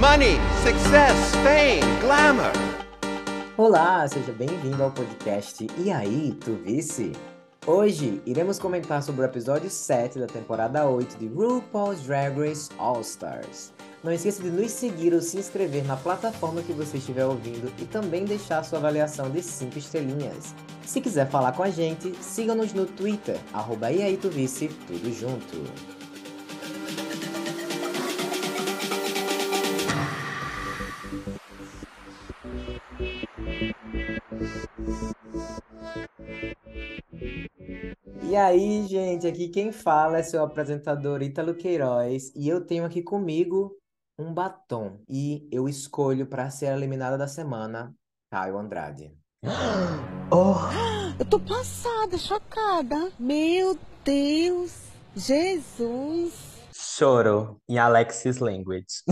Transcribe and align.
Money, 0.00 0.38
success, 0.64 1.14
fame, 1.44 2.00
glamour. 2.00 2.52
Olá, 3.58 4.08
seja 4.08 4.32
bem-vindo 4.32 4.82
ao 4.82 4.90
podcast 4.90 5.66
E 5.76 5.92
aí, 5.92 6.34
tu 6.42 6.54
vice? 6.64 7.12
Hoje 7.66 8.22
iremos 8.24 8.58
comentar 8.58 9.02
sobre 9.02 9.20
o 9.20 9.24
episódio 9.26 9.68
7 9.68 10.18
da 10.18 10.26
temporada 10.26 10.88
8 10.88 11.18
de 11.18 11.26
RuPaul's 11.26 12.00
Drag 12.00 12.34
Race 12.34 12.70
All 12.78 13.02
Stars. 13.02 13.74
Não 14.02 14.10
esqueça 14.10 14.42
de 14.42 14.48
nos 14.48 14.70
seguir 14.70 15.12
ou 15.12 15.20
se 15.20 15.36
inscrever 15.36 15.84
na 15.84 15.98
plataforma 15.98 16.62
que 16.62 16.72
você 16.72 16.96
estiver 16.96 17.26
ouvindo 17.26 17.70
e 17.78 17.84
também 17.84 18.24
deixar 18.24 18.64
sua 18.64 18.78
avaliação 18.78 19.28
de 19.28 19.42
5 19.42 19.78
estrelinhas. 19.78 20.54
Se 20.86 21.02
quiser 21.02 21.28
falar 21.28 21.52
com 21.52 21.62
a 21.62 21.68
gente, 21.68 22.14
siga-nos 22.22 22.72
no 22.72 22.86
Twitter, 22.86 23.38
arroba 23.52 23.92
e 23.92 24.02
aí 24.02 24.16
tu 24.16 24.30
vice, 24.30 24.68
tudo 24.86 25.12
junto. 25.12 25.99
Aí, 38.40 38.86
gente, 38.86 39.26
aqui 39.26 39.48
quem 39.48 39.70
fala 39.70 40.18
é 40.18 40.22
seu 40.22 40.42
apresentador 40.42 41.22
Ítalo 41.22 41.54
Queiroz 41.54 42.32
e 42.34 42.48
eu 42.48 42.64
tenho 42.64 42.84
aqui 42.84 43.02
comigo 43.02 43.76
um 44.18 44.32
batom 44.32 45.00
e 45.08 45.48
eu 45.52 45.68
escolho 45.68 46.26
para 46.26 46.50
ser 46.50 46.66
eliminada 46.66 47.16
da 47.16 47.28
semana 47.28 47.94
Caio 48.30 48.58
Andrade. 48.58 49.14
Oh. 50.32 50.54
Eu 51.18 51.24
tô 51.26 51.40
passada, 51.40 52.16
chocada. 52.16 53.10
Meu 53.18 53.76
Deus, 54.04 54.84
Jesus. 55.16 56.32
Choro 56.72 57.60
em 57.68 57.80
Alexis 57.80 58.38
Language. 58.38 59.02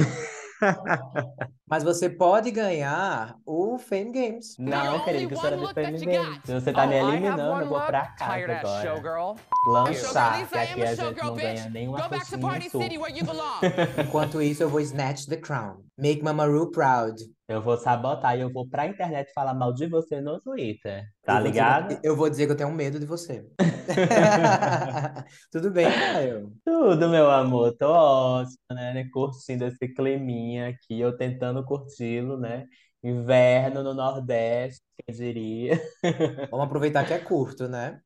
Mas 1.71 1.85
você 1.85 2.09
pode 2.09 2.51
ganhar 2.51 3.37
o 3.45 3.79
Fame 3.79 4.13
Games. 4.13 4.57
Não, 4.59 5.05
querido, 5.05 5.29
que 5.29 5.35
isso 5.35 5.47
era 5.47 5.57
do 5.57 5.69
Fame 5.69 5.99
Games. 5.99 6.41
Se 6.45 6.55
você 6.55 6.73
tá 6.73 6.87
me 6.87 6.95
oh, 6.95 7.09
eliminando, 7.09 7.61
eu 7.63 7.69
vou 7.69 7.81
pra 7.81 8.07
casa 8.13 8.91
agora. 8.91 9.35
Lançar, 9.67 10.49
que 10.49 10.59
aqui 10.59 10.83
a 10.83 10.95
gente 10.95 11.23
não 11.23 11.35
ganha 11.35 11.69
nenhuma 11.69 12.09
coisinha 12.09 12.39
Enquanto 14.03 14.41
isso, 14.41 14.63
eu 14.63 14.69
vou 14.69 14.81
snatch 14.81 15.27
the 15.27 15.37
crown. 15.37 15.83
Make 15.99 16.23
Mamaru 16.23 16.71
proud. 16.71 17.23
Eu 17.49 17.63
vou 17.63 17.79
sabotar 17.79 18.37
e 18.37 18.43
eu 18.43 18.53
vou 18.53 18.69
pra 18.69 18.87
internet 18.87 19.33
falar 19.33 19.55
mal 19.55 19.73
de 19.73 19.87
você 19.87 20.21
no 20.21 20.39
Twitter. 20.39 21.03
Tá 21.25 21.41
eu 21.41 21.45
ligado? 21.45 21.89
Dizer, 21.89 22.01
eu 22.05 22.15
vou 22.15 22.29
dizer 22.29 22.45
que 22.45 22.53
eu 22.53 22.57
tenho 22.57 22.71
medo 22.71 23.01
de 23.01 23.07
você. 23.07 23.43
Tudo 25.51 25.71
bem, 25.71 25.91
Caio? 25.91 26.53
Tudo, 26.63 27.09
meu 27.09 27.31
amor. 27.31 27.75
Tô 27.79 27.91
ótimo, 27.91 28.55
né? 28.71 29.09
Curtindo 29.11 29.65
esse 29.65 29.89
climinha 29.89 30.69
aqui, 30.69 31.01
eu 31.01 31.17
tentando 31.17 31.58
curti-lo, 31.65 32.39
né? 32.39 32.67
Inverno 33.03 33.83
no 33.83 33.95
Nordeste, 33.95 34.83
quem 35.07 35.15
diria? 35.15 35.81
Vamos 36.51 36.67
aproveitar 36.67 37.07
que 37.07 37.13
é 37.13 37.19
curto, 37.19 37.69
né? 37.69 38.01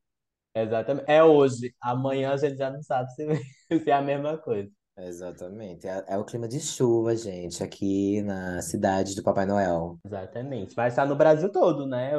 Exatamente. 0.55 1.09
É 1.09 1.23
hoje. 1.23 1.73
Amanhã 1.81 2.33
a 2.33 2.37
gente 2.37 2.57
já 2.57 2.69
não 2.69 2.81
sabe 2.83 3.11
se, 3.13 3.25
se 3.83 3.89
é 3.89 3.93
a 3.93 4.01
mesma 4.01 4.37
coisa. 4.37 4.69
Exatamente. 4.97 5.87
É, 5.87 6.05
é 6.07 6.17
o 6.17 6.25
clima 6.25 6.47
de 6.47 6.59
chuva, 6.59 7.15
gente, 7.15 7.63
aqui 7.63 8.21
na 8.21 8.61
cidade 8.61 9.15
do 9.15 9.23
Papai 9.23 9.45
Noel. 9.45 9.97
Exatamente. 10.05 10.75
Vai 10.75 10.89
estar 10.89 11.05
no 11.05 11.15
Brasil 11.15 11.51
todo, 11.51 11.87
né? 11.87 12.11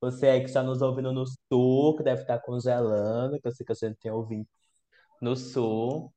Você 0.00 0.26
aí 0.26 0.40
que 0.40 0.46
está 0.46 0.62
nos 0.62 0.82
ouvindo 0.82 1.12
no 1.12 1.24
sul, 1.26 1.96
que 1.96 2.02
deve 2.02 2.22
estar 2.22 2.38
congelando, 2.40 3.40
que 3.40 3.46
eu 3.46 3.52
sei 3.52 3.64
que 3.64 3.72
a 3.72 3.74
gente 3.74 3.98
tem 3.98 4.10
ouvido 4.10 4.46
no 5.20 5.36
sul. 5.36 6.12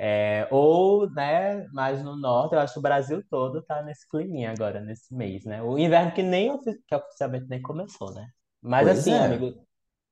É, 0.00 0.46
ou, 0.52 1.10
né, 1.10 1.66
mais 1.72 2.00
no 2.04 2.16
norte, 2.16 2.54
eu 2.54 2.60
acho 2.60 2.74
que 2.74 2.78
o 2.78 2.82
Brasil 2.82 3.20
todo 3.28 3.60
tá 3.62 3.82
nesse 3.82 4.08
climinha 4.08 4.52
agora, 4.52 4.80
nesse 4.80 5.12
mês, 5.12 5.44
né? 5.44 5.60
O 5.60 5.76
inverno 5.76 6.12
que 6.12 6.22
nem 6.22 6.56
que 6.60 6.94
oficialmente 6.94 7.46
nem 7.48 7.60
começou, 7.60 8.14
né? 8.14 8.28
Mas 8.62 8.86
Pois 8.86 8.98
assim, 9.00 9.12
é. 9.12 9.24
amigo, 9.26 9.60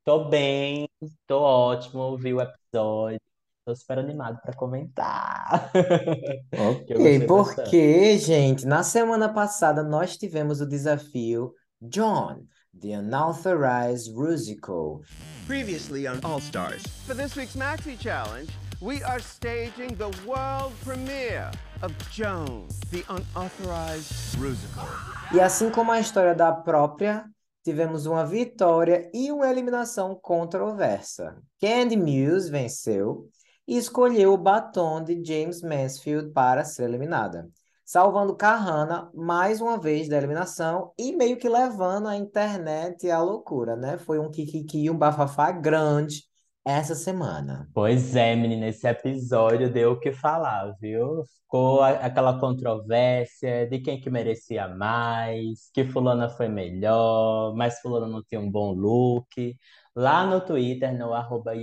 tô 0.04 0.24
bem, 0.24 0.88
tô 1.24 1.40
ótimo, 1.40 2.00
ouvi 2.00 2.34
o 2.34 2.40
episódio. 2.40 3.20
Tô 3.64 3.76
super 3.76 4.00
animado 4.00 4.40
para 4.42 4.54
comentar. 4.54 5.70
que 6.86 6.94
Ok, 6.94 7.26
porque, 7.26 8.18
gente, 8.18 8.66
na 8.66 8.82
semana 8.82 9.32
passada 9.32 9.84
nós 9.84 10.16
tivemos 10.16 10.60
o 10.60 10.68
desafio 10.68 11.52
John, 11.80 12.44
the 12.80 12.98
Unauthorized 12.98 14.12
Rusical. 14.12 15.00
Previously 15.46 16.08
on 16.08 16.18
All 16.24 16.40
Stars. 16.40 16.82
For 17.06 17.14
this 17.14 17.36
week's 17.36 17.56
Maxi 17.56 17.96
Challenge, 17.96 18.50
we 18.80 19.02
are 19.04 19.20
staging 19.20 19.94
the 19.96 20.10
world 20.26 20.72
premiere 20.84 21.50
of 21.82 21.92
Joan, 22.10 22.68
the 22.90 23.02
Unauthorized 23.08 24.38
Rusical. 24.38 24.86
E 25.32 25.40
assim 25.40 25.70
como 25.70 25.92
a 25.92 26.00
história 26.00 26.34
da 26.34 26.52
própria, 26.52 27.24
tivemos 27.64 28.06
uma 28.06 28.24
vitória 28.24 29.10
e 29.14 29.32
uma 29.32 29.48
eliminação 29.48 30.14
controversa. 30.14 31.36
Candy 31.60 31.96
Muse 31.96 32.50
venceu 32.50 33.28
e 33.66 33.76
escolheu 33.78 34.34
o 34.34 34.38
batom 34.38 35.02
de 35.02 35.24
James 35.24 35.62
Mansfield 35.62 36.32
para 36.32 36.62
ser 36.62 36.84
eliminada, 36.84 37.48
salvando 37.84 38.36
Kahana 38.36 39.10
mais 39.14 39.60
uma 39.60 39.78
vez 39.78 40.06
da 40.06 40.18
eliminação 40.18 40.92
e 40.98 41.16
meio 41.16 41.38
que 41.38 41.48
levando 41.48 42.08
a 42.08 42.16
internet 42.16 43.10
à 43.10 43.22
loucura, 43.22 43.74
né? 43.74 43.96
Foi 43.96 44.18
um 44.18 44.30
kikiki, 44.30 44.90
um 44.90 44.98
bafafá 44.98 45.50
grande 45.50 46.26
essa 46.66 46.96
semana. 46.96 47.68
Pois 47.72 48.16
é, 48.16 48.34
menina, 48.34 48.66
esse 48.66 48.88
episódio 48.88 49.72
deu 49.72 49.92
o 49.92 50.00
que 50.00 50.12
falar, 50.12 50.74
viu? 50.80 51.24
Ficou 51.24 51.80
aquela 51.80 52.40
controvérsia 52.40 53.68
de 53.68 53.78
quem 53.78 54.00
que 54.00 54.10
merecia 54.10 54.66
mais, 54.66 55.70
que 55.72 55.84
fulana 55.84 56.28
foi 56.28 56.48
melhor, 56.48 57.54
mas 57.54 57.78
fulana 57.80 58.08
não 58.08 58.20
tinha 58.24 58.40
um 58.40 58.50
bom 58.50 58.72
look. 58.72 59.56
Lá 59.94 60.26
no 60.26 60.40
Twitter, 60.40 60.92
no 60.98 61.12
arroba 61.14 61.54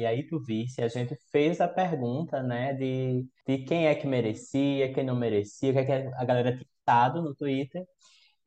a 0.85 0.87
gente 0.87 1.17
fez 1.31 1.59
a 1.59 1.67
pergunta, 1.67 2.41
né, 2.41 2.73
de, 2.73 3.27
de 3.45 3.57
quem 3.65 3.87
é 3.87 3.95
que 3.95 4.07
merecia, 4.07 4.93
quem 4.93 5.03
não 5.03 5.15
merecia, 5.17 5.71
o 5.71 5.73
que, 5.73 5.79
é 5.79 5.85
que 5.85 5.91
a 6.15 6.23
galera 6.25 6.57
tinha 6.85 7.21
no 7.21 7.35
Twitter. 7.35 7.85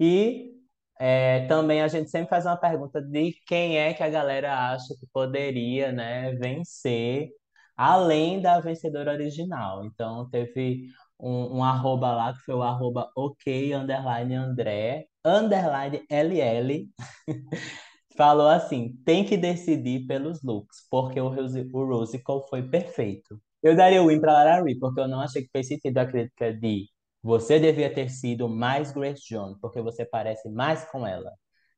E 0.01 0.56
é, 0.99 1.47
também 1.47 1.83
a 1.83 1.89
gente 1.89 2.11
sempre 2.11 2.29
faz 2.31 2.47
uma 2.47 2.57
pergunta 2.57 3.01
de 3.03 3.33
quem 3.47 3.79
é 3.79 3.95
que 3.95 4.03
a 4.03 4.09
galera 4.11 4.71
acha 4.73 4.95
que 4.99 5.07
poderia, 5.13 5.93
né, 5.93 6.33
vencer, 6.35 7.31
além 7.77 8.41
da 8.41 8.61
vencedora 8.61 9.13
original. 9.13 9.85
Então, 9.85 10.29
teve 10.31 10.87
um, 11.21 11.59
um 11.59 11.65
arroba 11.65 12.13
lá, 12.15 12.33
que 12.35 12.41
foi 12.41 12.55
o 12.55 12.63
arroba 12.63 13.11
ok, 13.17 13.75
underline 13.75 14.35
André, 14.35 15.07
underline 15.25 16.05
LL, 16.11 16.89
falou 18.17 18.49
assim: 18.49 18.97
tem 19.05 19.25
que 19.25 19.37
decidir 19.37 20.07
pelos 20.07 20.43
looks, 20.43 20.87
porque 20.91 21.21
o, 21.21 21.29
o 21.29 21.85
Rusical 21.87 22.47
foi 22.49 22.63
perfeito. 22.63 23.41
Eu 23.63 23.77
daria 23.77 24.03
o 24.03 24.09
win 24.09 24.21
pra 24.21 24.33
Lara 24.33 24.63
Ree, 24.63 24.79
porque 24.79 25.01
eu 25.01 25.09
não 25.09 25.21
achei 25.21 25.43
que 25.43 25.51
fez 25.53 25.67
sentido 25.69 25.99
a 25.99 26.07
crítica 26.07 26.53
de 26.55 26.87
você 27.27 27.59
devia 27.59 27.93
ter 27.93 28.09
sido 28.09 28.49
mais 28.49 28.93
Grace 28.93 29.23
Jones, 29.29 29.59
porque 29.61 29.83
você 29.83 30.05
parece 30.05 30.49
mais 30.49 30.85
com 30.85 31.05
ela. 31.07 31.33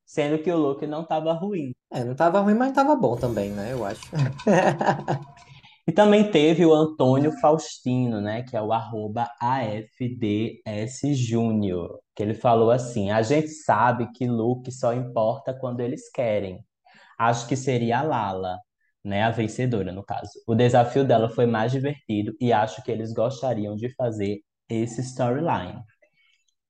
Sendo 0.04 0.42
que 0.42 0.50
o 0.50 0.56
look 0.56 0.86
não 0.86 1.02
estava 1.02 1.32
ruim. 1.32 1.74
É, 1.90 2.04
não 2.04 2.12
estava 2.12 2.40
ruim, 2.40 2.54
mas 2.54 2.68
estava 2.70 2.94
bom 2.94 3.16
também, 3.16 3.50
né? 3.50 3.72
Eu 3.72 3.84
acho. 3.84 4.02
E 5.88 5.92
também 5.92 6.30
teve 6.30 6.66
o 6.66 6.74
Antônio 6.74 7.32
Faustino, 7.40 8.20
né, 8.20 8.42
que 8.42 8.54
é 8.54 8.60
o 8.60 8.74
arroba 8.74 9.26
AFDSJúnior, 9.40 10.68
que 12.14 12.22
ele 12.22 12.34
falou 12.34 12.70
assim, 12.70 13.10
a 13.10 13.22
gente 13.22 13.48
sabe 13.48 14.12
que 14.12 14.26
look 14.26 14.70
só 14.70 14.92
importa 14.92 15.54
quando 15.54 15.80
eles 15.80 16.10
querem. 16.10 16.62
Acho 17.18 17.48
que 17.48 17.56
seria 17.56 18.00
a 18.00 18.02
Lala, 18.02 18.58
né, 19.02 19.22
a 19.22 19.30
vencedora 19.30 19.90
no 19.90 20.04
caso. 20.04 20.30
O 20.46 20.54
desafio 20.54 21.04
dela 21.06 21.30
foi 21.30 21.46
mais 21.46 21.72
divertido 21.72 22.34
e 22.38 22.52
acho 22.52 22.82
que 22.82 22.90
eles 22.90 23.14
gostariam 23.14 23.74
de 23.74 23.88
fazer 23.94 24.42
esse 24.68 25.00
storyline. 25.00 25.82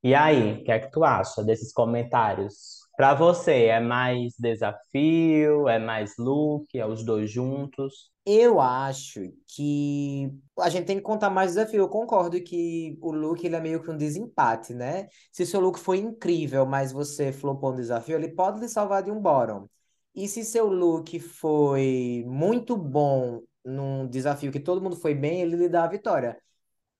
E 0.03 0.15
aí, 0.15 0.61
o 0.61 0.65
que 0.65 0.71
é 0.71 0.79
que 0.79 0.91
tu 0.91 1.05
acha 1.05 1.43
desses 1.43 1.73
comentários? 1.73 2.79
Para 2.97 3.15
você, 3.15 3.67
é 3.67 3.81
mais 3.81 4.35
desafio, 4.39 5.69
é 5.69 5.79
mais 5.79 6.15
look, 6.19 6.67
é 6.77 6.87
os 6.87 7.05
dois 7.05 7.31
juntos? 7.31 8.11
Eu 8.25 8.61
acho 8.61 9.33
que 9.47 10.31
a 10.59 10.69
gente 10.69 10.85
tem 10.87 10.97
que 10.97 11.03
contar 11.03 11.31
mais 11.31 11.53
desafio. 11.53 11.81
Eu 11.81 11.89
concordo 11.89 12.41
que 12.43 12.99
o 13.01 13.11
look 13.11 13.43
ele 13.45 13.57
é 13.57 13.61
meio 13.61 13.83
que 13.83 13.91
um 13.91 13.97
desempate, 13.97 14.75
né? 14.75 15.09
Se 15.33 15.47
seu 15.47 15.61
look 15.61 15.79
foi 15.79 15.99
incrível, 15.99 16.67
mas 16.67 16.93
você 16.93 17.33
flopou 17.33 17.73
um 17.73 17.77
desafio, 17.77 18.17
ele 18.17 18.29
pode 18.29 18.61
lhe 18.61 18.69
salvar 18.69 19.03
de 19.03 19.11
um 19.11 19.21
bottom. 19.21 19.67
E 20.15 20.29
se 20.29 20.45
seu 20.45 20.67
look 20.69 21.19
foi 21.21 22.25
muito 22.27 22.77
bom 22.77 23.43
num 23.65 24.07
desafio 24.09 24.53
que 24.53 24.61
todo 24.61 24.83
mundo 24.83 24.97
foi 24.97 25.15
bem, 25.15 25.41
ele 25.41 25.57
lhe 25.57 25.69
dá 25.69 25.85
a 25.85 25.89
vitória. 25.89 26.37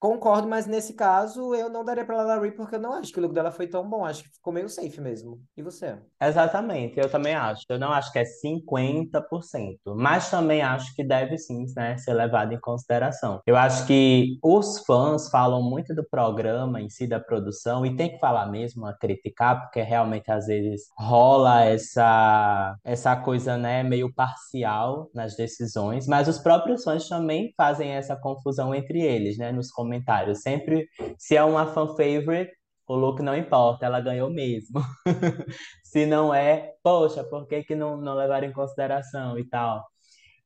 Concordo, 0.01 0.47
mas 0.47 0.65
nesse 0.65 0.95
caso 0.95 1.55
eu 1.57 1.69
não 1.69 1.85
daria 1.85 2.05
pra 2.05 2.23
Lara 2.23 2.41
Ree 2.41 2.53
porque 2.53 2.77
eu 2.77 2.81
não 2.81 2.93
acho 2.93 3.13
que 3.13 3.19
o 3.19 3.23
look 3.23 3.35
dela 3.35 3.51
foi 3.51 3.67
tão 3.67 3.89
bom. 3.89 4.05
Acho 4.05 4.23
que 4.23 4.31
ficou 4.31 4.53
meio 4.53 4.69
safe 4.69 5.01
mesmo. 5.01 5.41
E 5.57 5.63
você? 5.63 5.99
Exatamente, 6.23 7.01
eu 7.01 7.11
também 7.11 7.35
acho. 7.35 7.65
Eu 7.69 7.81
não 7.81 7.93
acho 7.93 8.13
que 8.13 8.19
é 8.21 8.25
50%, 8.25 9.97
mas 9.97 10.31
também 10.31 10.63
acho 10.63 10.95
que 10.95 11.03
deve 11.03 11.37
sim, 11.37 11.65
né, 11.77 11.97
ser 11.97 12.15
levado 12.15 12.53
em 12.53 12.61
consideração. 12.61 13.41
Eu 13.45 13.57
acho 13.57 13.87
que 13.87 14.39
os 14.41 14.79
fãs 14.85 15.29
falam 15.31 15.63
muito 15.63 15.93
do 15.93 16.09
programa 16.09 16.81
em 16.81 16.89
si, 16.89 17.09
da 17.09 17.19
produção, 17.19 17.85
e 17.85 17.97
tem 17.97 18.11
que 18.11 18.19
falar 18.21 18.47
mesmo, 18.47 18.87
a 18.87 18.97
criticar, 18.97 19.63
porque 19.63 19.83
realmente 19.83 20.31
às 20.31 20.47
vezes 20.47 20.83
rola 20.97 21.65
essa, 21.65 22.77
essa 22.85 23.17
coisa, 23.17 23.57
né, 23.59 23.83
meio 23.83 24.15
parcial 24.15 25.11
nas 25.13 25.35
decisões, 25.35 26.07
mas 26.07 26.29
os 26.29 26.39
próprios 26.39 26.85
fãs 26.85 27.09
também 27.09 27.53
fazem 27.57 27.91
essa 27.91 28.15
confusão 28.15 28.73
entre 28.73 29.01
eles, 29.01 29.37
né, 29.37 29.51
nos 29.51 29.71
comentários. 29.71 29.88
Sempre, 30.35 30.89
se 31.19 31.37
é 31.37 31.45
uma 31.45 31.67
fan 31.73 31.89
favorite, 31.89 32.53
o 32.87 32.95
look 32.97 33.23
não 33.23 33.37
importa, 33.37 33.87
ela 33.87 34.01
ganhou 34.01 34.31
mesmo. 34.31 34.81
Se 35.85 36.07
não 36.07 36.35
é, 36.35 36.73
poxa, 36.83 37.25
por 37.25 37.47
que 37.47 37.63
que 37.65 37.75
não, 37.75 37.97
não 37.99 38.15
levaram 38.15 38.47
em 38.49 38.53
consideração 38.53 39.39
e 39.39 39.47
tal? 39.49 39.85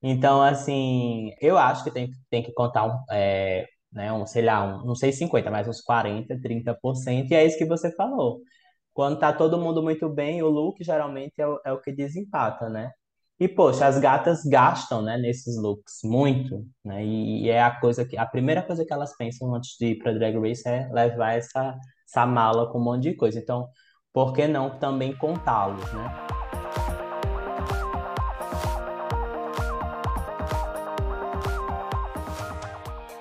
Então, 0.02 0.42
assim, 0.42 1.32
eu 1.40 1.56
acho 1.58 1.84
que 1.84 1.90
tem, 1.90 2.10
tem 2.30 2.42
que 2.42 2.52
contar 2.52 2.86
um, 2.86 3.04
é, 3.12 3.66
né, 3.92 4.12
um, 4.12 4.26
sei 4.26 4.42
lá, 4.42 4.64
um, 4.64 4.84
não 4.84 4.94
sei 4.94 5.12
50, 5.12 5.50
mas 5.50 5.68
uns 5.68 5.80
40, 5.80 6.36
30%, 6.40 7.30
e 7.30 7.34
é 7.34 7.44
isso 7.46 7.58
que 7.58 7.64
você 7.66 7.94
falou. 7.94 8.40
Quando 8.92 9.18
tá 9.18 9.32
todo 9.32 9.58
mundo 9.58 9.82
muito 9.82 10.08
bem, 10.08 10.42
o 10.42 10.48
look 10.48 10.82
geralmente 10.84 11.34
é 11.38 11.46
o, 11.46 11.60
é 11.64 11.72
o 11.72 11.80
que 11.80 11.92
desempata, 11.92 12.68
né? 12.68 12.92
E, 13.42 13.48
poxa, 13.48 13.88
as 13.88 13.98
gatas 13.98 14.44
gastam, 14.44 15.02
né, 15.02 15.18
nesses 15.18 15.56
looks, 15.56 15.98
muito, 16.04 16.64
né? 16.84 17.04
E, 17.04 17.42
e 17.42 17.48
é 17.50 17.60
a 17.60 17.72
coisa 17.72 18.04
que, 18.04 18.16
a 18.16 18.24
primeira 18.24 18.62
coisa 18.62 18.84
que 18.84 18.92
elas 18.92 19.16
pensam 19.16 19.52
antes 19.52 19.76
de 19.76 19.86
ir 19.86 19.98
pra 19.98 20.12
Drag 20.12 20.38
Race 20.38 20.62
é 20.64 20.88
levar 20.92 21.32
essa, 21.32 21.76
essa 22.08 22.24
mala 22.24 22.70
com 22.70 22.78
um 22.78 22.84
monte 22.84 23.02
de 23.02 23.14
coisa. 23.16 23.40
Então, 23.40 23.68
por 24.12 24.32
que 24.32 24.46
não 24.46 24.78
também 24.78 25.12
contá-los, 25.16 25.92
né? 25.92 26.08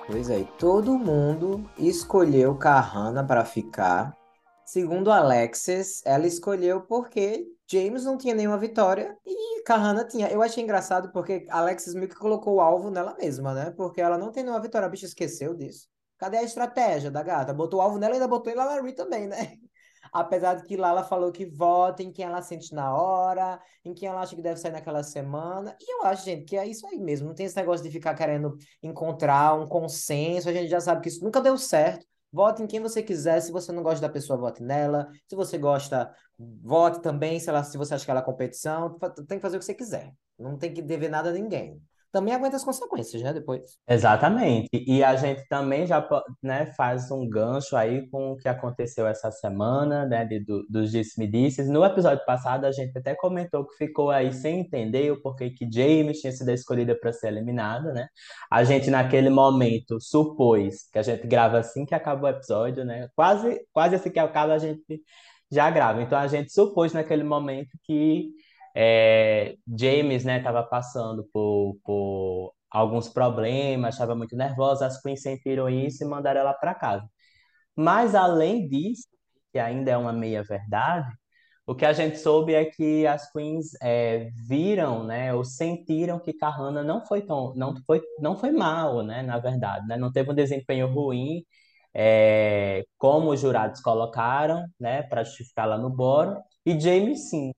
Pois 0.06 0.30
é, 0.30 0.44
todo 0.56 0.96
mundo 0.96 1.68
escolheu 1.76 2.54
Kahana 2.54 3.24
para 3.26 3.44
ficar. 3.44 4.16
Segundo 4.64 5.10
Alexis, 5.10 6.00
ela 6.06 6.28
escolheu 6.28 6.82
porque 6.82 7.44
James 7.72 8.04
não 8.04 8.18
tinha 8.18 8.34
nenhuma 8.34 8.58
vitória 8.58 9.16
e 9.24 9.62
Kahana 9.64 10.04
tinha. 10.04 10.28
Eu 10.28 10.42
achei 10.42 10.62
engraçado 10.62 11.10
porque 11.10 11.46
Alexis 11.48 11.94
meio 11.94 12.08
que 12.08 12.14
colocou 12.14 12.56
o 12.56 12.60
alvo 12.60 12.90
nela 12.90 13.16
mesma, 13.18 13.54
né? 13.54 13.70
Porque 13.70 14.00
ela 14.00 14.18
não 14.18 14.30
tem 14.30 14.42
nenhuma 14.42 14.60
vitória, 14.60 14.86
a 14.86 14.90
bicha 14.90 15.06
esqueceu 15.06 15.54
disso. 15.54 15.88
Cadê 16.18 16.36
a 16.36 16.42
estratégia 16.42 17.10
da 17.10 17.22
gata? 17.22 17.54
Botou 17.54 17.80
o 17.80 17.82
alvo 17.82 17.98
nela 17.98 18.12
e 18.12 18.16
ainda 18.16 18.28
botou 18.28 18.52
em 18.52 18.56
Lalari 18.56 18.92
também, 18.94 19.26
né? 19.26 19.56
Apesar 20.12 20.54
de 20.54 20.64
que 20.64 20.76
Lala 20.76 21.02
falou 21.02 21.32
que 21.32 21.46
vota 21.46 22.02
em 22.02 22.12
quem 22.12 22.26
ela 22.26 22.42
sente 22.42 22.74
na 22.74 22.94
hora, 22.94 23.58
em 23.82 23.94
quem 23.94 24.08
ela 24.08 24.20
acha 24.20 24.36
que 24.36 24.42
deve 24.42 24.60
sair 24.60 24.72
naquela 24.72 25.02
semana. 25.02 25.74
E 25.80 25.94
eu 25.94 26.04
acho, 26.04 26.24
gente, 26.24 26.44
que 26.44 26.56
é 26.56 26.66
isso 26.66 26.86
aí 26.86 26.98
mesmo. 26.98 27.28
Não 27.28 27.34
tem 27.34 27.46
esse 27.46 27.56
negócio 27.56 27.82
de 27.82 27.90
ficar 27.90 28.14
querendo 28.14 28.56
encontrar 28.82 29.58
um 29.58 29.66
consenso. 29.66 30.48
A 30.48 30.52
gente 30.52 30.68
já 30.68 30.80
sabe 30.80 31.00
que 31.00 31.08
isso 31.08 31.24
nunca 31.24 31.40
deu 31.40 31.56
certo. 31.56 32.06
Vote 32.32 32.62
em 32.62 32.66
quem 32.66 32.80
você 32.80 33.02
quiser. 33.02 33.40
Se 33.40 33.52
você 33.52 33.70
não 33.72 33.82
gosta 33.82 34.00
da 34.00 34.12
pessoa, 34.12 34.38
vote 34.38 34.62
nela. 34.62 35.08
Se 35.28 35.36
você 35.36 35.58
gosta, 35.58 36.14
vote 36.38 37.02
também. 37.02 37.38
Se, 37.38 37.46
se 37.64 37.76
você 37.76 37.94
acha 37.94 38.04
que 38.04 38.10
ela 38.10 38.20
é 38.20 38.24
competição, 38.24 38.98
tem 39.28 39.38
que 39.38 39.42
fazer 39.42 39.56
o 39.56 39.58
que 39.58 39.66
você 39.66 39.74
quiser. 39.74 40.12
Não 40.38 40.56
tem 40.56 40.72
que 40.72 40.80
dever 40.80 41.10
nada 41.10 41.30
a 41.30 41.32
ninguém 41.32 41.80
também 42.12 42.34
aguenta 42.34 42.56
as 42.56 42.64
consequências, 42.64 43.22
né, 43.22 43.32
depois. 43.32 43.78
Exatamente. 43.88 44.68
E 44.72 45.02
a 45.02 45.16
gente 45.16 45.46
também 45.48 45.86
já 45.86 46.06
né, 46.42 46.66
faz 46.76 47.10
um 47.10 47.28
gancho 47.28 47.74
aí 47.74 48.08
com 48.10 48.32
o 48.32 48.36
que 48.36 48.48
aconteceu 48.48 49.06
essa 49.06 49.30
semana, 49.30 50.04
né, 50.04 50.24
de, 50.26 50.40
do, 50.40 50.64
dos 50.68 50.90
disse-me-disses. 50.90 51.68
No 51.68 51.84
episódio 51.84 52.24
passado, 52.26 52.66
a 52.66 52.72
gente 52.72 52.96
até 52.96 53.14
comentou 53.14 53.66
que 53.66 53.76
ficou 53.76 54.10
aí 54.10 54.32
sem 54.32 54.60
entender 54.60 55.10
o 55.10 55.22
porquê 55.22 55.50
que 55.50 55.66
James 55.72 56.20
tinha 56.20 56.32
sido 56.32 56.50
escolhida 56.50 56.94
para 56.94 57.12
ser 57.12 57.28
eliminada, 57.28 57.92
né? 57.92 58.08
A 58.50 58.62
gente, 58.62 58.90
naquele 58.90 59.30
momento, 59.30 59.98
supôs 59.98 60.88
que 60.92 60.98
a 60.98 61.02
gente 61.02 61.26
grava 61.26 61.58
assim 61.58 61.86
que 61.86 61.94
acaba 61.94 62.26
o 62.26 62.30
episódio, 62.30 62.84
né? 62.84 63.08
Quase, 63.16 63.60
quase 63.72 63.94
assim 63.94 64.10
que 64.10 64.18
acaba, 64.18 64.52
a 64.52 64.58
gente 64.58 65.02
já 65.50 65.70
grava. 65.70 66.02
Então, 66.02 66.18
a 66.18 66.26
gente 66.26 66.52
supôs 66.52 66.92
naquele 66.92 67.24
momento 67.24 67.70
que 67.84 68.30
é, 68.74 69.56
James, 69.78 70.24
né, 70.24 70.38
estava 70.38 70.62
passando 70.62 71.28
por, 71.32 71.76
por 71.84 72.54
alguns 72.70 73.08
problemas, 73.08 73.94
estava 73.94 74.14
muito 74.14 74.36
nervosa, 74.36 74.86
as 74.86 75.00
queens 75.00 75.22
sentiram 75.22 75.68
isso 75.68 76.04
e 76.04 76.06
mandaram 76.08 76.40
ela 76.40 76.54
para 76.54 76.74
casa. 76.74 77.06
Mas 77.76 78.14
além 78.14 78.68
disso, 78.68 79.08
que 79.52 79.58
ainda 79.58 79.90
é 79.90 79.96
uma 79.96 80.12
meia 80.12 80.42
verdade, 80.42 81.10
o 81.66 81.74
que 81.74 81.84
a 81.84 81.92
gente 81.92 82.18
soube 82.18 82.54
é 82.54 82.64
que 82.66 83.06
as 83.06 83.30
queens 83.32 83.70
é, 83.82 84.30
viram, 84.48 85.04
né, 85.04 85.32
ou 85.34 85.44
sentiram 85.44 86.18
que 86.20 86.32
Kahana 86.32 86.82
não 86.82 87.04
foi 87.06 87.22
tão, 87.22 87.54
não 87.54 87.74
foi, 87.86 88.02
não 88.20 88.36
foi 88.36 88.50
mal, 88.50 89.02
né, 89.02 89.22
na 89.22 89.38
verdade, 89.38 89.86
né, 89.86 89.96
não 89.96 90.12
teve 90.12 90.30
um 90.30 90.34
desempenho 90.34 90.88
ruim, 90.92 91.44
é, 91.94 92.84
como 92.98 93.30
os 93.30 93.40
jurados 93.40 93.80
colocaram, 93.80 94.66
né, 94.80 95.02
para 95.04 95.24
justificar 95.24 95.68
lá 95.68 95.78
no 95.78 95.90
boro, 95.90 96.38
e 96.66 96.78
James 96.78 97.30
sim. 97.30 97.52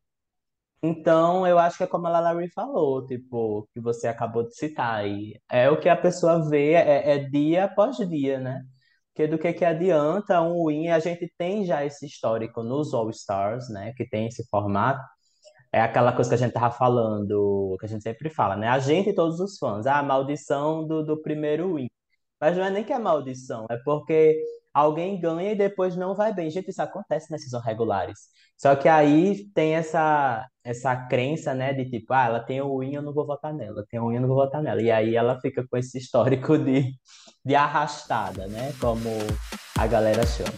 Então, 0.86 1.46
eu 1.46 1.58
acho 1.58 1.78
que 1.78 1.84
é 1.84 1.86
como 1.86 2.06
a 2.06 2.10
Lalari 2.10 2.50
falou, 2.50 3.06
tipo, 3.06 3.66
que 3.72 3.80
você 3.80 4.06
acabou 4.06 4.42
de 4.46 4.54
citar. 4.54 5.06
E 5.08 5.40
é 5.50 5.70
o 5.70 5.80
que 5.80 5.88
a 5.88 5.96
pessoa 5.96 6.46
vê, 6.50 6.72
é, 6.74 7.12
é 7.14 7.18
dia 7.18 7.64
após 7.64 7.96
dia, 7.96 8.38
né? 8.38 8.62
Porque 9.08 9.26
do 9.26 9.38
que 9.38 9.52
que 9.54 9.64
adianta 9.64 10.42
um 10.42 10.66
win? 10.66 10.88
A 10.88 10.98
gente 10.98 11.32
tem 11.38 11.64
já 11.64 11.84
esse 11.84 12.04
histórico 12.06 12.62
nos 12.62 12.92
All 12.92 13.08
Stars, 13.10 13.70
né? 13.70 13.94
Que 13.96 14.06
tem 14.06 14.26
esse 14.26 14.46
formato. 14.50 15.00
É 15.72 15.80
aquela 15.82 16.12
coisa 16.12 16.30
que 16.30 16.34
a 16.36 16.38
gente 16.38 16.52
tava 16.54 16.70
falando, 16.72 17.76
que 17.80 17.86
a 17.86 17.88
gente 17.88 18.02
sempre 18.02 18.30
fala, 18.30 18.56
né? 18.56 18.68
A 18.68 18.78
gente 18.78 19.10
e 19.10 19.14
todos 19.14 19.40
os 19.40 19.58
fãs. 19.58 19.86
Ah, 19.86 20.00
a 20.00 20.02
maldição 20.02 20.86
do, 20.86 21.04
do 21.04 21.22
primeiro 21.22 21.76
win. 21.76 21.88
Mas 22.40 22.56
não 22.56 22.64
é 22.64 22.70
nem 22.70 22.84
que 22.84 22.92
é 22.92 22.98
maldição, 22.98 23.66
é 23.70 23.78
porque 23.84 24.38
alguém 24.74 25.20
ganha 25.20 25.52
e 25.52 25.56
depois 25.56 25.96
não 25.96 26.14
vai 26.14 26.34
bem. 26.34 26.50
Gente, 26.50 26.70
isso 26.70 26.82
acontece 26.82 27.30
nas 27.30 27.42
seasons 27.42 27.64
regulares. 27.64 28.28
Só 28.56 28.74
que 28.74 28.88
aí 28.88 29.48
tem 29.54 29.74
essa, 29.74 30.46
essa 30.64 30.96
crença, 30.96 31.54
né, 31.54 31.72
de 31.72 31.88
tipo, 31.88 32.12
ah, 32.12 32.26
ela 32.26 32.40
tem 32.40 32.60
o 32.60 32.78
win, 32.78 32.94
eu 32.94 33.02
não 33.02 33.14
vou 33.14 33.26
votar 33.26 33.54
nela, 33.54 33.84
tem 33.88 34.00
o 34.00 34.08
win, 34.08 34.16
eu 34.16 34.20
não 34.22 34.28
vou 34.28 34.36
votar 34.36 34.62
nela. 34.62 34.82
E 34.82 34.90
aí 34.90 35.14
ela 35.14 35.40
fica 35.40 35.64
com 35.66 35.76
esse 35.76 35.98
histórico 35.98 36.58
de, 36.58 36.92
de 37.44 37.54
arrastada, 37.54 38.46
né, 38.48 38.72
como 38.80 39.08
a 39.78 39.86
galera 39.86 40.26
chama. 40.26 40.52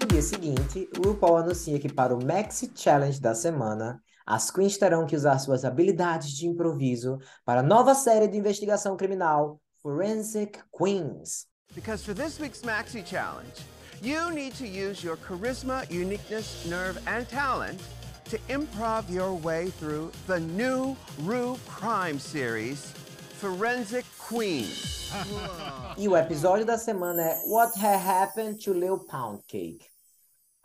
No 0.00 0.06
dia 0.06 0.22
seguinte, 0.22 0.88
o 0.98 1.08
RuPaul 1.08 1.38
anuncia 1.38 1.78
que 1.78 1.92
para 1.92 2.14
o 2.14 2.24
Maxi 2.24 2.70
Challenge 2.74 3.20
da 3.20 3.34
semana, 3.34 4.00
as 4.26 4.50
queens 4.50 4.78
terão 4.78 5.06
que 5.06 5.16
usar 5.16 5.38
suas 5.38 5.64
habilidades 5.64 6.30
de 6.30 6.46
improviso 6.46 7.18
para 7.44 7.60
a 7.60 7.64
nova 7.64 7.94
série 7.94 8.28
de 8.28 8.38
investigação 8.38 8.96
criminal 8.96 9.60
Forensic 9.82 10.60
Queens. 10.76 11.49
Because 11.74 12.02
for 12.04 12.14
this 12.14 12.40
week's 12.40 12.62
Maxi 12.62 13.04
Challenge, 13.04 13.54
you 14.02 14.32
need 14.32 14.54
to 14.54 14.66
use 14.66 15.04
your 15.04 15.16
charisma, 15.16 15.88
uniqueness, 15.90 16.66
nerve, 16.66 16.98
and 17.06 17.28
talent 17.28 17.80
to 18.24 18.38
improv 18.48 19.08
your 19.08 19.34
way 19.34 19.70
through 19.70 20.10
the 20.26 20.40
new 20.40 20.96
Rue 21.22 21.56
Crime 21.68 22.18
series, 22.18 22.92
Forensic 23.38 24.04
Queens. 24.18 25.12
e 25.96 26.08
o 26.08 26.16
episódio 26.16 26.64
da 26.64 26.76
semana 26.76 27.22
é 27.22 27.42
What 27.46 27.78
Had 27.78 28.00
Happened 28.00 28.64
to 28.64 28.72
Lil 28.72 29.04
Pound 29.06 29.42
Cake. 29.46 29.86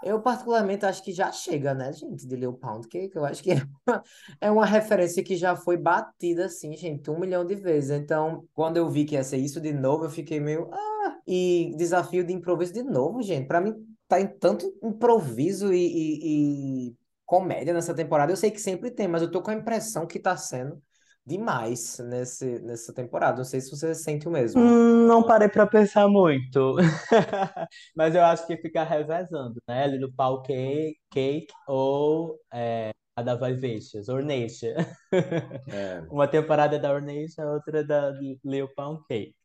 Eu, 0.04 0.22
particularmente, 0.22 0.86
acho 0.86 1.04
que 1.04 1.12
já 1.12 1.32
chega, 1.32 1.74
né, 1.74 1.92
gente, 1.94 2.28
de 2.28 2.36
Lil 2.36 2.54
Pound 2.54 2.88
Cake. 2.88 3.16
Eu 3.16 3.26
acho 3.26 3.42
que 3.42 3.52
é 3.52 3.56
uma, 3.88 4.04
é 4.42 4.52
uma 4.52 4.66
referência 4.66 5.24
que 5.24 5.36
já 5.36 5.56
foi 5.56 5.78
batida, 5.78 6.46
assim, 6.46 6.76
gente, 6.76 7.10
um 7.10 7.20
milhão 7.20 7.46
de 7.46 7.56
vezes. 7.56 7.92
Então, 7.92 8.44
quando 8.54 8.78
eu 8.78 8.90
vi 8.90 9.06
que 9.06 9.16
ia 9.16 9.24
ser 9.24 9.38
isso 9.38 9.62
de 9.62 9.72
novo, 9.72 10.06
eu 10.06 10.10
fiquei 10.10 10.40
meio. 10.40 10.70
Ah! 10.72 10.95
E 11.28 11.74
desafio 11.78 12.24
de 12.24 12.34
improviso 12.34 12.74
de 12.74 12.84
novo, 12.84 13.22
gente. 13.22 13.48
Pra 13.48 13.62
mim, 13.62 13.74
tá 14.08 14.20
em 14.20 14.28
tanto 14.28 14.72
improviso 14.84 15.74
e, 15.74 15.78
e, 15.78 16.90
e 16.90 16.96
comédia 17.26 17.74
nessa 17.74 17.94
temporada. 17.94 18.32
Eu 18.32 18.38
sei 18.38 18.52
que 18.52 18.60
sempre 18.60 18.92
tem, 18.92 19.08
mas 19.08 19.22
eu 19.22 19.32
tô 19.32 19.42
com 19.42 19.52
a 19.52 19.56
impressão 19.56 20.06
que 20.06 20.20
tá 20.20 20.38
sendo 20.38 20.82
demais 21.26 21.98
nesse, 22.00 22.60
nessa 22.60 22.94
temporada. 22.94 23.38
Não 23.38 23.44
sei 23.44 23.60
se 23.60 23.72
você 23.72 23.96
sente 23.96 24.28
o 24.28 24.32
mesmo. 24.32 24.62
Hum, 24.62 25.08
não 25.08 25.24
parei 25.24 25.50
para 25.50 25.66
pensar 25.66 26.08
muito, 26.08 26.76
mas 27.96 28.14
eu 28.14 28.24
acho 28.24 28.46
que 28.46 28.58
fica 28.58 28.84
revezando, 28.84 29.56
né? 29.68 29.84
Ali 29.84 29.98
no 29.98 30.14
pau 30.14 30.42
cake, 30.44 31.00
cake 31.10 31.48
ou 31.68 32.40
é, 32.54 32.92
a 33.16 33.24
da 33.24 33.36
Vivacious, 33.36 34.08
Ornation. 34.08 34.76
É. 35.12 36.02
Uma 36.12 36.28
temporada 36.28 36.78
da 36.78 36.94
Ornation, 36.94 37.44
outra 37.54 37.84
da 37.84 38.12
Lil 38.44 38.70
Pound 38.76 39.04
Cake. 39.08 39.36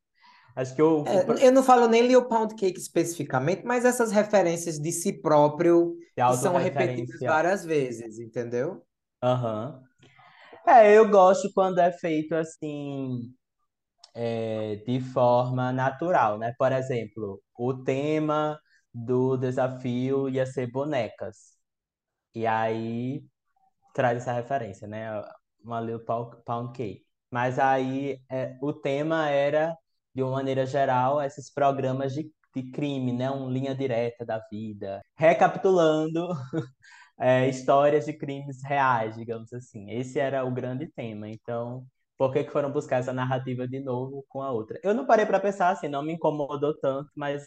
Acho 0.56 0.74
que 0.74 0.82
eu... 0.82 1.04
É, 1.06 1.46
eu 1.46 1.52
não 1.52 1.62
falo 1.62 1.86
nem 1.86 2.06
Lil 2.06 2.26
Pound 2.26 2.54
Cake 2.54 2.78
especificamente, 2.78 3.64
mas 3.64 3.84
essas 3.84 4.10
referências 4.10 4.78
de 4.78 4.92
si 4.92 5.12
próprio 5.12 5.96
que 6.14 6.36
são 6.36 6.56
repetidas 6.56 7.20
várias 7.20 7.64
vezes, 7.64 8.18
entendeu? 8.18 8.84
Aham. 9.22 9.80
Uhum. 9.82 9.90
É, 10.66 10.96
eu 10.96 11.08
gosto 11.08 11.50
quando 11.54 11.78
é 11.78 11.90
feito 11.90 12.34
assim, 12.34 13.32
é, 14.14 14.76
de 14.86 15.00
forma 15.00 15.72
natural, 15.72 16.38
né? 16.38 16.54
Por 16.58 16.70
exemplo, 16.72 17.42
o 17.56 17.74
tema 17.74 18.58
do 18.92 19.36
desafio 19.36 20.28
ia 20.28 20.44
ser 20.46 20.70
bonecas. 20.70 21.56
E 22.34 22.46
aí 22.46 23.24
traz 23.94 24.18
essa 24.18 24.32
referência, 24.32 24.86
né? 24.86 25.10
Uma 25.64 25.80
Little 25.80 26.04
Pound 26.44 26.72
Cake. 26.72 27.04
Mas 27.30 27.58
aí 27.58 28.20
é, 28.30 28.56
o 28.60 28.72
tema 28.72 29.28
era, 29.28 29.76
de 30.14 30.22
uma 30.22 30.32
maneira 30.32 30.66
geral, 30.66 31.22
esses 31.22 31.52
programas 31.52 32.12
de, 32.14 32.30
de 32.54 32.70
crime, 32.70 33.12
né? 33.12 33.30
Um 33.30 33.50
linha 33.50 33.74
direta 33.74 34.24
da 34.24 34.38
vida. 34.50 35.00
Recapitulando, 35.16 36.28
é, 37.18 37.48
histórias 37.48 38.06
de 38.06 38.12
crimes 38.12 38.62
reais, 38.64 39.16
digamos 39.16 39.52
assim. 39.52 39.90
Esse 39.90 40.18
era 40.18 40.44
o 40.44 40.52
grande 40.52 40.86
tema. 40.88 41.28
Então, 41.28 41.86
por 42.18 42.32
que 42.32 42.44
que 42.44 42.50
foram 42.52 42.70
buscar 42.72 42.98
essa 42.98 43.12
narrativa 43.12 43.66
de 43.66 43.80
novo 43.80 44.24
com 44.28 44.42
a 44.42 44.50
outra? 44.52 44.78
Eu 44.82 44.94
não 44.94 45.06
parei 45.06 45.26
para 45.26 45.40
pensar 45.40 45.70
assim, 45.70 45.88
não 45.88 46.02
me 46.02 46.12
incomodou 46.14 46.78
tanto, 46.78 47.10
mas 47.16 47.44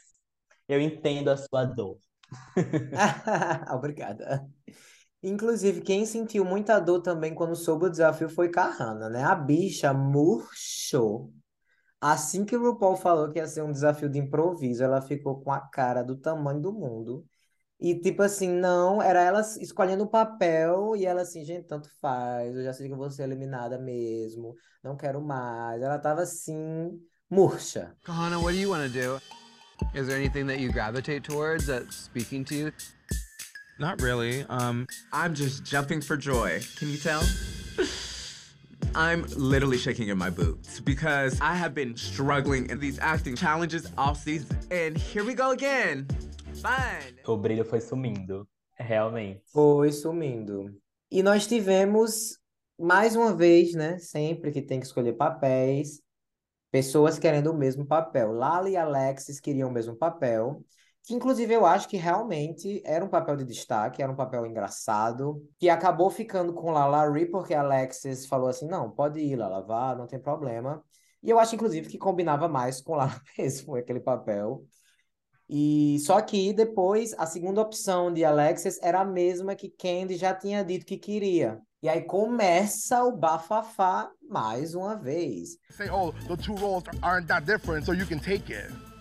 eu 0.68 0.82
entendo 0.82 1.30
a 1.30 1.38
sua 1.38 1.66
dor. 1.66 1.98
Obrigada. 3.72 4.48
Inclusive, 5.22 5.82
quem 5.82 6.06
sentiu 6.06 6.44
muita 6.44 6.80
dor 6.80 7.02
também 7.02 7.34
quando 7.34 7.56
soube 7.56 7.86
o 7.86 7.90
desafio 7.90 8.30
foi 8.30 8.50
Kahana, 8.50 9.10
né? 9.10 9.24
A 9.24 9.36
bicha 9.36 9.94
murchou. 9.94 11.34
Assim 12.06 12.44
que 12.44 12.54
o 12.54 12.62
RuPaul 12.62 12.98
falou 12.98 13.32
que 13.32 13.40
ia 13.40 13.48
ser 13.48 13.62
um 13.62 13.72
desafio 13.72 14.10
de 14.10 14.20
improviso, 14.20 14.84
ela 14.84 15.02
ficou 15.02 15.40
com 15.40 15.54
a 15.54 15.62
cara 15.62 16.04
do 16.04 16.18
tamanho 16.18 16.60
do 16.60 16.74
mundo. 16.74 17.26
E 17.80 17.98
tipo 17.98 18.22
assim, 18.22 18.50
não, 18.50 19.02
era 19.02 19.22
ela 19.22 19.40
escolhendo 19.40 20.04
o 20.04 20.10
papel 20.10 20.98
e 20.98 21.06
ela 21.06 21.22
assim, 21.22 21.46
gente, 21.46 21.66
tanto 21.66 21.90
faz, 22.02 22.54
eu 22.58 22.62
já 22.62 22.74
sei 22.74 22.88
que 22.88 22.94
eu 22.94 22.98
vou 22.98 23.10
ser 23.10 23.24
eliminada 23.24 23.80
mesmo, 23.80 24.54
não 24.84 24.98
quero 24.98 25.22
mais. 25.22 25.82
Ela 25.82 25.98
tava 25.98 26.24
assim, 26.24 27.02
murcha. 27.30 27.96
Kahana, 28.04 28.38
what 28.38 28.54
do 28.54 28.60
you 28.60 28.70
want 28.70 28.84
to 28.84 28.90
do? 28.90 29.22
Is 29.98 30.08
there 30.08 30.18
anything 30.18 30.46
that 30.48 30.60
you 30.60 30.74
gravitate 30.74 31.24
towards 31.24 31.68
that's 31.68 31.96
speaking 31.96 32.44
to 32.44 32.54
you? 32.54 32.74
Not 33.80 34.02
really. 34.02 34.46
Um, 34.50 34.88
I'm 35.14 35.34
just 35.34 35.64
jumping 35.64 36.02
for 36.02 36.18
joy. 36.18 36.60
Can 36.78 36.90
you 36.90 36.98
tell? 36.98 37.22
I'm 38.96 39.26
literally 39.36 39.78
shaking 39.78 40.10
in 40.10 40.18
my 40.18 40.30
boots 40.30 40.80
because 40.80 41.40
I 41.42 41.56
have 41.56 41.74
been 41.74 41.98
struggling 41.98 42.70
in 42.70 42.80
these 42.80 43.00
acting 43.00 43.36
challenges 43.36 43.92
all 43.98 44.14
season. 44.14 44.58
And 44.70 44.96
here 44.96 45.24
we 45.26 45.34
go 45.34 45.52
again. 45.52 46.08
Fun. 46.62 47.18
O 47.26 47.36
brilho 47.36 47.66
foi 47.66 47.82
sumindo, 47.82 48.48
realmente. 48.78 49.42
Foi 49.52 49.92
sumindo. 49.92 50.70
E 51.12 51.24
nós 51.24 51.48
tivemos, 51.48 52.38
mais 52.80 53.16
uma 53.16 53.36
vez, 53.36 53.74
né? 53.74 53.98
Sempre 53.98 54.52
que 54.52 54.62
tem 54.62 54.80
que 54.80 54.86
escolher 54.86 55.14
papéis, 55.14 56.00
pessoas 56.72 57.18
querendo 57.18 57.52
o 57.52 57.58
mesmo 57.58 57.86
papel. 57.86 58.32
Lala 58.32 58.70
e 58.70 58.78
Alexis 58.78 59.40
queriam 59.40 59.70
o 59.70 59.74
mesmo 59.74 59.96
papel 59.96 60.64
que 61.04 61.14
inclusive 61.14 61.54
eu 61.54 61.66
acho 61.66 61.88
que 61.88 61.98
realmente 61.98 62.82
era 62.86 63.04
um 63.04 63.10
papel 63.10 63.36
de 63.36 63.44
destaque, 63.44 64.02
era 64.02 64.12
um 64.12 64.16
papel 64.16 64.46
engraçado, 64.46 65.46
que 65.60 65.70
acabou 65.70 66.10
ficando 66.10 66.54
com 66.54 66.72
Lala 66.72 67.12
Ri, 67.12 67.26
porque 67.26 67.54
Alexis 67.54 68.26
falou 68.26 68.48
assim, 68.48 68.68
não, 68.68 68.90
pode 68.90 69.20
ir, 69.20 69.36
Lala, 69.36 69.62
vá, 69.62 69.94
não 69.96 70.08
tem 70.08 70.20
problema. 70.20 70.82
E 71.22 71.30
eu 71.30 71.40
acho, 71.40 71.56
inclusive, 71.56 71.90
que 71.90 71.98
combinava 71.98 72.48
mais 72.48 72.82
com 72.82 72.96
Lala 72.96 73.22
mesmo, 73.38 73.76
aquele 73.76 74.00
papel. 74.00 74.66
E 75.50 76.00
só 76.00 76.22
que 76.22 76.54
depois, 76.54 77.14
a 77.18 77.26
segunda 77.26 77.62
opção 77.62 78.12
de 78.12 78.24
Alexis 78.24 78.80
era 78.82 79.02
a 79.02 79.06
mesma 79.06 79.56
que 79.56 79.70
Candy 79.70 80.16
já 80.16 80.34
tinha 80.34 80.64
dito 80.64 80.86
que 80.86 80.98
queria. 80.98 81.60
E 81.82 81.90
aí 81.90 82.02
começa 82.02 83.04
o 83.04 83.12
bafafá 83.12 84.10
mais 84.30 84.74
uma 84.74 84.96
vez. 84.96 85.58
Say, 85.72 85.90
oh, 85.90 86.14
the 86.30 86.38
two 86.38 86.56
roles 86.56 86.86
aren't 87.02 87.28
that 87.28 87.46
different, 87.46 87.86
so 87.86 87.94
you 87.94 88.08
can 88.08 88.20
take 88.20 88.54
it. 88.54 88.93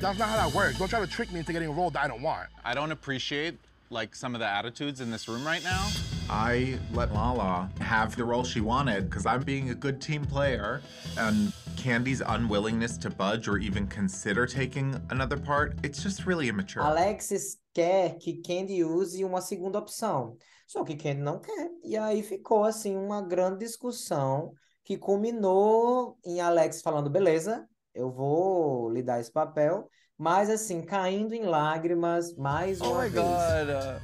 That's 0.00 0.18
not 0.18 0.28
how 0.28 0.36
that 0.36 0.54
works. 0.54 0.78
Don't 0.78 0.88
try 0.88 1.00
to 1.00 1.06
trick 1.06 1.32
me 1.32 1.40
into 1.40 1.52
getting 1.52 1.68
a 1.68 1.72
role 1.72 1.90
that 1.90 2.04
I 2.04 2.08
don't 2.08 2.22
want. 2.22 2.48
I 2.64 2.72
don't 2.72 2.92
appreciate 2.92 3.58
like 3.90 4.14
some 4.14 4.34
of 4.34 4.40
the 4.40 4.46
attitudes 4.46 5.00
in 5.00 5.10
this 5.10 5.28
room 5.28 5.44
right 5.44 5.62
now. 5.64 5.88
I 6.30 6.78
let 6.92 7.12
Lala 7.12 7.70
have 7.80 8.14
the 8.14 8.24
role 8.24 8.44
she 8.44 8.60
wanted 8.60 9.08
because 9.08 9.26
I'm 9.26 9.42
being 9.42 9.70
a 9.70 9.74
good 9.74 10.00
team 10.00 10.24
player. 10.24 10.82
And 11.16 11.52
Candy's 11.76 12.20
unwillingness 12.20 12.96
to 12.98 13.10
budge 13.10 13.48
or 13.48 13.58
even 13.58 13.86
consider 13.88 14.46
taking 14.46 15.00
another 15.10 15.36
part, 15.36 15.74
it's 15.82 16.02
just 16.02 16.26
really 16.26 16.48
immature. 16.48 16.82
Alexis 16.82 17.56
quer 17.74 18.18
que 18.20 18.40
Candy 18.42 18.74
use 18.74 19.22
uma 19.24 19.40
segunda 19.40 19.78
opção. 19.78 20.36
Só 20.66 20.84
que 20.84 20.96
Candy 20.96 21.22
não 21.22 21.40
quer. 21.40 21.70
E 21.82 21.96
aí 21.96 22.22
ficou 22.22 22.62
assim 22.62 22.94
uma 22.94 23.22
grande 23.22 23.60
discussão 23.60 24.52
que 24.84 24.96
culminou 24.96 26.18
em 26.24 26.40
Alex 26.40 26.82
falando: 26.82 27.10
beleza, 27.10 27.66
eu 27.94 28.10
vou 28.10 28.90
lhe 28.90 29.02
dar 29.02 29.20
esse 29.20 29.30
papel, 29.30 29.88
mas 30.16 30.50
assim, 30.50 30.82
caindo 30.82 31.34
em 31.34 31.44
lágrimas 31.44 32.34
mais 32.36 32.80
uma 32.80 32.90
oh 32.90 33.02
my 33.02 33.08
vez. 33.08 33.24
God. 33.24 33.68
Uh, 33.70 34.00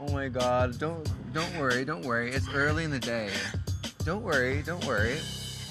oh 0.00 0.12
my 0.12 0.28
God. 0.28 0.78
Don't, 0.78 1.08
don't 1.32 1.58
worry, 1.58 1.84
don't 1.84 2.04
worry. 2.06 2.30
It's 2.30 2.48
early 2.54 2.84
in 2.84 2.90
the 2.90 2.98
day. 2.98 3.30
Don't 4.04 4.22
worry, 4.22 4.62
don't 4.62 4.84
worry. 4.84 5.18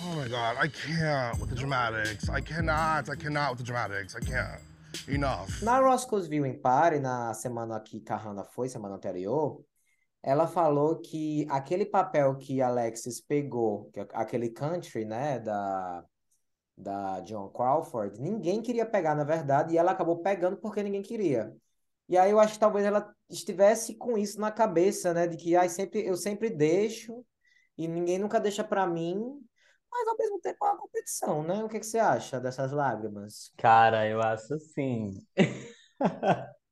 Oh 0.05 0.15
my 0.15 0.27
God, 0.27 0.57
I 0.59 0.67
can't 0.67 1.39
with 1.39 1.49
the 1.49 1.55
dramatics. 1.55 2.29
I 2.29 2.41
cannot, 2.41 3.09
I 3.09 3.15
cannot 3.15 3.51
with 3.51 3.59
the 3.59 3.65
dramatics. 3.65 4.15
I 4.15 4.19
can't. 4.19 4.61
Enough. 5.07 5.61
Na 5.61 5.79
Roscoe's 5.79 6.27
Viewing 6.27 6.61
Party, 6.61 6.99
na 6.99 7.33
semana 7.33 7.79
que 7.79 7.99
Kahana 7.99 8.43
foi, 8.43 8.69
semana 8.69 8.95
anterior, 8.95 9.63
ela 10.21 10.47
falou 10.47 11.01
que 11.01 11.45
aquele 11.49 11.85
papel 11.85 12.35
que 12.37 12.61
Alexis 12.61 13.19
pegou, 13.19 13.89
que 13.91 13.99
é 13.99 14.07
aquele 14.13 14.49
country, 14.49 15.03
né, 15.03 15.39
da 15.39 16.03
da 16.83 17.21
John 17.21 17.49
Crawford, 17.49 18.19
ninguém 18.21 18.61
queria 18.61 18.85
pegar, 18.85 19.15
na 19.15 19.23
verdade, 19.23 19.73
e 19.73 19.77
ela 19.77 19.91
acabou 19.91 20.17
pegando 20.21 20.57
porque 20.57 20.83
ninguém 20.83 21.01
queria. 21.01 21.55
E 22.07 22.17
aí 22.17 22.31
eu 22.31 22.39
acho 22.39 22.53
que 22.53 22.59
talvez 22.59 22.85
ela 22.85 23.11
estivesse 23.29 23.95
com 23.95 24.17
isso 24.17 24.39
na 24.39 24.51
cabeça, 24.51 25.13
né? 25.13 25.25
De 25.25 25.37
que 25.37 25.55
ai, 25.55 25.69
sempre, 25.69 26.05
eu 26.05 26.15
sempre 26.17 26.49
deixo 26.49 27.25
e 27.77 27.87
ninguém 27.87 28.19
nunca 28.19 28.39
deixa 28.39 28.63
para 28.63 28.85
mim, 28.85 29.17
mas 29.91 30.07
ao 30.07 30.17
mesmo 30.17 30.39
tempo 30.39 30.65
é 30.65 30.69
uma 30.69 30.77
competição, 30.77 31.43
né? 31.43 31.63
O 31.63 31.69
que, 31.69 31.79
que 31.79 31.85
você 31.85 31.99
acha 31.99 32.39
dessas 32.39 32.71
lágrimas? 32.71 33.51
Cara, 33.57 34.07
eu 34.07 34.21
acho 34.21 34.53
assim. 34.53 35.13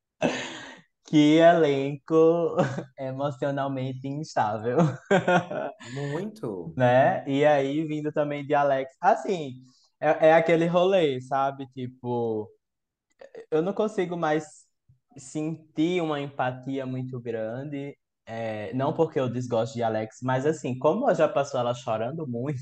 Que 1.11 1.39
elenco 1.39 2.55
emocionalmente 2.97 4.07
instável. 4.07 4.77
Muito. 5.93 6.73
Né? 6.77 7.27
E 7.27 7.45
aí, 7.45 7.83
vindo 7.85 8.13
também 8.13 8.45
de 8.45 8.53
Alex. 8.53 8.95
Assim, 9.01 9.55
é, 10.01 10.29
é 10.29 10.33
aquele 10.33 10.65
rolê, 10.67 11.21
sabe? 11.21 11.67
Tipo, 11.73 12.49
eu 13.49 13.61
não 13.61 13.73
consigo 13.73 14.17
mais 14.17 14.65
sentir 15.17 16.01
uma 16.01 16.19
empatia 16.21 16.85
muito 16.85 17.19
grande. 17.19 17.97
É, 18.25 18.73
não 18.73 18.93
porque 18.93 19.19
eu 19.19 19.29
desgosto 19.29 19.73
de 19.73 19.83
Alex, 19.83 20.19
mas 20.23 20.45
assim, 20.45 20.77
como 20.77 21.13
já 21.13 21.27
passou 21.27 21.59
ela 21.59 21.73
chorando 21.73 22.25
muito, 22.27 22.61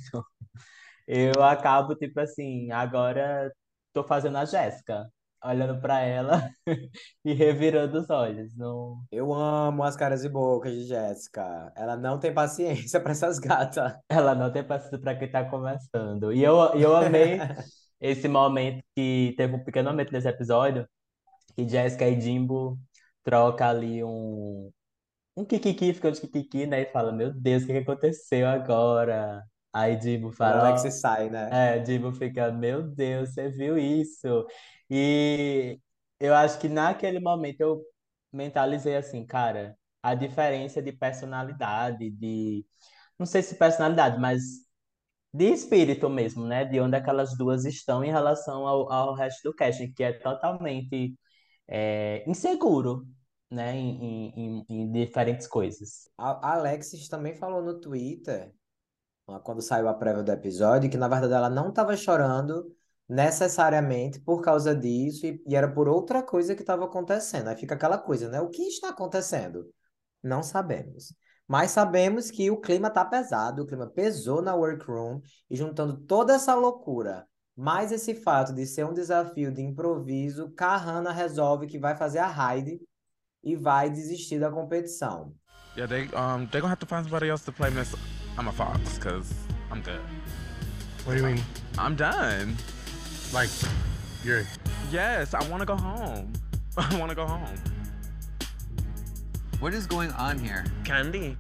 eu 1.08 1.44
acabo, 1.44 1.96
tipo 1.96 2.20
assim, 2.20 2.72
agora 2.72 3.52
tô 3.94 4.04
fazendo 4.04 4.38
a 4.38 4.46
Jéssica, 4.46 5.06
olhando 5.44 5.80
pra 5.82 6.02
ela 6.02 6.50
e 7.26 7.34
revirando 7.34 8.00
os 8.00 8.10
olhos. 8.10 8.56
Não... 8.56 9.02
Eu 9.12 9.34
amo 9.34 9.84
as 9.84 9.96
caras 9.96 10.24
e 10.24 10.30
bocas 10.30 10.74
de 10.74 10.86
Jéssica. 10.86 11.72
Ela 11.76 11.96
não 11.98 12.20
tem 12.20 12.34
paciência 12.34 13.00
para 13.00 13.12
essas 13.12 13.40
gatas. 13.40 13.94
Ela 14.10 14.36
não 14.36 14.52
tem 14.52 14.64
paciência 14.64 15.00
para 15.00 15.16
quem 15.16 15.30
tá 15.30 15.44
começando. 15.50 16.34
E 16.34 16.44
eu, 16.44 16.56
eu 16.76 16.96
amei 16.96 17.40
esse 18.02 18.28
momento 18.28 18.84
que 18.96 19.34
teve 19.38 19.56
um 19.56 19.64
pequeno 19.64 19.90
momento 19.90 20.12
nesse 20.12 20.28
episódio 20.28 20.88
que 21.56 21.68
Jéssica 21.68 22.08
e 22.08 22.20
Jimbo 22.20 22.80
troca 23.24 23.68
ali 23.70 24.04
um 24.04 24.72
um 25.38 25.46
kikiki, 25.46 25.94
fica 25.94 26.12
de 26.12 26.20
kikiki, 26.20 26.66
né? 26.66 26.82
E 26.82 26.86
fala, 26.92 27.14
meu 27.14 27.34
Deus, 27.34 27.64
o 27.64 27.68
que 27.68 27.74
que 27.74 27.80
aconteceu 27.80 28.46
agora? 28.48 29.42
Aí 29.72 30.00
Jimbo 30.02 30.32
fala, 30.32 30.68
Alex 30.68 30.84
ó, 30.84 30.90
sai, 30.90 31.30
né? 31.30 31.50
é, 31.52 31.86
Jimbo 31.86 32.12
fica, 32.12 32.52
meu 32.52 32.84
Deus, 32.84 33.30
você 33.30 33.50
viu 33.50 33.78
isso? 33.78 34.46
E 34.90 35.80
eu 36.20 36.34
acho 36.36 36.60
que 36.60 36.68
naquele 36.70 37.20
momento 37.20 37.62
eu 37.62 37.84
mentalizei 38.32 38.96
assim, 38.96 39.26
cara, 39.26 39.78
a 40.02 40.16
diferença 40.16 40.82
de 40.82 40.92
personalidade, 40.92 42.10
de, 42.12 42.66
não 43.20 43.26
sei 43.26 43.42
se 43.44 43.56
personalidade, 43.56 44.20
mas 44.20 44.42
de 45.34 45.46
espírito 45.52 46.10
mesmo, 46.10 46.46
né? 46.46 46.66
De 46.66 46.80
onde 46.80 46.96
aquelas 46.96 47.38
duas 47.38 47.66
estão 47.66 48.04
em 48.04 48.12
relação 48.12 48.68
ao, 48.68 48.92
ao 48.92 49.14
resto 49.16 49.44
do 49.44 49.56
casting, 49.56 49.92
que 49.94 50.04
é 50.04 50.14
totalmente 50.14 51.16
é, 51.68 52.24
inseguro, 52.30 53.08
né? 53.50 53.76
Em, 53.76 54.34
em, 54.36 54.66
em 54.70 54.92
diferentes 54.92 55.48
coisas. 55.48 56.10
A 56.18 56.54
Alexis 56.56 57.08
também 57.10 57.36
falou 57.36 57.62
no 57.64 57.80
Twitter, 57.80 58.54
quando 59.44 59.62
saiu 59.62 59.88
a 59.88 59.94
prévia 59.94 60.24
do 60.24 60.32
episódio, 60.32 60.90
que 60.90 60.98
na 60.98 61.08
verdade 61.08 61.34
ela 61.34 61.50
não 61.50 61.70
estava 61.70 61.96
chorando 61.96 62.76
necessariamente 63.10 64.20
por 64.20 64.42
causa 64.42 64.76
disso 64.76 65.26
e, 65.26 65.42
e 65.48 65.56
era 65.56 65.68
por 65.68 65.90
outra 65.90 66.22
coisa 66.22 66.54
que 66.54 66.62
estava 66.62 66.86
acontecendo. 66.86 67.48
Aí 67.48 67.58
fica 67.58 67.74
aquela 67.74 67.98
coisa, 67.98 68.30
né? 68.30 68.40
O 68.40 68.50
que 68.50 68.62
está 68.62 68.90
acontecendo? 68.90 69.66
Não 70.24 70.44
sabemos. 70.44 71.16
Mas 71.48 71.72
sabemos 71.72 72.30
que 72.30 72.52
o 72.52 72.62
clima 72.62 72.92
tá 72.92 73.04
pesado, 73.04 73.64
o 73.64 73.66
clima 73.66 73.88
pesou 73.88 74.40
na 74.40 74.54
workroom 74.54 75.20
e 75.50 75.58
juntando 75.58 75.98
toda 75.98 76.36
essa 76.36 76.54
loucura, 76.54 77.26
mais 77.58 77.92
esse 77.92 78.14
fato 78.14 78.54
de 78.54 78.68
ser 78.68 78.86
um 78.86 78.94
desafio 78.94 79.52
de 79.52 79.64
improviso, 79.64 80.52
Kahana 80.52 81.12
resolve 81.12 81.66
que 81.66 81.80
vai 81.80 81.98
fazer 81.98 82.20
a 82.20 82.28
raid 82.28 82.80
e 83.44 83.56
vai 83.56 83.90
desistir 83.90 84.40
da 84.40 84.52
competição. 84.52 85.34
Yeah, 85.76 85.88
they 85.88 86.06
um 86.16 86.46
they 86.48 86.62
gonna 86.62 86.74
have 86.74 86.80
to 86.80 86.86
find 86.86 87.04
somebody 87.04 87.30
else 87.30 87.44
to 87.46 87.52
play 87.52 87.72
Miss 87.72 87.94
I'm 88.38 88.48
a 88.48 88.52
Fox, 88.52 89.00
cause 89.00 89.34
I'm 89.72 89.82
good. 89.82 90.02
What 91.06 91.18
do 91.18 91.18
you 91.18 91.24
mean? 91.24 91.44
I'm 91.78 91.96
done. 91.96 92.56
Like, 93.32 93.50
you're. 94.24 94.44
Yes, 94.92 95.34
I 95.34 95.48
wanna 95.50 95.66
go 95.66 95.76
home. 95.76 96.34
I 96.78 96.98
wanna 96.98 97.14
go 97.16 97.26
home. 97.28 97.56
What 99.60 99.74
is 99.74 99.86
going 99.86 100.12
on 100.14 100.40
here? 100.40 100.64
Candy. 100.84 101.38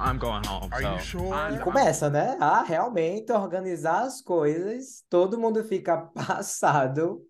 I'm 0.00 0.18
going 0.18 0.42
home. 0.44 0.70
Are 0.72 0.82
so 0.82 0.94
you 0.94 1.00
sure? 1.00 1.32
I'm- 1.34 1.54
E 1.54 1.58
começa, 1.60 2.10
né? 2.10 2.36
A 2.40 2.62
realmente 2.62 3.30
organizar 3.32 4.02
as 4.02 4.20
coisas, 4.20 5.04
todo 5.08 5.38
mundo 5.38 5.62
fica 5.62 5.98
passado. 6.14 7.22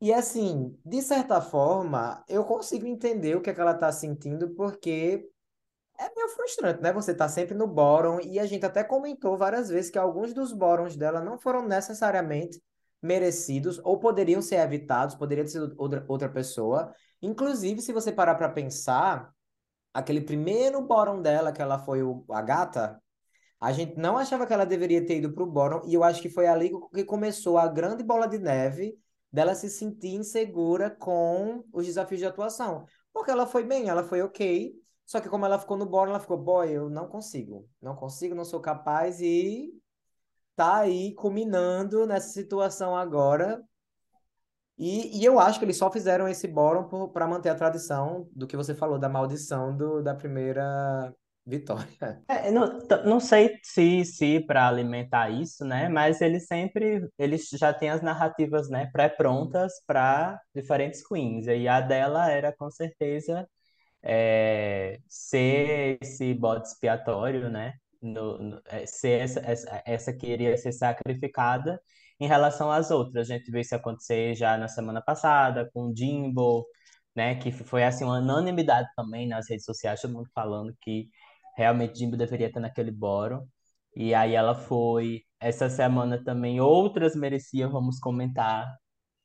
E 0.00 0.10
assim, 0.14 0.74
de 0.82 1.02
certa 1.02 1.42
forma, 1.42 2.24
eu 2.26 2.42
consigo 2.44 2.86
entender 2.86 3.36
o 3.36 3.42
que 3.42 3.50
é 3.50 3.54
que 3.54 3.60
ela 3.60 3.74
tá 3.74 3.92
sentindo, 3.92 4.48
porque 4.54 5.28
é 5.98 6.10
meio 6.16 6.28
frustrante, 6.28 6.80
né? 6.80 6.90
Você 6.94 7.12
tá 7.14 7.28
sempre 7.28 7.54
no 7.54 7.66
bottom, 7.66 8.18
e 8.22 8.38
a 8.38 8.46
gente 8.46 8.64
até 8.64 8.82
comentou 8.82 9.36
várias 9.36 9.68
vezes 9.68 9.90
que 9.90 9.98
alguns 9.98 10.32
dos 10.32 10.54
bottoms 10.54 10.96
dela 10.96 11.20
não 11.20 11.36
foram 11.38 11.68
necessariamente 11.68 12.58
merecidos, 13.02 13.80
ou 13.84 13.98
poderiam 13.98 14.42
ser 14.42 14.56
evitados, 14.56 15.14
poderia 15.14 15.44
ter 15.44 15.50
sido 15.50 15.74
outra, 15.78 16.04
outra 16.08 16.28
pessoa. 16.28 16.94
Inclusive, 17.22 17.80
se 17.80 17.92
você 17.92 18.12
parar 18.12 18.34
para 18.34 18.48
pensar, 18.48 19.32
aquele 19.92 20.20
primeiro 20.20 20.80
bottom 20.82 21.20
dela, 21.22 21.52
que 21.52 21.62
ela 21.62 21.78
foi 21.78 22.02
o, 22.02 22.24
a 22.30 22.42
gata, 22.42 23.00
a 23.60 23.72
gente 23.72 23.96
não 23.96 24.16
achava 24.16 24.46
que 24.46 24.52
ela 24.52 24.64
deveria 24.64 25.04
ter 25.04 25.18
ido 25.18 25.32
pro 25.32 25.46
bottom, 25.46 25.82
e 25.86 25.94
eu 25.94 26.02
acho 26.02 26.22
que 26.22 26.30
foi 26.30 26.46
ali 26.46 26.70
que 26.94 27.04
começou 27.04 27.58
a 27.58 27.68
grande 27.68 28.02
bola 28.02 28.26
de 28.26 28.38
neve 28.38 28.98
dela 29.32 29.54
se 29.54 29.70
sentir 29.70 30.14
insegura 30.14 30.90
com 30.90 31.64
os 31.72 31.86
desafios 31.86 32.20
de 32.20 32.26
atuação. 32.26 32.86
Porque 33.12 33.30
ela 33.30 33.46
foi 33.46 33.64
bem, 33.64 33.88
ela 33.88 34.02
foi 34.02 34.22
ok, 34.22 34.74
só 35.04 35.20
que 35.20 35.28
como 35.28 35.44
ela 35.44 35.58
ficou 35.58 35.76
no 35.76 35.86
bottom, 35.86 36.10
ela 36.10 36.20
ficou, 36.20 36.38
boy, 36.38 36.70
eu 36.70 36.88
não 36.88 37.08
consigo, 37.08 37.68
não 37.80 37.94
consigo, 37.96 38.34
não 38.34 38.44
sou 38.44 38.60
capaz, 38.60 39.20
e 39.20 39.72
tá 40.60 40.80
aí 40.80 41.14
culminando 41.14 42.06
nessa 42.06 42.28
situação 42.28 42.94
agora. 42.94 43.64
E, 44.76 45.18
e 45.18 45.24
eu 45.24 45.40
acho 45.40 45.58
que 45.58 45.64
eles 45.64 45.78
só 45.78 45.90
fizeram 45.90 46.28
esse 46.28 46.46
bottom 46.46 47.08
para 47.08 47.26
manter 47.26 47.48
a 47.48 47.54
tradição 47.54 48.28
do 48.32 48.46
que 48.46 48.58
você 48.58 48.74
falou, 48.74 48.98
da 48.98 49.08
maldição 49.08 49.74
do, 49.74 50.02
da 50.02 50.14
primeira 50.14 51.14
vitória. 51.46 51.86
É, 52.28 52.50
não, 52.50 52.78
não 53.06 53.20
sei 53.20 53.58
se, 53.62 54.04
se 54.04 54.40
para 54.40 54.68
alimentar 54.68 55.30
isso, 55.30 55.64
né? 55.64 55.88
Mas 55.88 56.20
eles 56.20 56.46
sempre, 56.46 57.08
eles 57.18 57.48
já 57.52 57.72
têm 57.72 57.88
as 57.88 58.02
narrativas, 58.02 58.68
né, 58.68 58.90
pré-prontas 58.92 59.72
para 59.86 60.38
diferentes 60.54 61.06
queens. 61.06 61.46
E 61.46 61.66
a 61.66 61.80
dela 61.80 62.30
era 62.30 62.54
com 62.54 62.70
certeza 62.70 63.48
é, 64.02 64.98
ser 65.08 65.98
esse 66.02 66.34
bode 66.34 66.68
expiatório, 66.68 67.48
né? 67.50 67.74
No, 68.02 68.38
no- 68.38 68.62
é, 68.66 68.86
ser 68.86 69.20
essa, 69.20 69.40
essa, 69.40 69.82
essa 69.86 70.12
que 70.12 70.26
iria 70.26 70.56
ser 70.56 70.72
sacrificada 70.72 71.80
em 72.18 72.26
relação 72.26 72.70
às 72.70 72.90
outras. 72.90 73.30
A 73.30 73.34
gente 73.36 73.50
viu 73.50 73.60
isso 73.60 73.74
acontecer 73.74 74.34
já 74.34 74.56
na 74.56 74.68
semana 74.68 75.02
passada 75.02 75.70
com 75.74 75.88
o 75.90 75.96
Jimbo, 75.96 76.66
né? 77.14 77.34
Que 77.36 77.52
foi 77.52 77.84
assim 77.84 78.04
uma 78.04 78.18
unanimidade 78.18 78.88
também 78.96 79.28
nas 79.28 79.48
redes 79.50 79.64
sociais, 79.66 80.00
todo 80.00 80.12
mundo 80.14 80.28
falando 80.34 80.74
que 80.80 81.08
realmente 81.56 81.98
Jimbo 81.98 82.16
deveria 82.16 82.46
estar 82.48 82.60
naquele 82.60 82.90
bórum. 82.90 83.46
E 83.94 84.14
aí 84.14 84.34
ela 84.34 84.54
foi. 84.54 85.22
Essa 85.40 85.68
semana 85.70 86.22
também 86.22 86.60
outras 86.60 87.14
mereciam, 87.16 87.70
vamos 87.70 87.98
comentar. 87.98 88.66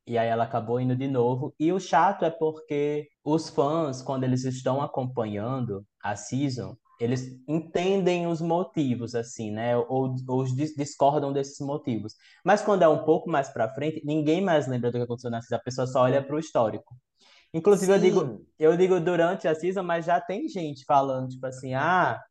E 0.07 0.17
aí 0.17 0.27
ela 0.27 0.43
acabou 0.45 0.79
indo 0.79 0.95
de 0.95 1.07
novo. 1.07 1.53
E 1.59 1.71
o 1.73 1.79
chato 1.79 2.25
é 2.25 2.29
porque 2.31 3.09
os 3.23 3.49
fãs, 3.49 4.01
quando 4.01 4.23
eles 4.23 4.43
estão 4.45 4.81
acompanhando 4.81 5.85
a 6.03 6.15
season, 6.15 6.75
eles 6.99 7.23
entendem 7.47 8.27
os 8.27 8.41
motivos, 8.41 9.15
assim, 9.15 9.51
né? 9.51 9.75
Ou, 9.77 10.15
ou 10.27 10.43
dis- 10.45 10.75
discordam 10.75 11.33
desses 11.33 11.59
motivos. 11.59 12.13
Mas 12.43 12.61
quando 12.61 12.83
é 12.83 12.87
um 12.87 13.03
pouco 13.03 13.29
mais 13.29 13.49
pra 13.49 13.69
frente, 13.69 14.01
ninguém 14.05 14.41
mais 14.41 14.67
lembra 14.67 14.91
do 14.91 14.97
que 14.97 15.03
aconteceu 15.03 15.31
na 15.31 15.41
season. 15.41 15.55
A 15.55 15.59
pessoa 15.63 15.87
só 15.87 16.01
olha 16.03 16.23
pro 16.25 16.39
histórico. 16.39 16.95
Inclusive, 17.53 17.93
eu 17.93 17.99
digo, 17.99 18.29
Sim. 18.29 18.45
eu 18.59 18.77
digo 18.77 18.99
durante 18.99 19.47
a 19.47 19.55
season, 19.55 19.83
mas 19.83 20.05
já 20.05 20.21
tem 20.21 20.47
gente 20.49 20.85
falando, 20.85 21.29
tipo 21.29 21.45
assim, 21.47 21.73
ah, 21.73 22.21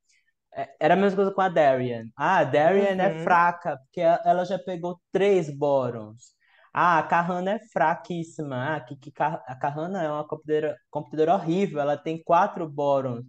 é- 0.55 0.69
era 0.81 0.95
a 0.95 0.97
mesma 0.97 1.17
coisa 1.17 1.33
com 1.33 1.41
a 1.41 1.49
Darian. 1.49 2.07
Ah, 2.17 2.39
a 2.39 2.45
Darian 2.45 3.03
é 3.03 3.11
Uhum. 3.11 3.19
fraca, 3.23 3.77
porque 3.79 4.01
ela 4.01 4.45
já 4.45 4.59
pegou 4.59 5.01
três 5.13 5.51
bórons. 5.57 6.35
Ah, 6.73 6.99
a 6.99 7.03
Kahana 7.05 7.53
é 7.53 7.59
fraquíssima. 7.73 8.77
Ah, 8.77 8.81
que, 8.81 8.97
que 8.97 9.13
a 9.23 9.55
Kahana 9.57 10.03
é 10.03 10.11
uma 10.11 10.27
competidora, 10.27 10.77
competidora 10.91 11.35
horrível, 11.35 11.81
ela 11.81 11.97
tem 11.97 12.23
quatro 12.23 12.69
bórons. 12.69 13.25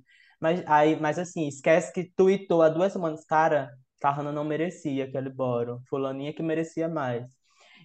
Mas, 0.45 0.63
aí, 0.67 0.95
mas 0.99 1.17
assim, 1.17 1.47
esquece 1.47 1.91
que 1.91 2.03
tweetou 2.03 2.61
há 2.61 2.69
duas 2.69 2.93
semanas, 2.93 3.25
cara, 3.25 3.71
Kahana 3.99 4.31
não 4.31 4.43
merecia 4.43 5.05
aquele 5.05 5.29
bóron. 5.29 5.81
Fulaninha 5.89 6.33
que 6.33 6.43
merecia 6.43 6.87
mais. 6.87 7.25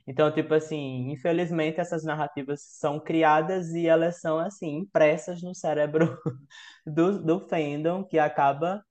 Então, 0.07 0.33
tipo 0.33 0.55
assim, 0.55 1.11
infelizmente 1.11 1.81
essas 1.81 2.05
narrativas 2.05 2.63
são 2.63 3.01
criadas 3.01 3.71
e 3.75 3.87
elas 3.87 4.21
são, 4.21 4.39
assim, 4.39 4.77
impressas 4.79 5.43
no 5.43 5.55
cérebro 5.55 6.19
do, 6.87 7.23
do 7.23 7.41
fandom, 7.49 8.05
que 8.05 8.19
acaba 8.19 8.85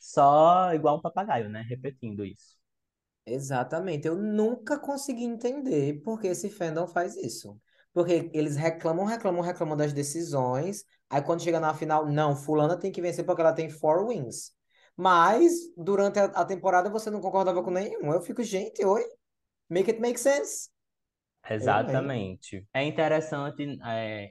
só 0.00 0.74
igual 0.74 0.98
um 0.98 1.02
papagaio, 1.02 1.48
né? 1.50 1.62
Repetindo 1.62 2.24
isso. 2.24 2.56
Exatamente. 3.26 4.06
Eu 4.08 4.16
nunca 4.16 4.78
consegui 4.78 5.22
entender 5.24 6.00
por 6.02 6.20
que 6.20 6.26
esse 6.28 6.48
fandom 6.50 6.86
faz 6.88 7.16
isso. 7.16 7.60
Porque 7.92 8.30
eles 8.32 8.56
reclamam, 8.56 9.04
reclamam, 9.04 9.40
reclamam 9.42 9.76
das 9.76 9.92
decisões. 9.92 10.84
Aí 11.10 11.22
quando 11.22 11.42
chega 11.42 11.58
na 11.58 11.74
final, 11.74 12.06
não, 12.06 12.36
fulana 12.36 12.76
tem 12.78 12.92
que 12.92 13.00
vencer 13.00 13.24
porque 13.24 13.40
ela 13.40 13.52
tem 13.52 13.70
four 13.70 14.08
wins. 14.08 14.52
Mas 14.96 15.52
durante 15.76 16.18
a, 16.18 16.24
a 16.24 16.44
temporada 16.44 16.90
você 16.90 17.10
não 17.10 17.20
concordava 17.20 17.62
com 17.62 17.70
nenhum. 17.70 18.12
Eu 18.12 18.20
fico, 18.20 18.42
gente, 18.42 18.84
oi, 18.84 19.04
make 19.68 19.90
it 19.90 20.00
make 20.00 20.18
sense. 20.18 20.70
Exatamente. 21.48 22.66
É 22.74 22.84
interessante, 22.84 23.78
é, 23.84 24.30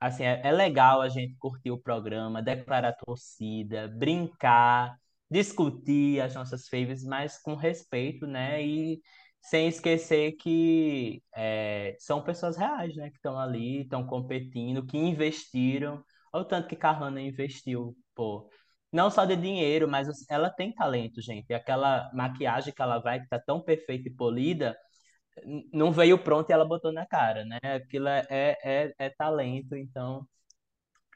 assim, 0.00 0.24
é, 0.24 0.40
é 0.44 0.50
legal 0.50 1.00
a 1.00 1.08
gente 1.08 1.36
curtir 1.36 1.70
o 1.70 1.78
programa, 1.78 2.42
declarar 2.42 2.88
a 2.88 2.92
torcida, 2.92 3.88
brincar, 3.88 4.96
discutir 5.30 6.20
as 6.20 6.34
nossas 6.34 6.68
favorites, 6.68 7.04
mas 7.04 7.38
com 7.38 7.54
respeito, 7.54 8.26
né? 8.26 8.62
E 8.64 9.00
sem 9.42 9.68
esquecer 9.68 10.32
que 10.34 11.22
é, 11.34 11.96
são 12.00 12.22
pessoas 12.24 12.56
reais, 12.56 12.96
né? 12.96 13.10
Que 13.10 13.16
estão 13.16 13.38
ali, 13.38 13.82
estão 13.82 14.06
competindo, 14.06 14.86
que 14.86 14.96
investiram. 14.98 16.04
Olha 16.32 16.42
o 16.44 16.46
tanto 16.48 16.68
que 16.68 16.76
Kahana 16.76 17.20
investiu, 17.20 17.96
pô. 18.14 18.48
Não 18.92 19.10
só 19.10 19.24
de 19.26 19.36
dinheiro, 19.36 19.88
mas 19.88 20.08
os- 20.08 20.28
ela 20.30 20.50
tem 20.50 20.72
talento, 20.74 21.20
gente. 21.22 21.52
Aquela 21.54 22.10
maquiagem 22.14 22.72
que 22.74 22.82
ela 22.82 22.98
vai, 23.00 23.20
que 23.20 23.28
tá 23.28 23.38
tão 23.40 23.62
perfeita 23.62 24.08
e 24.08 24.12
polida, 24.14 24.76
não 25.72 25.90
veio 25.92 26.18
pronto 26.22 26.50
e 26.50 26.52
ela 26.52 26.64
botou 26.64 26.92
na 26.92 27.06
cara, 27.06 27.44
né? 27.44 27.58
Aquilo 27.62 28.08
é, 28.08 28.26
é, 28.30 28.58
é, 28.64 28.94
é 28.98 29.10
talento, 29.10 29.74
então 29.76 30.26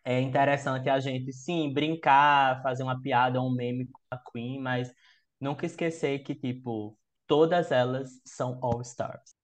é 0.04 0.20
interessante 0.20 0.88
a 0.88 1.00
gente, 1.00 1.32
sim, 1.32 1.72
brincar, 1.72 2.62
fazer 2.62 2.82
uma 2.82 3.00
piada, 3.00 3.40
um 3.42 3.52
meme 3.54 3.86
com 3.88 4.00
a 4.10 4.18
Queen, 4.32 4.60
mas 4.60 4.92
nunca 5.40 5.66
esquecer 5.66 6.20
que, 6.20 6.34
tipo, 6.34 6.98
todas 7.26 7.70
elas 7.72 8.10
são 8.24 8.58
all-stars. 8.62 9.34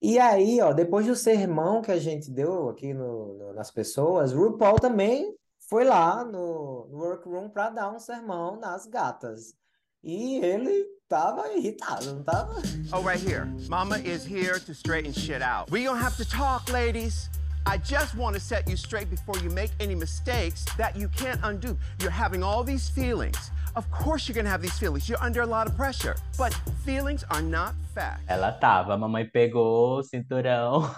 E 0.00 0.18
aí, 0.18 0.60
ó, 0.60 0.72
depois 0.72 1.06
do 1.06 1.16
sermão 1.16 1.82
que 1.82 1.90
a 1.90 1.98
gente 1.98 2.30
deu 2.30 2.68
aqui 2.68 2.94
no, 2.94 3.34
no- 3.34 3.52
nas 3.52 3.70
pessoas, 3.70 4.32
RuPaul 4.32 4.78
também 4.78 5.34
foi 5.68 5.84
lá 5.84 6.24
no, 6.24 6.86
no 6.88 6.98
workroom 6.98 7.48
para 7.50 7.70
dar 7.70 7.90
um 7.90 7.98
sermão 7.98 8.56
nas 8.60 8.86
gatas. 8.86 9.54
E 10.02 10.36
ele 10.38 10.86
tava 11.08 11.52
irritado, 11.52 12.06
não 12.14 12.22
tava? 12.22 12.54
Oh, 12.92 13.00
right 13.00 13.20
here. 13.26 13.44
Mama 13.68 13.98
is 13.98 14.24
here 14.24 14.60
to 14.60 14.72
straighten 14.72 15.12
shit 15.12 15.42
out. 15.42 15.70
We 15.72 15.82
don't 15.84 16.00
have 16.00 16.16
to 16.16 16.24
talk, 16.24 16.70
ladies. 16.70 17.28
I 17.68 17.76
just 17.76 18.14
want 18.16 18.34
to 18.34 18.40
set 18.40 18.66
you 18.66 18.76
straight 18.78 19.10
before 19.10 19.36
you 19.44 19.50
make 19.50 19.70
any 19.78 19.94
mistakes 19.94 20.64
that 20.78 20.96
you 20.96 21.08
can't 21.08 21.38
undo. 21.42 21.76
You're 22.00 22.10
having 22.10 22.42
all 22.42 22.64
these 22.64 22.88
feelings. 22.88 23.50
Of 23.76 23.84
course, 23.90 24.26
you're 24.26 24.42
to 24.42 24.48
have 24.48 24.62
these 24.62 24.78
feelings. 24.78 25.06
You're 25.06 25.22
under 25.22 25.42
a 25.42 25.46
lot 25.46 25.66
of 25.68 25.76
pressure. 25.76 26.16
But 26.38 26.54
feelings 26.86 27.24
are 27.28 27.42
not 27.42 27.74
facts. 27.94 28.24
Ela 28.26 28.52
tava, 28.52 28.94
a 28.94 28.96
mamãe 28.96 29.26
pegou 29.28 29.98
o 29.98 30.02
cinturão 30.02 30.90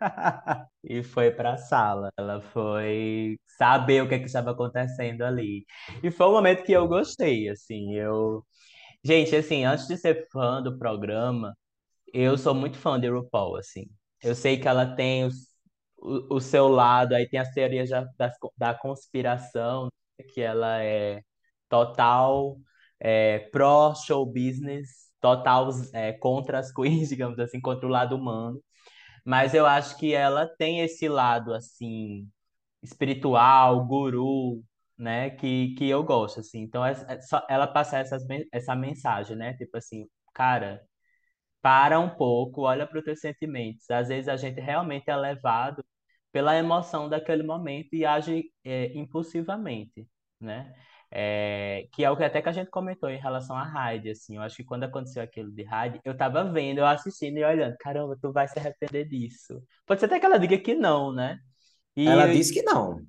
e 0.82 1.04
foi 1.04 1.30
pra 1.30 1.56
sala. 1.58 2.10
Ela 2.18 2.40
foi 2.40 3.38
saber 3.56 4.02
o 4.02 4.08
que 4.08 4.16
é 4.16 4.18
que 4.18 4.26
estava 4.26 4.50
acontecendo 4.50 5.22
ali. 5.22 5.64
E 6.02 6.10
foi 6.10 6.26
um 6.26 6.32
momento 6.32 6.64
que 6.64 6.72
eu 6.72 6.88
gostei, 6.88 7.48
assim, 7.48 7.94
eu... 7.94 8.44
Gente, 9.04 9.36
assim, 9.36 9.64
antes 9.64 9.86
de 9.86 9.96
ser 9.96 10.26
fã 10.32 10.60
do 10.60 10.76
programa, 10.76 11.56
eu 12.12 12.36
sou 12.36 12.52
muito 12.52 12.76
fã 12.78 12.98
de 12.98 13.08
RuPaul, 13.08 13.56
assim. 13.58 13.84
Eu 14.20 14.34
sei 14.34 14.56
que 14.58 14.66
ela 14.66 14.84
tem 14.96 15.24
os- 15.24 15.45
o, 16.30 16.40
seu 16.40 16.68
lado, 16.68 17.14
aí 17.14 17.28
tem 17.28 17.40
as 17.40 17.50
teorias 17.52 17.90
da, 17.90 18.32
da 18.56 18.74
conspiração, 18.74 19.88
que 20.32 20.40
ela 20.40 20.82
é 20.82 21.22
total 21.68 22.58
é, 23.00 23.40
pró 23.50 23.94
show 23.94 24.24
business, 24.26 25.10
total 25.20 25.70
é, 25.92 26.12
contra 26.14 26.58
as 26.58 26.72
queens, 26.72 27.08
digamos 27.10 27.38
assim, 27.38 27.60
contra 27.60 27.86
o 27.86 27.90
lado 27.90 28.16
humano. 28.16 28.62
Mas 29.24 29.54
eu 29.54 29.66
acho 29.66 29.98
que 29.98 30.14
ela 30.14 30.46
tem 30.58 30.80
esse 30.80 31.08
lado 31.08 31.54
assim 31.54 32.28
espiritual, 32.82 33.84
guru, 33.86 34.62
né, 34.98 35.30
que, 35.30 35.74
que 35.76 35.88
eu 35.88 36.04
gosto 36.04 36.40
assim. 36.40 36.60
Então 36.62 36.84
é, 36.86 36.92
é 37.08 37.20
só 37.22 37.44
ela 37.50 37.66
passar 37.66 38.00
essas, 38.00 38.24
essa 38.52 38.74
mensagem, 38.76 39.36
né? 39.36 39.54
Tipo 39.54 39.76
assim, 39.78 40.06
cara, 40.34 40.82
para 41.62 41.98
um 42.00 42.10
pouco, 42.10 42.62
olha 42.62 42.86
para 42.86 42.98
os 42.98 43.04
teus 43.04 43.20
sentimentos. 43.20 43.90
Às 43.90 44.08
vezes 44.08 44.28
a 44.28 44.36
gente 44.36 44.60
realmente 44.60 45.10
é 45.10 45.16
levado 45.16 45.84
pela 46.36 46.54
emoção 46.54 47.08
daquele 47.08 47.42
momento 47.42 47.94
e 47.94 48.04
age 48.04 48.44
é, 48.62 48.92
impulsivamente, 48.94 50.06
né? 50.38 50.74
É, 51.10 51.88
que 51.94 52.04
é 52.04 52.10
o 52.10 52.16
que 52.16 52.24
até 52.24 52.42
que 52.42 52.48
a 52.50 52.52
gente 52.52 52.70
comentou 52.70 53.08
em 53.08 53.16
relação 53.18 53.56
a 53.56 53.64
Hyde, 53.64 54.10
assim, 54.10 54.36
eu 54.36 54.42
acho 54.42 54.56
que 54.56 54.64
quando 54.64 54.84
aconteceu 54.84 55.22
aquilo 55.22 55.50
de 55.50 55.62
Hyde, 55.62 55.98
eu 56.04 56.14
tava 56.14 56.44
vendo, 56.52 56.78
eu 56.78 56.86
assistindo 56.86 57.38
e 57.38 57.44
olhando, 57.44 57.74
caramba, 57.78 58.18
tu 58.20 58.30
vai 58.32 58.46
se 58.46 58.58
arrepender 58.58 59.06
disso. 59.08 59.62
Pode 59.86 60.00
ser 60.00 60.06
até 60.06 60.20
que 60.20 60.26
ela 60.26 60.38
diga 60.38 60.58
que 60.58 60.74
não, 60.74 61.10
né? 61.12 61.38
E 61.96 62.06
Ela 62.06 62.26
eu- 62.26 62.26
disse 62.26 62.54
que 62.54 62.62
não. 62.62 63.06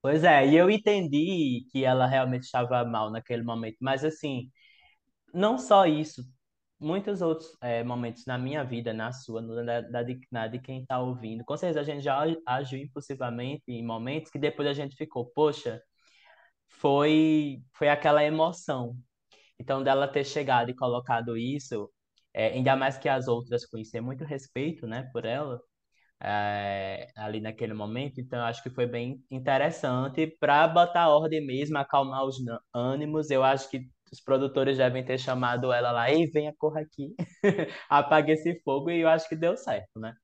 Pois 0.00 0.22
é, 0.24 0.46
e 0.46 0.56
eu 0.56 0.70
entendi 0.70 1.66
que 1.72 1.84
ela 1.84 2.06
realmente 2.06 2.44
estava 2.44 2.84
mal 2.84 3.10
naquele 3.10 3.42
momento, 3.42 3.76
mas 3.80 4.04
assim, 4.04 4.50
não 5.34 5.58
só 5.58 5.86
isso, 5.86 6.22
muitos 6.80 7.22
outros 7.22 7.56
é, 7.62 7.82
momentos 7.84 8.24
na 8.26 8.38
minha 8.38 8.64
vida, 8.64 8.92
na 8.92 9.12
sua, 9.12 9.42
da, 9.64 9.80
da, 9.80 10.02
de, 10.02 10.20
na 10.30 10.46
de 10.46 10.58
quem 10.60 10.82
está 10.82 11.00
ouvindo, 11.00 11.44
com 11.44 11.56
certeza 11.56 11.80
a 11.80 11.84
gente 11.84 12.02
já 12.02 12.18
agiu 12.46 12.78
impulsivamente 12.80 13.64
em 13.68 13.84
momentos 13.84 14.30
que 14.30 14.38
depois 14.38 14.68
a 14.68 14.72
gente 14.72 14.96
ficou, 14.96 15.26
poxa, 15.34 15.82
foi, 16.68 17.62
foi 17.74 17.88
aquela 17.88 18.24
emoção. 18.24 18.96
Então, 19.58 19.82
dela 19.82 20.08
ter 20.08 20.24
chegado 20.24 20.70
e 20.70 20.76
colocado 20.76 21.36
isso, 21.36 21.90
é, 22.34 22.48
ainda 22.48 22.76
mais 22.76 22.98
que 22.98 23.08
as 23.08 23.28
outras 23.28 23.66
conheciam 23.66 24.04
muito 24.04 24.24
respeito, 24.24 24.86
né, 24.86 25.08
por 25.12 25.24
ela, 25.24 25.60
é, 26.20 27.08
ali 27.16 27.40
naquele 27.40 27.74
momento, 27.74 28.20
então 28.20 28.40
acho 28.44 28.62
que 28.62 28.70
foi 28.70 28.86
bem 28.86 29.22
interessante 29.30 30.26
para 30.40 30.66
botar 30.68 31.08
ordem 31.08 31.44
mesmo, 31.44 31.78
acalmar 31.78 32.24
os 32.24 32.36
ânimos. 32.74 33.30
Eu 33.30 33.44
acho 33.44 33.70
que 33.70 33.88
os 34.12 34.20
produtores 34.20 34.76
devem 34.78 35.04
ter 35.04 35.18
chamado 35.18 35.72
ela 35.72 35.90
lá, 35.90 36.10
ei, 36.10 36.26
venha, 36.26 36.54
corra 36.58 36.80
aqui, 36.80 37.14
apague 37.88 38.32
esse 38.32 38.60
fogo, 38.62 38.90
e 38.90 39.00
eu 39.00 39.08
acho 39.08 39.28
que 39.28 39.36
deu 39.36 39.56
certo, 39.56 39.98
né? 39.98 40.14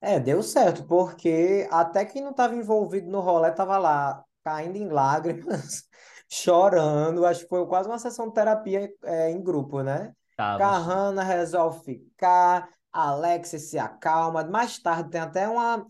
É, 0.00 0.18
deu 0.18 0.42
certo, 0.42 0.84
porque 0.84 1.68
até 1.70 2.04
quem 2.06 2.22
não 2.22 2.30
estava 2.30 2.54
envolvido 2.54 3.10
no 3.10 3.20
rolê 3.20 3.50
estava 3.50 3.76
lá, 3.76 4.24
caindo 4.42 4.76
em 4.76 4.88
lágrimas, 4.88 5.84
chorando. 6.30 7.26
Acho 7.26 7.42
que 7.42 7.48
foi 7.48 7.66
quase 7.66 7.88
uma 7.88 7.98
sessão 7.98 8.28
de 8.28 8.34
terapia 8.34 8.90
é, 9.04 9.30
em 9.30 9.42
grupo, 9.42 9.82
né? 9.82 10.14
Tava. 10.36 10.58
Kahana 10.58 11.22
resolve 11.22 11.84
ficar, 11.84 12.68
Alex 12.90 13.50
se 13.50 13.78
acalma. 13.78 14.42
Mais 14.44 14.78
tarde 14.78 15.10
tem 15.10 15.20
até 15.20 15.46
uma, 15.46 15.84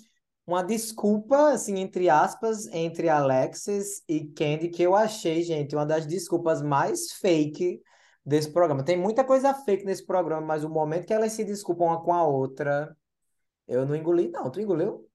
uma 0.46 0.62
desculpa, 0.62 1.52
assim, 1.52 1.78
entre 1.78 2.08
aspas, 2.08 2.66
entre 2.68 3.08
Alexis 3.08 4.02
e 4.08 4.26
Candy, 4.32 4.68
que 4.68 4.82
eu 4.82 4.94
achei, 4.94 5.42
gente, 5.42 5.76
uma 5.76 5.86
das 5.86 6.06
desculpas 6.06 6.62
mais 6.62 7.12
fake 7.12 7.80
desse 8.24 8.52
programa. 8.52 8.84
Tem 8.84 8.96
muita 8.96 9.24
coisa 9.24 9.54
fake 9.54 9.84
nesse 9.84 10.04
programa, 10.04 10.46
mas 10.46 10.64
o 10.64 10.68
momento 10.68 11.06
que 11.06 11.12
elas 11.12 11.32
se 11.32 11.44
desculpam 11.44 11.86
uma 11.86 12.02
com 12.02 12.12
a 12.12 12.24
outra. 12.24 12.96
Eu 13.66 13.86
não 13.86 13.94
engoli, 13.94 14.28
não. 14.28 14.50
Tu 14.50 14.60
engoliu? 14.60 15.08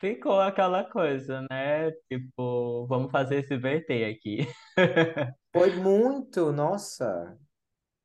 Ficou 0.00 0.40
aquela 0.40 0.84
coisa, 0.84 1.46
né? 1.50 1.90
Tipo, 2.08 2.86
vamos 2.86 3.10
fazer 3.10 3.36
esse 3.44 3.56
VT 3.56 4.04
aqui. 4.04 4.46
Foi 5.52 5.74
muito, 5.76 6.52
nossa. 6.52 7.38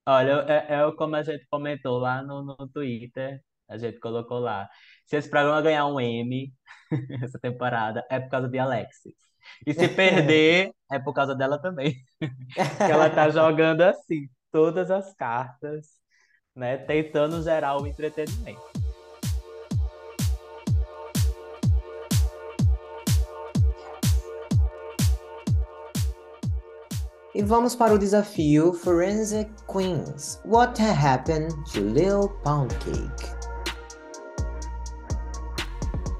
Olha, 0.07 0.45
é, 0.47 0.75
é 0.75 0.91
como 0.95 1.15
a 1.15 1.23
gente 1.23 1.45
comentou 1.47 1.97
lá 1.97 2.23
no, 2.23 2.41
no 2.41 2.67
Twitter, 2.69 3.41
a 3.67 3.77
gente 3.77 3.99
colocou 3.99 4.39
lá. 4.39 4.69
Se 5.09 5.17
esse 5.17 5.27
programa 5.27 5.59
ganhar 5.59 5.87
um 5.87 5.99
M 5.99 6.53
essa 7.23 7.39
temporada, 7.39 8.05
é 8.11 8.19
por 8.19 8.29
causa 8.29 8.47
de 8.47 8.59
Alexis. 8.59 9.15
E 9.65 9.73
se 9.73 9.87
perder, 9.87 10.71
é 10.91 10.99
por 10.99 11.13
causa 11.13 11.33
dela 11.33 11.59
também. 11.59 11.95
Ela 12.79 13.09
tá 13.09 13.27
jogando 13.31 13.81
assim, 13.81 14.29
todas 14.51 14.91
as 14.91 15.11
cartas, 15.15 15.87
né? 16.55 16.77
Tentando 16.77 17.41
gerar 17.41 17.81
o 17.81 17.87
entretenimento. 17.87 18.61
E 27.33 27.41
vamos 27.41 27.75
para 27.75 27.95
o 27.95 27.97
desafio 27.97 28.73
Forensic 28.73 29.49
Queens. 29.65 30.39
What 30.45 30.79
happened 30.79 31.51
to 31.73 31.79
Lil 31.79 32.29
Pound 32.43 32.75
Cake? 32.75 33.38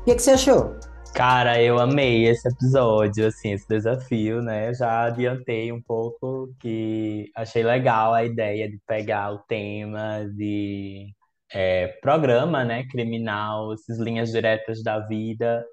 Que, 0.10 0.16
que 0.16 0.24
você 0.24 0.32
achou? 0.32 0.76
Cara, 1.14 1.62
eu 1.62 1.78
amei 1.78 2.26
esse 2.26 2.50
episódio, 2.50 3.28
assim, 3.28 3.52
esse 3.52 3.68
desafio, 3.68 4.42
né? 4.42 4.74
Já 4.74 5.04
adiantei 5.04 5.72
um 5.72 5.80
pouco 5.80 6.52
que 6.60 7.30
achei 7.36 7.62
legal 7.62 8.16
a 8.16 8.24
ideia 8.24 8.68
de 8.68 8.80
pegar 8.88 9.32
o 9.32 9.38
tema 9.44 10.26
de 10.36 11.14
é, 11.54 11.90
programa, 12.02 12.66
né? 12.66 12.88
Criminal, 12.88 13.72
essas 13.72 14.00
linhas 14.00 14.32
diretas 14.32 14.82
da 14.82 14.98
vida. 15.00 15.64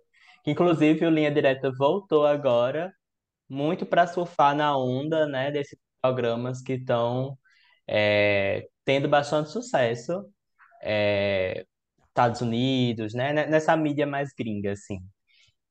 Inclusive, 0.46 1.07
o 1.07 1.11
Linha 1.11 1.31
Direta 1.31 1.72
voltou 1.79 2.27
agora, 2.27 2.92
muito 3.49 3.87
para 3.87 4.07
surfar 4.07 4.55
na 4.55 4.77
onda, 4.77 5.27
né? 5.27 5.51
Desses 5.51 5.79
programas 6.03 6.61
que 6.61 6.75
estão 6.75 7.38
é, 7.88 8.66
tendo 8.85 9.09
bastante 9.09 9.51
sucesso. 9.51 10.27
É, 10.83 11.64
Estados 12.16 12.40
Unidos, 12.40 13.14
né? 13.14 13.33
Nessa 13.46 13.76
mídia 13.76 14.07
mais 14.07 14.33
gringa, 14.37 14.72
assim. 14.72 14.98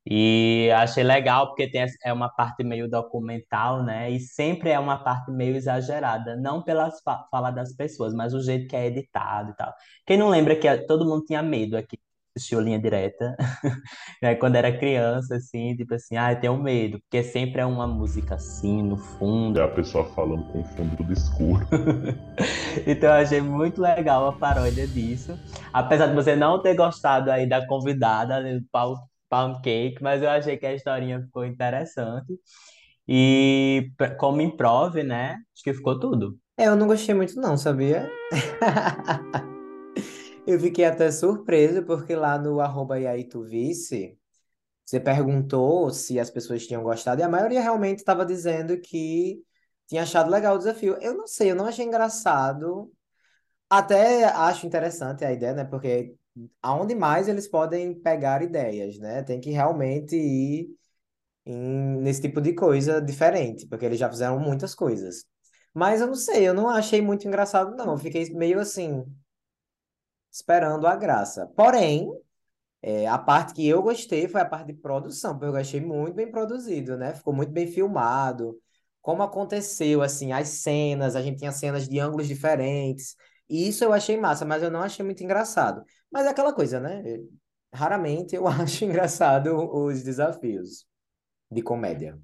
E 0.08 0.70
achei 0.76 1.02
legal 1.02 1.48
porque 1.48 1.68
tem, 1.70 1.84
é 2.04 2.12
uma 2.12 2.28
parte 2.28 2.62
meio 2.64 2.88
documental, 2.88 3.82
né? 3.84 4.10
E 4.10 4.20
sempre 4.20 4.70
é 4.70 4.78
uma 4.78 5.02
parte 5.02 5.32
meio 5.32 5.56
exagerada, 5.56 6.36
não 6.36 6.62
pelas 6.62 7.00
fa 7.02 7.26
fala 7.30 7.50
das 7.50 7.74
pessoas, 7.74 8.14
mas 8.14 8.32
o 8.32 8.40
jeito 8.40 8.68
que 8.68 8.76
é 8.76 8.86
editado 8.86 9.50
e 9.50 9.56
tal. 9.56 9.72
Quem 10.06 10.16
não 10.16 10.28
lembra 10.28 10.56
que 10.56 10.68
todo 10.86 11.04
mundo 11.04 11.24
tinha 11.24 11.42
medo 11.42 11.76
aqui, 11.76 11.98
assistiu 12.36 12.60
Linha 12.60 12.78
Direta, 12.78 13.34
né? 14.22 14.34
Quando 14.34 14.56
era 14.56 14.76
criança, 14.76 15.36
assim, 15.36 15.74
tipo 15.74 15.94
assim, 15.94 16.16
ah, 16.16 16.32
eu 16.32 16.40
tenho 16.40 16.62
medo, 16.62 17.00
porque 17.00 17.22
sempre 17.22 17.60
é 17.60 17.66
uma 17.66 17.86
música 17.86 18.34
assim, 18.34 18.82
no 18.82 18.96
fundo. 18.96 19.58
É 19.58 19.64
a 19.64 19.68
pessoa 19.68 20.04
falando 20.14 20.44
com 20.52 20.60
o 20.60 20.64
fundo 20.64 20.96
tudo 20.96 21.12
escuro. 21.12 21.66
Então 22.86 23.08
eu 23.08 23.14
achei 23.14 23.40
muito 23.40 23.80
legal 23.80 24.28
a 24.28 24.32
paródia 24.32 24.86
disso. 24.86 25.34
Apesar 25.72 26.08
de 26.08 26.14
você 26.14 26.36
não 26.36 26.60
ter 26.60 26.74
gostado 26.74 27.30
aí 27.30 27.48
da 27.48 27.66
convidada, 27.66 28.40
né, 28.40 28.58
do 28.58 28.66
Pound 28.70 29.00
Pound 29.30 29.60
Cake, 29.62 30.02
mas 30.02 30.22
eu 30.22 30.28
achei 30.28 30.56
que 30.56 30.66
a 30.66 30.74
historinha 30.74 31.20
ficou 31.22 31.44
interessante. 31.44 32.38
E 33.08 33.90
como 34.18 34.42
improv, 34.42 34.94
né? 35.02 35.36
Acho 35.54 35.64
que 35.64 35.74
ficou 35.74 35.98
tudo. 35.98 36.38
É, 36.58 36.66
eu 36.66 36.76
não 36.76 36.86
gostei 36.86 37.14
muito 37.14 37.40
não, 37.40 37.56
sabia? 37.56 38.10
Eu 40.46 40.58
fiquei 40.60 40.84
até 40.86 41.10
surpreso 41.10 41.82
porque 41.84 42.14
lá 42.16 42.38
no 42.38 42.60
arroba 42.60 42.98
e 42.98 43.06
você 44.84 45.00
perguntou 45.00 45.90
se 45.90 46.18
as 46.20 46.30
pessoas 46.30 46.66
tinham 46.66 46.82
gostado 46.82 47.20
e 47.20 47.24
a 47.24 47.28
maioria 47.28 47.60
realmente 47.60 47.98
estava 47.98 48.24
dizendo 48.24 48.78
que 48.80 49.42
tinha 49.86 50.02
achado 50.02 50.30
legal 50.30 50.54
o 50.54 50.58
desafio. 50.58 50.96
Eu 51.00 51.14
não 51.16 51.26
sei, 51.26 51.50
eu 51.50 51.56
não 51.56 51.66
achei 51.66 51.84
engraçado. 51.84 52.92
Até 53.70 54.24
acho 54.26 54.66
interessante 54.66 55.24
a 55.24 55.32
ideia, 55.32 55.54
né? 55.54 55.64
Porque 55.64 56.16
aonde 56.62 56.94
mais 56.94 57.28
eles 57.28 57.48
podem 57.48 57.94
pegar 57.94 58.42
ideias, 58.42 58.98
né? 58.98 59.22
Tem 59.24 59.40
que 59.40 59.50
realmente 59.50 60.16
ir 60.16 60.70
em- 61.46 61.98
nesse 62.02 62.22
tipo 62.22 62.40
de 62.40 62.54
coisa 62.54 63.00
diferente, 63.00 63.66
porque 63.68 63.84
eles 63.86 63.98
já 63.98 64.08
fizeram 64.10 64.38
muitas 64.40 64.74
coisas. 64.74 65.24
Mas 65.74 66.00
eu 66.00 66.06
não 66.08 66.14
sei, 66.16 66.48
eu 66.48 66.54
não 66.54 66.68
achei 66.68 67.02
muito 67.02 67.26
engraçado, 67.28 67.76
não. 67.76 67.92
Eu 67.92 67.98
fiquei 67.98 68.30
meio 68.34 68.60
assim, 68.60 69.04
esperando 70.36 70.86
a 70.86 70.94
graça. 70.96 71.46
Porém, 71.56 72.10
é, 72.82 73.06
a 73.08 73.18
parte 73.18 73.54
que 73.54 73.66
eu 73.66 73.82
gostei 73.82 74.28
foi 74.28 74.40
a 74.40 74.44
parte 74.44 74.68
de 74.68 74.74
produção, 74.74 75.38
porque 75.38 75.46
eu 75.46 75.56
achei 75.60 75.80
muito 75.80 76.14
bem 76.14 76.30
produzido, 76.30 76.96
né? 76.96 77.14
Ficou 77.14 77.34
muito 77.34 77.52
bem 77.52 77.66
filmado. 77.66 78.60
Como 79.02 79.22
aconteceu, 79.22 80.02
assim, 80.02 80.32
as 80.32 80.48
cenas, 80.48 81.16
a 81.16 81.22
gente 81.22 81.38
tinha 81.38 81.52
cenas 81.52 81.88
de 81.88 81.98
ângulos 81.98 82.28
diferentes. 82.28 83.16
E 83.48 83.68
isso 83.68 83.84
eu 83.84 83.92
achei 83.92 84.16
massa, 84.16 84.44
mas 84.44 84.62
eu 84.62 84.70
não 84.70 84.82
achei 84.82 85.04
muito 85.04 85.22
engraçado. 85.24 85.84
Mas 86.10 86.26
é 86.26 86.30
aquela 86.30 86.52
coisa, 86.52 86.80
né? 86.80 87.02
Raramente 87.72 88.36
eu 88.36 88.46
acho 88.48 88.84
engraçado 88.84 89.56
os 89.56 90.02
desafios 90.02 90.86
de 91.50 91.62
comédia. 91.62 92.20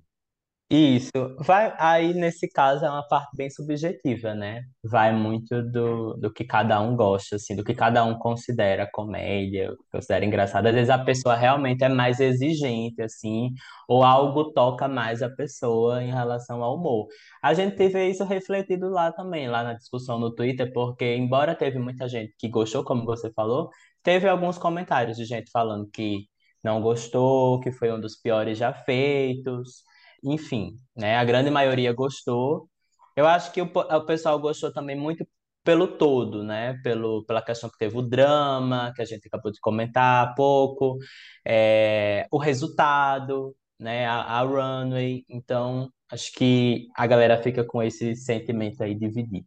Isso, 0.75 1.11
vai, 1.39 1.75
aí 1.79 2.15
nesse 2.15 2.49
caso 2.49 2.83
é 2.87 2.89
uma 2.89 3.07
parte 3.07 3.37
bem 3.37 3.51
subjetiva, 3.51 4.35
né? 4.35 4.63
Vai 4.83 5.13
muito 5.15 5.63
do, 5.71 6.15
do 6.15 6.33
que 6.33 6.45
cada 6.45 6.81
um 6.81 6.97
gosta, 6.97 7.37
assim, 7.37 7.55
do 7.55 7.63
que 7.63 7.75
cada 7.75 8.03
um 8.05 8.19
considera 8.19 8.89
comédia, 8.91 9.71
considera 9.93 10.25
engraçado. 10.25 10.67
Às 10.69 10.75
vezes 10.75 10.89
a 10.89 10.99
pessoa 10.99 11.35
realmente 11.37 11.85
é 11.85 11.91
mais 11.91 12.21
exigente, 12.21 13.03
assim, 13.03 13.51
ou 13.87 14.03
algo 14.03 14.51
toca 14.55 14.89
mais 14.89 15.21
a 15.23 15.29
pessoa 15.29 16.03
em 16.03 16.11
relação 16.11 16.63
ao 16.63 16.77
humor. 16.77 17.07
A 17.43 17.53
gente 17.53 17.77
teve 17.77 18.09
isso 18.09 18.25
refletido 18.25 18.89
lá 18.89 19.13
também, 19.13 19.49
lá 19.51 19.63
na 19.63 19.75
discussão 19.75 20.19
no 20.19 20.35
Twitter, 20.35 20.73
porque 20.73 21.05
embora 21.17 21.55
teve 21.55 21.79
muita 21.79 22.09
gente 22.09 22.35
que 22.39 22.49
gostou, 22.49 22.83
como 22.83 23.05
você 23.05 23.31
falou, 23.35 23.69
teve 24.03 24.27
alguns 24.27 24.57
comentários 24.57 25.19
de 25.19 25.27
gente 25.27 25.51
falando 25.51 25.87
que 25.93 26.27
não 26.65 26.81
gostou, 26.81 27.61
que 27.61 27.71
foi 27.71 27.93
um 27.93 28.01
dos 28.01 28.17
piores 28.17 28.57
já 28.57 28.73
feitos. 28.73 29.83
Enfim, 30.23 30.77
né? 30.97 31.17
A 31.17 31.25
grande 31.25 31.51
maioria 31.51 31.93
gostou. 31.93 32.69
Eu 33.17 33.27
acho 33.27 33.53
que 33.53 33.61
o, 33.61 33.67
o 33.67 34.07
pessoal 34.07 34.39
gostou 34.39 34.73
também 34.73 34.97
muito 34.97 35.27
pelo 35.65 35.87
todo, 35.87 36.43
né? 36.45 36.75
Pelo, 36.83 37.25
pela 37.25 37.43
questão 37.43 37.71
que 37.71 37.79
teve 37.79 37.97
o 37.97 38.03
drama, 38.03 38.93
que 38.95 39.03
a 39.03 39.05
gente 39.05 39.27
acabou 39.27 39.53
de 39.53 39.61
comentar 39.61 40.29
há 40.29 40.35
pouco, 40.35 40.99
é, 41.47 42.27
o 42.31 42.39
resultado, 42.39 43.55
né? 43.79 44.07
A, 44.07 44.23
a 44.23 44.43
runway. 44.43 45.25
Então, 45.29 45.91
acho 46.11 46.33
que 46.33 46.89
a 46.97 47.07
galera 47.07 47.43
fica 47.43 47.65
com 47.65 47.83
esse 47.83 48.15
sentimento 48.17 48.83
aí 48.83 48.95
dividido. 48.95 49.47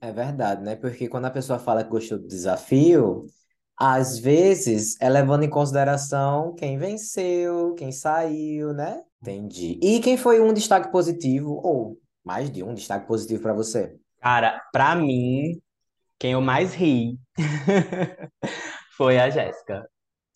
É 0.00 0.12
verdade, 0.12 0.62
né? 0.62 0.76
Porque 0.76 1.08
quando 1.08 1.26
a 1.26 1.30
pessoa 1.30 1.58
fala 1.58 1.84
que 1.84 1.90
gostou 1.90 2.18
do 2.18 2.26
desafio, 2.26 3.26
às 3.76 4.18
vezes 4.18 4.96
é 5.00 5.08
levando 5.08 5.42
em 5.42 5.50
consideração 5.50 6.54
quem 6.54 6.78
venceu, 6.78 7.74
quem 7.74 7.92
saiu, 7.92 8.72
né? 8.72 9.02
Entendi. 9.22 9.78
E 9.82 10.00
quem 10.00 10.16
foi 10.16 10.40
um 10.40 10.52
destaque 10.52 10.90
positivo, 10.90 11.60
ou 11.64 12.00
mais 12.24 12.50
de 12.50 12.62
um 12.62 12.74
destaque 12.74 13.06
positivo 13.06 13.42
para 13.42 13.52
você? 13.54 13.98
Cara, 14.20 14.62
pra 14.72 14.94
mim, 14.94 15.60
quem 16.18 16.32
eu 16.32 16.40
mais 16.42 16.74
ri 16.74 17.18
foi 18.96 19.18
a 19.18 19.30
Jéssica. 19.30 19.88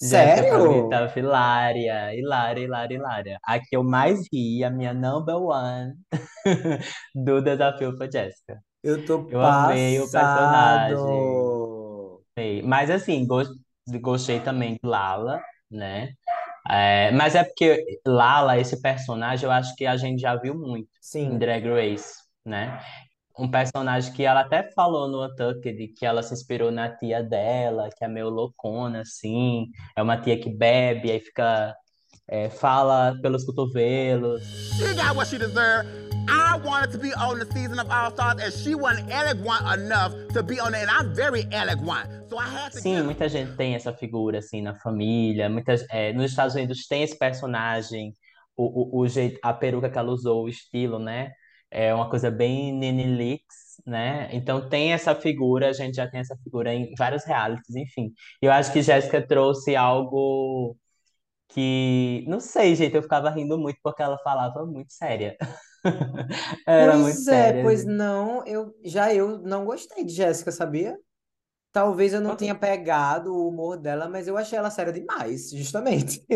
Jéssica, 0.02 0.60
mim, 0.60 0.82
Sério? 0.82 0.88
tava 0.88 1.12
hilária, 1.18 2.14
hilária, 2.14 2.62
hilária, 2.64 2.94
hilária. 2.96 3.38
A 3.44 3.58
que 3.60 3.76
eu 3.76 3.82
mais 3.84 4.20
ri, 4.32 4.64
a 4.64 4.70
minha 4.70 4.92
number 4.94 5.36
one 5.36 5.94
do 7.14 7.40
desafio 7.42 7.96
foi 7.96 8.10
Jéssica. 8.10 8.62
Eu 8.82 9.04
tô 9.04 9.24
Eu 9.28 9.42
amei 9.42 10.00
o 10.00 10.10
personagem. 10.10 11.50
passado. 11.50 12.22
amei. 12.36 12.62
Mas 12.62 12.90
assim, 12.90 13.26
gos- 13.26 13.48
gostei 14.02 14.40
também 14.40 14.74
de 14.74 14.80
Lala, 14.88 15.40
né? 15.70 16.10
É, 16.68 17.10
mas 17.12 17.34
é 17.34 17.44
porque 17.44 18.00
Lala, 18.06 18.58
esse 18.58 18.80
personagem, 18.80 19.44
eu 19.44 19.50
acho 19.52 19.74
que 19.76 19.84
a 19.86 19.96
gente 19.96 20.20
já 20.20 20.34
viu 20.36 20.54
muito 20.54 20.88
em 20.88 20.88
Sim. 21.00 21.38
Drag 21.38 21.64
Race, 21.68 22.14
né? 22.44 22.80
Um 23.38 23.50
personagem 23.50 24.12
que 24.12 24.22
ela 24.24 24.40
até 24.40 24.70
falou 24.72 25.08
no 25.08 25.24
Untucked 25.26 25.88
que 25.88 26.06
ela 26.06 26.22
se 26.22 26.32
inspirou 26.32 26.70
na 26.70 26.88
tia 26.96 27.22
dela, 27.22 27.90
que 27.96 28.04
é 28.04 28.08
meio 28.08 28.28
loucona, 28.30 29.00
assim. 29.02 29.66
É 29.96 30.02
uma 30.02 30.20
tia 30.20 30.38
que 30.40 30.48
bebe, 30.50 31.10
aí 31.10 31.20
fica, 31.20 31.76
é, 32.28 32.48
fala 32.48 33.16
pelos 33.20 33.44
cotovelos. 33.44 34.42
She 34.78 34.94
got 34.94 35.14
what 35.14 35.28
she 35.28 35.38
deserved. 35.38 35.88
I 36.26 36.56
wanted 36.64 36.90
to 36.92 36.98
be 36.98 37.12
on 37.14 37.38
the 37.38 37.46
season 37.52 37.78
of 37.78 37.90
All 37.90 38.10
Stars, 38.10 38.40
and 38.40 38.52
she 38.52 38.74
wasn't 38.74 39.10
elegant 39.10 39.62
enough 39.80 40.12
to 40.32 40.42
be 40.42 40.58
on 40.58 40.74
it, 40.74 40.82
and 40.82 40.90
I'm 40.90 41.14
very 41.14 41.46
elegant. 41.52 42.30
So 42.30 42.38
I 42.38 42.48
had 42.48 42.72
to 42.72 42.78
Sim, 42.78 43.02
muita 43.02 43.28
gente 43.28 43.56
tem 43.56 43.74
essa 43.74 43.92
figura, 43.92 44.38
assim, 44.38 44.62
na 44.62 44.74
família. 44.74 45.50
Muitas, 45.50 45.84
é, 45.90 46.12
nos 46.12 46.30
Estados 46.30 46.54
Unidos 46.54 46.86
tem 46.86 47.02
esse 47.02 47.18
personagem, 47.18 48.14
o, 48.56 48.98
o, 48.98 49.02
o 49.02 49.08
jeito, 49.08 49.38
a 49.42 49.52
peruca 49.52 49.90
que 49.90 49.98
ela 49.98 50.10
usou, 50.10 50.44
o 50.44 50.48
estilo, 50.48 50.98
né? 50.98 51.32
É 51.70 51.94
uma 51.94 52.08
coisa 52.08 52.30
bem 52.30 52.78
Leakes, 53.16 53.82
né? 53.84 54.28
Então 54.32 54.68
tem 54.68 54.92
essa 54.92 55.14
figura, 55.14 55.68
a 55.68 55.72
gente 55.72 55.96
já 55.96 56.08
tem 56.08 56.20
essa 56.20 56.36
figura 56.42 56.72
em 56.72 56.94
vários 56.96 57.24
realities, 57.24 57.74
enfim. 57.76 58.12
Eu 58.40 58.50
acho 58.52 58.72
que 58.72 58.80
Jéssica 58.80 59.20
trouxe 59.20 59.76
algo 59.76 60.76
que, 61.48 62.24
não 62.28 62.40
sei, 62.40 62.74
gente, 62.74 62.96
eu 62.96 63.02
ficava 63.02 63.30
rindo 63.30 63.58
muito 63.58 63.78
porque 63.82 64.02
ela 64.02 64.18
falava 64.18 64.64
muito 64.66 64.92
séria. 64.92 65.36
Era 66.66 66.98
muito 66.98 67.18
Pois 67.18 67.28
é, 67.28 67.52
séria, 67.58 67.62
pois 67.62 67.84
assim. 67.84 67.84
não, 67.84 68.44
eu 68.46 68.74
já 68.84 69.14
eu 69.14 69.38
não 69.38 69.64
gostei 69.64 70.04
de 70.04 70.12
Jéssica, 70.12 70.50
sabia? 70.50 70.98
Talvez 71.72 72.14
eu 72.14 72.20
não 72.20 72.36
tenha 72.36 72.54
pegado 72.54 73.34
o 73.34 73.48
humor 73.48 73.78
dela, 73.78 74.08
mas 74.08 74.28
eu 74.28 74.36
achei 74.36 74.58
ela 74.58 74.70
séria 74.70 74.92
demais, 74.92 75.50
justamente. 75.52 76.26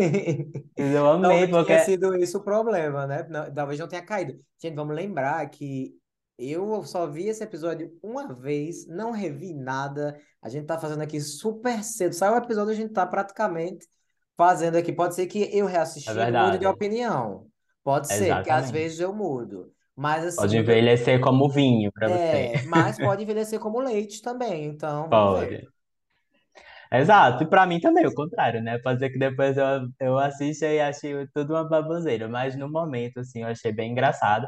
Eu 0.75 1.07
amei 1.11 1.47
Talvez 1.47 1.57
tenha 1.59 1.77
porque 1.77 1.79
sido 1.79 2.15
esse 2.15 2.35
o 2.37 2.41
problema, 2.43 3.05
né? 3.07 3.23
Não- 3.29 3.53
talvez 3.53 3.79
não 3.79 3.87
tenha 3.87 4.05
caído. 4.05 4.33
Gente, 4.61 4.75
vamos 4.75 4.95
lembrar 4.95 5.47
que 5.49 5.95
eu 6.37 6.83
só 6.83 7.07
vi 7.07 7.27
esse 7.27 7.43
episódio 7.43 7.97
uma 8.01 8.33
vez, 8.33 8.87
não 8.87 9.11
revi 9.11 9.53
nada. 9.53 10.17
A 10.41 10.49
gente 10.49 10.65
tá 10.65 10.79
fazendo 10.79 11.01
aqui 11.01 11.19
super 11.19 11.83
cedo. 11.83 12.13
Sai 12.13 12.31
o 12.31 12.37
episódio, 12.37 12.71
a 12.71 12.75
gente 12.75 12.93
tá 12.93 13.05
praticamente 13.05 13.87
fazendo 14.39 14.77
aqui. 14.77 14.93
Pode 14.93 15.15
ser 15.15 15.27
que 15.27 15.49
eu 15.51 15.67
é 15.67 15.71
reassistindo 15.71 16.15
mude 16.31 16.59
de 16.59 16.65
opinião. 16.65 17.45
Pode 17.83 18.07
ser, 18.07 18.35
porque 18.35 18.49
às 18.49 18.67
Exatamente. 18.67 18.71
vezes 18.71 18.99
eu 19.01 19.13
mudo. 19.13 19.73
Mas 19.93 20.23
Pode 20.37 20.55
assim, 20.55 20.59
envelhecer 20.59 21.19
como 21.19 21.49
vinho 21.49 21.91
pra 21.91 22.07
você. 22.07 22.53
é, 22.55 22.63
mas 22.63 22.97
pode 23.03 23.21
envelhecer 23.23 23.59
como 23.59 23.81
leite 23.81 24.21
também. 24.21 24.63
Então. 24.63 25.09
Pode. 25.09 25.67
Exato, 26.91 27.43
e 27.43 27.47
pra 27.47 27.67
mim 27.67 27.79
também, 27.79 28.05
o 28.07 28.15
contrário, 28.15 28.63
né? 28.63 28.79
Pode 28.79 28.99
ser 28.99 29.09
que 29.11 29.19
depois 29.19 29.55
eu, 29.57 29.65
eu 29.99 30.17
assista 30.17 30.65
e 30.67 30.79
achei 30.79 31.27
tudo 31.35 31.53
uma 31.53 31.67
baboseira, 31.67 32.27
mas 32.27 32.55
no 32.57 32.67
momento, 32.69 33.19
assim, 33.19 33.41
eu 33.43 33.47
achei 33.49 33.71
bem 33.71 33.91
engraçado. 33.91 34.47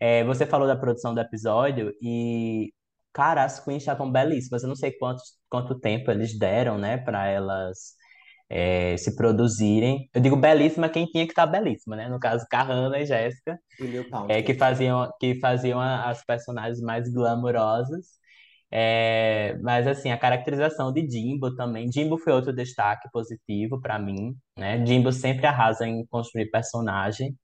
É, 0.00 0.22
você 0.22 0.46
falou 0.46 0.68
da 0.68 0.76
produção 0.76 1.14
do 1.14 1.20
episódio 1.20 1.92
e, 2.00 2.72
cara, 3.12 3.42
as 3.42 3.58
queens 3.58 3.82
estavam 3.82 4.12
belíssimas. 4.12 4.62
Eu 4.62 4.68
não 4.68 4.76
sei 4.76 4.92
quanto, 4.92 5.20
quanto 5.48 5.80
tempo 5.80 6.10
eles 6.12 6.38
deram, 6.38 6.78
né, 6.78 6.98
pra 6.98 7.26
elas 7.26 7.96
é, 8.50 8.96
se 8.96 9.14
produzirem. 9.14 10.10
Eu 10.12 10.20
digo 10.20 10.36
belíssima 10.36 10.88
quem 10.88 11.06
tinha 11.06 11.24
que 11.24 11.32
estar 11.32 11.46
belíssima, 11.46 11.94
né? 11.94 12.08
No 12.08 12.18
caso, 12.18 12.44
Kahana 12.50 12.98
e 12.98 13.06
Jéssica, 13.06 13.58
é, 14.28 14.42
que 14.42 14.54
faziam, 14.54 15.08
que 15.20 15.36
faziam 15.38 15.80
as 15.80 16.24
personagens 16.24 16.80
mais 16.80 17.08
glamourosas. 17.08 18.18
É, 18.72 19.56
mas 19.62 19.86
assim, 19.86 20.10
a 20.12 20.18
caracterização 20.18 20.92
de 20.92 21.08
Jimbo 21.08 21.54
também. 21.54 21.90
Jimbo 21.92 22.18
foi 22.18 22.32
outro 22.32 22.52
destaque 22.52 23.08
positivo 23.12 23.80
para 23.80 23.98
mim, 23.98 24.34
né? 24.58 24.84
Jimbo 24.84 25.12
sempre 25.12 25.46
arrasa 25.46 25.86
em 25.86 26.04
construir 26.06 26.50
personagem 26.50 27.36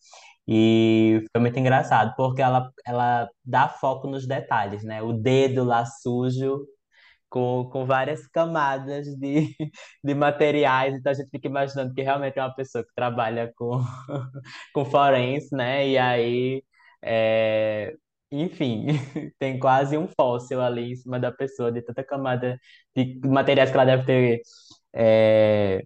e 0.49 1.25
foi 1.33 1.40
muito 1.40 1.59
engraçado 1.59 2.14
porque 2.16 2.40
ela, 2.40 2.71
ela 2.87 3.29
dá 3.45 3.69
foco 3.69 4.07
nos 4.09 4.27
detalhes, 4.27 4.85
né? 4.85 5.03
O 5.03 5.12
dedo 5.12 5.64
lá 5.64 5.85
sujo 5.85 6.64
com, 7.37 7.68
com 7.70 7.85
várias 7.85 8.27
camadas 8.29 9.07
de, 9.18 9.55
de 10.03 10.14
materiais, 10.14 10.94
então 10.94 11.12
a 11.12 11.14
gente 11.14 11.29
fica 11.31 11.46
imaginando 11.49 11.92
que 11.94 12.01
realmente 12.03 12.38
é 12.38 12.42
uma 12.42 12.55
pessoa 12.55 12.83
que 12.83 12.94
trabalha 12.94 13.53
com, 13.57 13.79
com 14.72 14.85
forense, 14.87 15.55
né? 15.55 15.87
E 15.87 15.99
aí, 15.99 16.64
é, 17.03 17.94
enfim, 18.31 18.87
tem 19.38 19.59
quase 19.59 19.99
um 19.99 20.09
fóssil 20.09 20.62
ali 20.62 20.92
em 20.92 20.96
cima 20.96 21.20
da 21.20 21.31
pessoa, 21.31 21.70
de 21.70 21.83
tanta 21.83 22.03
camada 22.03 22.59
de 22.96 23.20
materiais 23.29 23.70
que 23.70 23.77
ela 23.77 23.85
deve 23.85 24.05
ter, 24.07 24.40
é, 24.94 25.83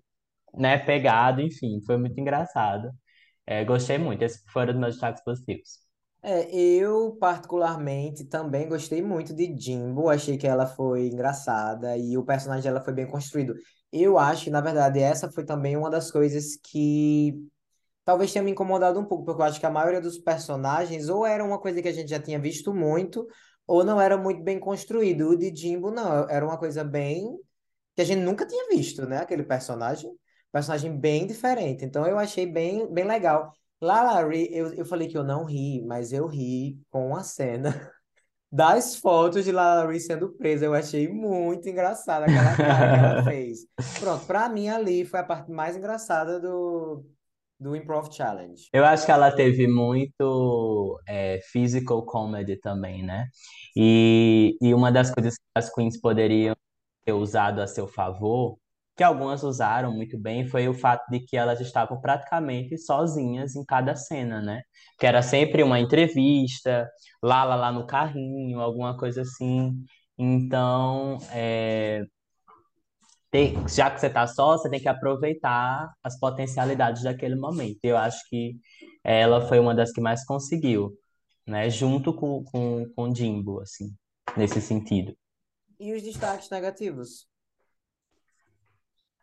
né, 0.55 0.79
pegado, 0.79 1.41
enfim, 1.43 1.81
foi 1.87 1.97
muito 1.99 2.21
engraçado. 2.21 2.91
É, 3.47 3.65
gostei 3.65 3.99
muito, 3.99 4.23
esses 4.23 4.43
foram 4.53 4.75
os 4.75 4.81
meus 4.81 4.95
destaques 4.95 5.25
positivos. 5.25 5.90
É, 6.23 6.55
eu 6.55 7.17
particularmente 7.19 8.25
também 8.25 8.69
gostei 8.69 9.01
muito 9.01 9.35
de 9.35 9.57
Jimbo, 9.59 10.11
achei 10.11 10.37
que 10.37 10.47
ela 10.47 10.67
foi 10.67 11.07
engraçada 11.09 11.97
e 11.97 12.17
o 12.19 12.25
personagem 12.25 12.65
dela 12.65 12.85
foi 12.85 12.93
bem 12.93 13.07
construído. 13.07 13.55
Eu 13.91 14.19
acho 14.19 14.45
que, 14.45 14.51
na 14.51 14.61
verdade, 14.61 15.01
essa 15.01 15.31
foi 15.33 15.45
também 15.47 15.77
uma 15.77 15.89
das 15.91 16.11
coisas 16.11 16.57
que 16.57 17.35
talvez 18.05 18.33
tenha 18.33 18.45
me 18.45 18.51
incomodado 18.53 19.01
um 19.01 19.05
pouco, 19.07 19.25
porque 19.25 19.43
eu 19.43 19.47
acho 19.47 19.61
que 19.61 19.67
a 19.67 19.71
maioria 19.71 20.01
dos 20.01 20.19
personagens 20.19 21.09
ou 21.09 21.27
era 21.27 21.45
uma 21.45 21.59
coisa 21.61 21.83
que 21.83 21.89
a 21.89 21.93
gente 21.93 22.11
já 22.11 22.21
tinha 22.21 22.39
visto 22.41 22.75
muito, 22.75 23.27
ou 23.67 23.85
não 23.85 24.01
era 24.01 24.19
muito 24.19 24.43
bem 24.43 24.61
construído. 24.61 25.31
O 25.31 25.37
de 25.39 25.55
Jimbo, 25.55 25.91
não, 25.91 26.29
era 26.31 26.45
uma 26.47 26.59
coisa 26.59 26.85
bem 26.85 27.39
que 27.95 28.03
a 28.03 28.05
gente 28.05 28.21
nunca 28.23 28.47
tinha 28.47 28.69
visto, 28.69 29.07
né? 29.07 29.19
Aquele 29.19 29.43
personagem, 29.45 30.11
personagem 30.53 30.97
bem 30.99 31.27
diferente. 31.27 31.85
Então 31.85 32.07
eu 32.07 32.19
achei 32.19 32.47
bem, 32.47 32.93
bem 32.93 33.05
legal. 33.05 33.53
Lalari, 33.81 34.49
eu, 34.53 34.75
eu 34.75 34.85
falei 34.85 35.09
que 35.09 35.17
eu 35.17 35.25
não 35.25 35.45
ri, 35.45 35.83
mas 35.83 36.13
eu 36.13 36.27
ri 36.27 36.79
com 36.91 37.17
a 37.17 37.23
cena 37.23 37.71
das 38.53 38.97
fotos 38.97 39.45
de 39.45 39.53
Lalari 39.53 39.99
sendo 39.99 40.31
presa. 40.31 40.67
Eu 40.67 40.75
achei 40.75 41.09
muito 41.09 41.69
engraçada 41.69 42.27
aquela 42.27 42.57
cara 42.57 42.99
que 42.99 43.05
ela 43.05 43.25
fez. 43.31 43.61
Pronto, 43.99 44.27
pra 44.27 44.49
mim 44.49 44.69
ali 44.69 45.05
foi 45.05 45.21
a 45.21 45.25
parte 45.25 45.51
mais 45.51 45.77
engraçada 45.77 46.39
do, 46.39 47.05
do 47.59 47.75
Improv 47.75 48.13
Challenge. 48.13 48.69
Eu 48.73 48.85
acho 48.85 49.07
que 49.07 49.13
ela 49.13 49.31
teve 49.31 49.67
muito 49.67 51.01
é, 51.07 51.41
physical 51.51 52.05
comedy 52.05 52.57
também, 52.57 53.03
né? 53.03 53.29
E, 53.77 54.59
e 54.61 54.75
uma 54.75 54.93
das 54.93 55.11
coisas 55.11 55.37
que 55.37 55.45
as 55.55 55.73
queens 55.73 55.99
poderiam 55.99 56.55
ter 57.05 57.13
usado 57.13 57.61
a 57.61 57.67
seu 57.67 57.87
favor 57.87 58.59
que 59.01 59.05
algumas 59.05 59.43
usaram 59.43 59.95
muito 59.95 60.19
bem 60.19 60.47
foi 60.47 60.69
o 60.69 60.75
fato 60.75 61.09
de 61.11 61.21
que 61.21 61.35
elas 61.35 61.59
estavam 61.59 61.99
praticamente 62.03 62.77
sozinhas 62.77 63.57
em 63.57 63.65
cada 63.65 63.97
cena, 63.97 64.43
né? 64.43 64.61
Que 64.99 65.07
era 65.07 65.23
sempre 65.23 65.63
uma 65.63 65.81
entrevista, 65.81 66.87
lá, 67.23 67.43
lá, 67.45 67.57
lá 67.57 67.73
no 67.73 67.87
carrinho, 67.87 68.61
alguma 68.61 68.95
coisa 68.99 69.23
assim. 69.23 69.73
Então, 70.19 71.17
é, 71.33 72.05
tem- 73.31 73.55
já 73.67 73.91
que 73.91 73.99
você 73.99 74.09
está 74.09 74.27
só, 74.27 74.59
você 74.59 74.69
tem 74.69 74.79
que 74.81 74.89
aproveitar 74.89 75.91
as 76.05 76.19
potencialidades 76.19 77.03
daquele 77.03 77.37
momento. 77.37 77.79
Eu 77.83 77.97
acho 77.97 78.21
que 78.29 78.59
ela 79.03 79.49
foi 79.49 79.59
uma 79.59 79.75
das 79.75 79.93
que 79.93 80.01
mais 80.03 80.27
conseguiu, 80.27 80.93
né? 81.47 81.71
Junto 81.71 82.13
com, 82.15 82.45
com, 82.45 82.85
com 82.95 83.15
Jimbo, 83.15 83.63
assim, 83.63 83.95
nesse 84.37 84.61
sentido. 84.61 85.17
E 85.79 85.95
os 85.95 86.03
destaques 86.03 86.51
negativos? 86.51 87.30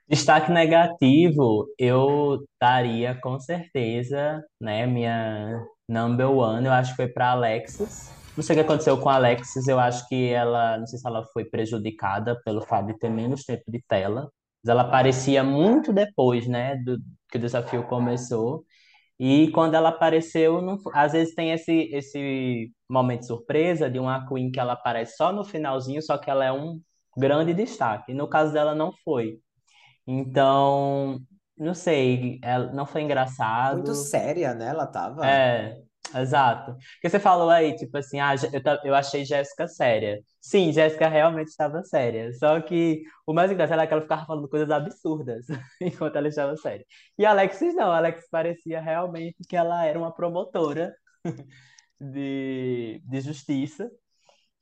Destaque 0.09 0.51
negativo, 0.51 1.67
eu 1.77 2.39
daria 2.61 3.13
com 3.21 3.37
certeza, 3.39 4.41
né? 4.59 4.85
Minha 4.87 5.61
number 5.87 6.29
one, 6.31 6.65
eu 6.65 6.71
acho 6.71 6.91
que 6.91 6.95
foi 6.95 7.07
para 7.09 7.31
Alexis. 7.31 8.09
Não 8.35 8.43
sei 8.43 8.55
o 8.55 8.59
que 8.59 8.65
aconteceu 8.65 8.97
com 8.99 9.09
a 9.09 9.15
Alexis, 9.15 9.67
eu 9.67 9.79
acho 9.79 10.07
que 10.07 10.29
ela, 10.29 10.77
não 10.77 10.87
sei 10.87 10.97
se 10.99 11.07
ela 11.07 11.25
foi 11.33 11.43
prejudicada 11.43 12.39
pelo 12.45 12.61
fato 12.61 12.87
de 12.87 12.97
ter 12.97 13.09
menos 13.09 13.43
tempo 13.43 13.63
de 13.67 13.81
tela. 13.87 14.31
Mas 14.63 14.71
ela 14.71 14.83
aparecia 14.83 15.43
muito 15.43 15.91
depois, 15.91 16.47
né, 16.47 16.75
do 16.77 16.97
que 17.29 17.37
o 17.37 17.41
desafio 17.41 17.83
começou. 17.87 18.63
E 19.19 19.49
quando 19.51 19.75
ela 19.75 19.89
apareceu, 19.89 20.61
não, 20.61 20.77
às 20.93 21.13
vezes 21.13 21.35
tem 21.35 21.51
esse, 21.51 21.89
esse 21.93 22.71
momento 22.89 23.21
de 23.21 23.27
surpresa 23.27 23.89
de 23.89 23.99
uma 23.99 24.25
Queen 24.27 24.51
que 24.51 24.59
ela 24.59 24.73
aparece 24.73 25.17
só 25.17 25.33
no 25.33 25.43
finalzinho, 25.43 26.01
só 26.01 26.17
que 26.17 26.29
ela 26.29 26.45
é 26.45 26.51
um 26.51 26.79
grande 27.17 27.53
destaque. 27.53 28.13
No 28.13 28.29
caso 28.29 28.53
dela 28.53 28.75
não 28.75 28.93
foi. 29.03 29.39
Então, 30.07 31.19
não 31.57 31.73
sei, 31.73 32.39
ela, 32.43 32.71
não 32.71 32.85
foi 32.85 33.01
Muito 33.01 33.11
engraçado. 33.11 33.93
séria, 33.95 34.53
né? 34.53 34.69
Ela 34.69 34.87
tava. 34.87 35.25
É, 35.27 35.81
exato. 36.15 36.75
Porque 36.93 37.09
você 37.09 37.19
falou 37.19 37.49
aí, 37.49 37.75
tipo 37.75 37.97
assim, 37.97 38.19
ah, 38.19 38.33
eu, 38.35 38.89
eu 38.91 38.95
achei 38.95 39.25
Jéssica 39.25 39.67
séria. 39.67 40.21
Sim, 40.39 40.71
Jéssica 40.71 41.09
realmente 41.09 41.49
estava 41.49 41.83
séria. 41.83 42.31
Só 42.33 42.61
que 42.61 43.03
o 43.25 43.33
mais 43.33 43.51
engraçado 43.51 43.81
é 43.81 43.87
que 43.87 43.93
ela 43.93 44.01
ficava 44.01 44.25
falando 44.25 44.47
coisas 44.49 44.69
absurdas 44.71 45.45
enquanto 45.81 46.15
ela 46.15 46.27
estava 46.27 46.55
séria. 46.55 46.85
E 47.17 47.25
Alexis 47.25 47.75
não, 47.75 47.91
Alexis 47.91 48.29
parecia 48.29 48.79
realmente 48.79 49.37
que 49.47 49.55
ela 49.57 49.85
era 49.85 49.99
uma 49.99 50.13
promotora 50.13 50.95
de, 51.99 53.01
de 53.03 53.21
justiça. 53.21 53.89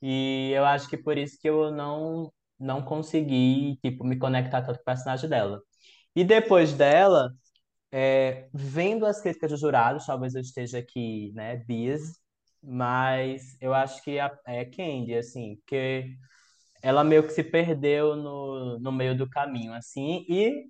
E 0.02 0.52
eu 0.56 0.66
acho 0.66 0.90
que 0.90 0.98
por 0.98 1.18
isso 1.18 1.38
que 1.40 1.50
eu 1.50 1.72
não, 1.72 2.32
não 2.60 2.82
consegui, 2.84 3.78
tipo, 3.82 4.04
me 4.06 4.18
conectar 4.18 4.62
tanto 4.62 4.78
com 4.78 4.82
o 4.84 4.86
personagem 4.86 5.30
dela. 5.30 5.62
E 6.16 6.24
depois 6.24 6.74
dela. 6.74 7.32
É, 7.92 8.50
vendo 8.54 9.06
as 9.06 9.22
críticas 9.22 9.52
dos 9.52 9.62
jurados, 9.62 10.06
talvez 10.06 10.36
eu 10.36 10.42
esteja 10.42 10.80
aqui, 10.80 11.32
né, 11.34 11.58
biased, 11.58 12.18
mas 12.62 13.58
eu 13.62 13.74
acho 13.74 14.04
que 14.04 14.20
a, 14.20 14.32
é 14.48 14.66
Candy, 14.66 15.16
assim, 15.16 15.56
porque 15.58 16.18
ela 16.84 17.04
meio 17.04 17.24
que 17.24 17.32
se 17.34 17.44
perdeu 17.44 18.16
no, 18.16 18.80
no 18.80 18.92
meio 18.92 19.18
do 19.18 19.30
caminho, 19.30 19.74
assim, 19.74 20.26
e 20.30 20.70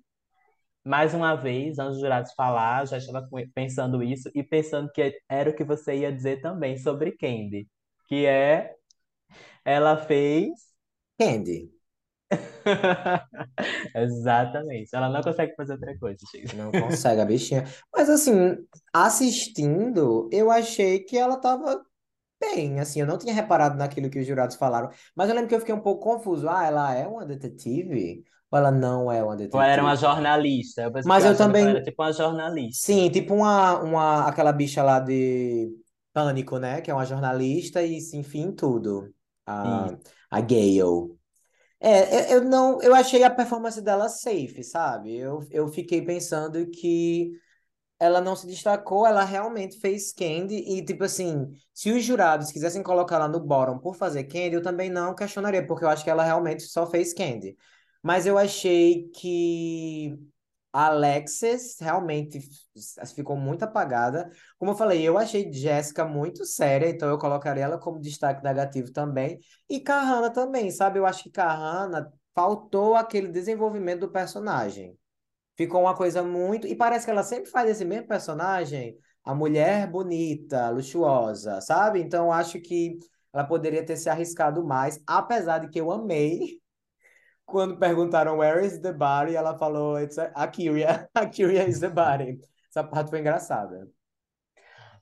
mais 0.84 1.14
uma 1.14 1.34
vez, 1.34 1.78
antes 1.78 1.94
dos 1.94 2.00
jurados 2.00 2.32
falar, 2.34 2.86
já 2.86 2.98
estava 2.98 3.28
pensando 3.54 4.02
isso 4.02 4.30
e 4.34 4.42
pensando 4.42 4.90
que 4.92 5.20
era 5.28 5.50
o 5.50 5.54
que 5.56 5.64
você 5.64 5.96
ia 5.98 6.12
dizer 6.12 6.40
também 6.40 6.78
sobre 6.78 7.12
Candy, 7.12 7.68
que 8.08 8.24
é, 8.26 8.74
ela 9.64 9.96
fez 9.96 10.50
Candy. 11.18 11.75
Exatamente. 13.94 14.94
Ela 14.94 15.08
não 15.08 15.22
consegue 15.22 15.54
fazer 15.56 15.74
outra 15.74 15.96
coisa, 15.98 16.18
gente. 16.34 16.56
Não 16.56 16.74
consegue, 16.74 17.20
a 17.20 17.24
bichinha. 17.24 17.64
Mas 17.94 18.08
assim, 18.10 18.56
assistindo, 18.92 20.28
eu 20.32 20.50
achei 20.50 21.00
que 21.00 21.16
ela 21.16 21.36
tava 21.40 21.84
bem. 22.40 22.80
Assim, 22.80 23.00
eu 23.00 23.06
não 23.06 23.18
tinha 23.18 23.34
reparado 23.34 23.76
naquilo 23.78 24.10
que 24.10 24.20
os 24.20 24.26
jurados 24.26 24.56
falaram. 24.56 24.90
Mas 25.16 25.28
eu 25.28 25.34
lembro 25.34 25.48
que 25.50 25.54
eu 25.56 25.60
fiquei 25.60 25.74
um 25.74 25.80
pouco 25.82 26.02
confuso. 26.04 26.48
Ah, 26.48 26.64
ela 26.66 26.94
é 26.94 27.06
uma 27.06 27.26
detetive? 27.26 28.24
Ou 28.50 28.58
ela 28.58 28.70
não 28.70 29.10
é 29.12 29.22
uma 29.24 29.36
Ou 29.52 29.60
ela 29.60 29.72
era 29.72 29.82
uma 29.82 29.96
detetive? 29.96 29.96
jornalista. 29.96 30.82
Eu 30.82 30.92
Mas 31.02 31.24
eu 31.24 31.34
ela 31.34 31.36
também. 31.36 31.68
era 31.68 31.82
tipo 31.82 32.02
uma 32.02 32.12
jornalista. 32.12 32.80
Sim, 32.86 33.10
tipo 33.10 33.34
uma, 33.34 33.80
uma, 33.82 34.28
aquela 34.28 34.52
bicha 34.52 34.82
lá 34.82 35.00
de 35.00 35.68
Pânico, 36.12 36.58
né? 36.58 36.80
Que 36.80 36.90
é 36.90 36.94
uma 36.94 37.04
jornalista 37.06 37.82
e 37.82 37.98
em 38.34 38.52
tudo. 38.54 39.12
A, 39.46 39.96
a 40.30 40.40
Gale. 40.40 41.15
É, 41.78 42.32
eu, 42.34 42.38
eu 42.38 42.44
não, 42.44 42.80
eu 42.82 42.94
achei 42.94 43.22
a 43.22 43.30
performance 43.30 43.80
dela 43.82 44.08
safe, 44.08 44.62
sabe? 44.64 45.14
Eu, 45.16 45.46
eu 45.50 45.68
fiquei 45.68 46.02
pensando 46.02 46.66
que 46.70 47.32
ela 47.98 48.20
não 48.20 48.36
se 48.36 48.46
destacou, 48.46 49.06
ela 49.06 49.24
realmente 49.24 49.78
fez 49.80 50.12
Candy 50.12 50.56
e 50.56 50.84
tipo 50.84 51.04
assim, 51.04 51.48
se 51.74 51.92
os 51.92 52.04
jurados 52.04 52.52
quisessem 52.52 52.82
colocar 52.82 53.16
ela 53.16 53.28
no 53.28 53.40
bottom 53.40 53.78
por 53.78 53.96
fazer 53.96 54.24
Candy, 54.24 54.54
eu 54.56 54.62
também 54.62 54.90
não 54.90 55.14
questionaria, 55.14 55.66
porque 55.66 55.84
eu 55.84 55.88
acho 55.88 56.04
que 56.04 56.10
ela 56.10 56.24
realmente 56.24 56.64
só 56.64 56.86
fez 56.86 57.14
Candy. 57.14 57.56
Mas 58.02 58.26
eu 58.26 58.38
achei 58.38 59.08
que 59.14 60.16
a 60.76 60.88
Alexis 60.88 61.78
realmente 61.80 62.38
ficou 63.14 63.34
muito 63.34 63.62
apagada. 63.62 64.30
Como 64.58 64.72
eu 64.72 64.76
falei, 64.76 65.00
eu 65.02 65.16
achei 65.16 65.50
Jéssica 65.50 66.04
muito 66.04 66.44
séria, 66.44 66.90
então 66.90 67.08
eu 67.08 67.16
colocaria 67.16 67.64
ela 67.64 67.78
como 67.78 67.98
destaque 67.98 68.44
negativo 68.44 68.92
também. 68.92 69.38
E 69.70 69.80
Kahana 69.80 70.28
também, 70.30 70.70
sabe? 70.70 70.98
Eu 70.98 71.06
acho 71.06 71.22
que 71.22 71.30
Kahana 71.30 72.12
faltou 72.34 72.94
aquele 72.94 73.28
desenvolvimento 73.28 74.00
do 74.00 74.12
personagem. 74.12 74.94
Ficou 75.56 75.80
uma 75.80 75.96
coisa 75.96 76.22
muito. 76.22 76.66
E 76.66 76.76
parece 76.76 77.06
que 77.06 77.10
ela 77.10 77.22
sempre 77.22 77.50
faz 77.50 77.70
esse 77.70 77.84
mesmo 77.86 78.06
personagem, 78.06 78.98
a 79.24 79.34
mulher 79.34 79.90
bonita, 79.90 80.68
luxuosa, 80.68 81.58
sabe? 81.62 82.02
Então 82.02 82.30
acho 82.30 82.60
que 82.60 82.98
ela 83.32 83.44
poderia 83.44 83.82
ter 83.82 83.96
se 83.96 84.10
arriscado 84.10 84.62
mais, 84.62 85.00
apesar 85.06 85.60
de 85.60 85.70
que 85.70 85.80
eu 85.80 85.90
amei 85.90 86.60
quando 87.46 87.78
perguntaram 87.78 88.38
where 88.38 88.64
is 88.64 88.78
the 88.80 88.92
body, 88.92 89.36
ela 89.36 89.56
falou 89.56 89.98
it's 90.00 90.18
a, 90.18 90.46
Kyria, 90.48 91.08
a 91.14 91.26
Kyria 91.26 91.66
is 91.68 91.80
the 91.80 91.88
body. 91.88 92.38
Essa 92.68 92.84
parte 92.84 93.10
foi 93.10 93.20
engraçada. 93.20 93.88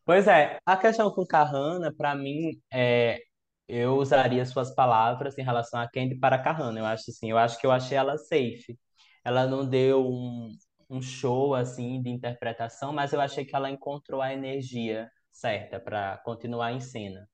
Pois 0.04 0.28
é, 0.28 0.58
a 0.66 0.76
questão 0.76 1.10
com 1.10 1.26
Kahana, 1.26 1.92
para 1.96 2.14
mim, 2.14 2.60
é, 2.72 3.18
eu 3.66 3.96
usaria 3.96 4.44
suas 4.44 4.74
palavras 4.74 5.36
em 5.38 5.42
relação 5.42 5.80
a 5.80 5.88
Candy 5.88 6.16
para 6.16 6.38
Kahana. 6.38 6.78
Eu 6.78 6.86
acho 6.86 7.10
assim, 7.10 7.30
eu 7.30 7.38
acho 7.38 7.58
que 7.58 7.66
eu 7.66 7.72
achei 7.72 7.96
ela 7.96 8.18
safe. 8.18 8.78
Ela 9.24 9.46
não 9.46 9.66
deu 9.66 10.06
um, 10.06 10.50
um 10.90 11.00
show 11.00 11.54
assim 11.54 12.02
de 12.02 12.10
interpretação, 12.10 12.92
mas 12.92 13.12
eu 13.12 13.20
achei 13.20 13.44
que 13.44 13.56
ela 13.56 13.70
encontrou 13.70 14.20
a 14.20 14.32
energia 14.32 15.10
certa 15.32 15.80
para 15.80 16.18
continuar 16.18 16.72
em 16.72 16.80
cena. 16.80 17.26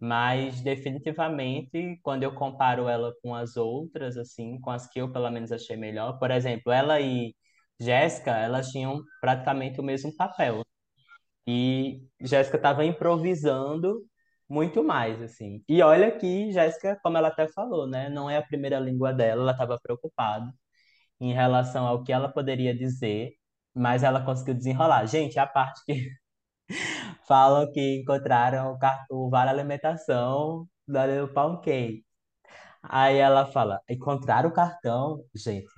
Mas 0.00 0.60
definitivamente, 0.62 1.98
quando 2.02 2.22
eu 2.22 2.34
comparo 2.34 2.88
ela 2.88 3.12
com 3.22 3.34
as 3.34 3.56
outras, 3.56 4.16
assim, 4.16 4.58
com 4.60 4.70
as 4.70 4.88
que 4.88 5.00
eu 5.00 5.12
pelo 5.12 5.30
menos 5.30 5.52
achei 5.52 5.76
melhor, 5.76 6.18
por 6.18 6.30
exemplo, 6.30 6.72
ela 6.72 7.00
e 7.00 7.34
Jéssica, 7.78 8.32
elas 8.32 8.68
tinham 8.70 9.02
praticamente 9.20 9.80
o 9.80 9.84
mesmo 9.84 10.14
papel. 10.16 10.62
E 11.46 12.02
Jéssica 12.20 12.56
estava 12.56 12.84
improvisando 12.84 14.04
muito 14.48 14.82
mais, 14.84 15.20
assim. 15.22 15.62
E 15.68 15.82
olha 15.82 16.10
que 16.16 16.52
Jéssica, 16.52 16.98
como 17.02 17.16
ela 17.18 17.28
até 17.28 17.48
falou, 17.48 17.86
né, 17.88 18.08
não 18.08 18.28
é 18.30 18.36
a 18.38 18.42
primeira 18.42 18.78
língua 18.80 19.12
dela, 19.12 19.42
ela 19.42 19.52
estava 19.52 19.78
preocupada 19.82 20.52
em 21.20 21.32
relação 21.34 21.86
ao 21.86 22.02
que 22.04 22.12
ela 22.12 22.28
poderia 22.32 22.76
dizer, 22.76 23.32
mas 23.74 24.02
ela 24.02 24.24
conseguiu 24.24 24.54
desenrolar. 24.54 25.06
Gente, 25.06 25.38
a 25.38 25.46
parte 25.46 25.82
que 25.86 26.10
falam 27.26 27.70
que 27.72 28.00
encontraram 28.00 28.72
o, 28.72 28.78
car- 28.78 29.04
o 29.10 29.28
vale 29.28 29.50
alimentação 29.50 30.66
da 30.86 31.06
Little 31.06 31.28
Pound 31.28 31.60
Cake. 31.62 32.04
Aí 32.82 33.18
ela 33.18 33.46
fala, 33.46 33.80
encontraram 33.88 34.48
o 34.48 34.52
cartão? 34.52 35.22
Gente, 35.34 35.68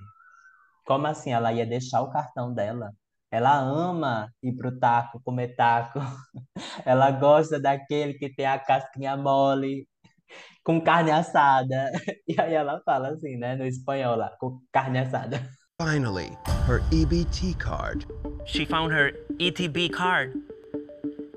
como 0.85 1.07
assim? 1.07 1.31
Ela 1.33 1.51
ia 1.53 1.65
deixar 1.65 2.01
o 2.01 2.09
cartão 2.11 2.53
dela? 2.53 2.91
Ela 3.31 3.57
ama 3.57 4.29
ir 4.41 4.53
pro 4.55 4.77
taco, 4.79 5.19
comer 5.23 5.55
taco. 5.55 5.99
Ela 6.85 7.09
gosta 7.11 7.59
daquele 7.59 8.13
que 8.13 8.29
tem 8.33 8.45
a 8.45 8.59
casquinha 8.59 9.17
mole, 9.17 9.87
com 10.63 10.79
carne 10.79 11.11
assada. 11.11 11.89
E 12.27 12.39
aí 12.39 12.53
ela 12.53 12.79
fala 12.85 13.09
assim, 13.09 13.35
né, 13.37 13.55
no 13.55 13.65
espanhol 13.65 14.15
lá, 14.15 14.29
com 14.39 14.59
carne 14.71 14.99
assada. 14.99 15.41
Finally, 15.81 16.37
her 16.67 16.81
EBT 16.91 17.55
card. 17.57 18.05
she 18.45 18.65
found 18.65 18.93
her 18.93 19.11
ETB 19.39 19.89
card. 19.89 20.31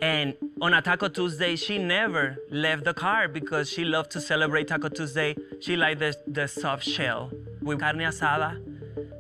And 0.03 0.35
on 0.61 0.75
a 0.75 0.83
Taco 0.83 1.09
Tuesday, 1.09 1.57
she 1.57 1.79
never 1.79 2.37
left 2.51 2.85
the 2.85 2.93
car 2.93 3.29
because 3.29 3.71
she 3.71 3.85
loved 3.85 4.11
to 4.13 4.21
celebrate 4.21 4.69
Taco 4.69 4.89
Tuesday. 4.89 5.35
She 5.61 5.77
liked 5.77 6.01
the, 6.01 6.15
the 6.27 6.47
soft 6.47 6.85
shell 6.85 7.31
with 7.63 7.81
carne 7.81 8.01
asada. 8.01 8.63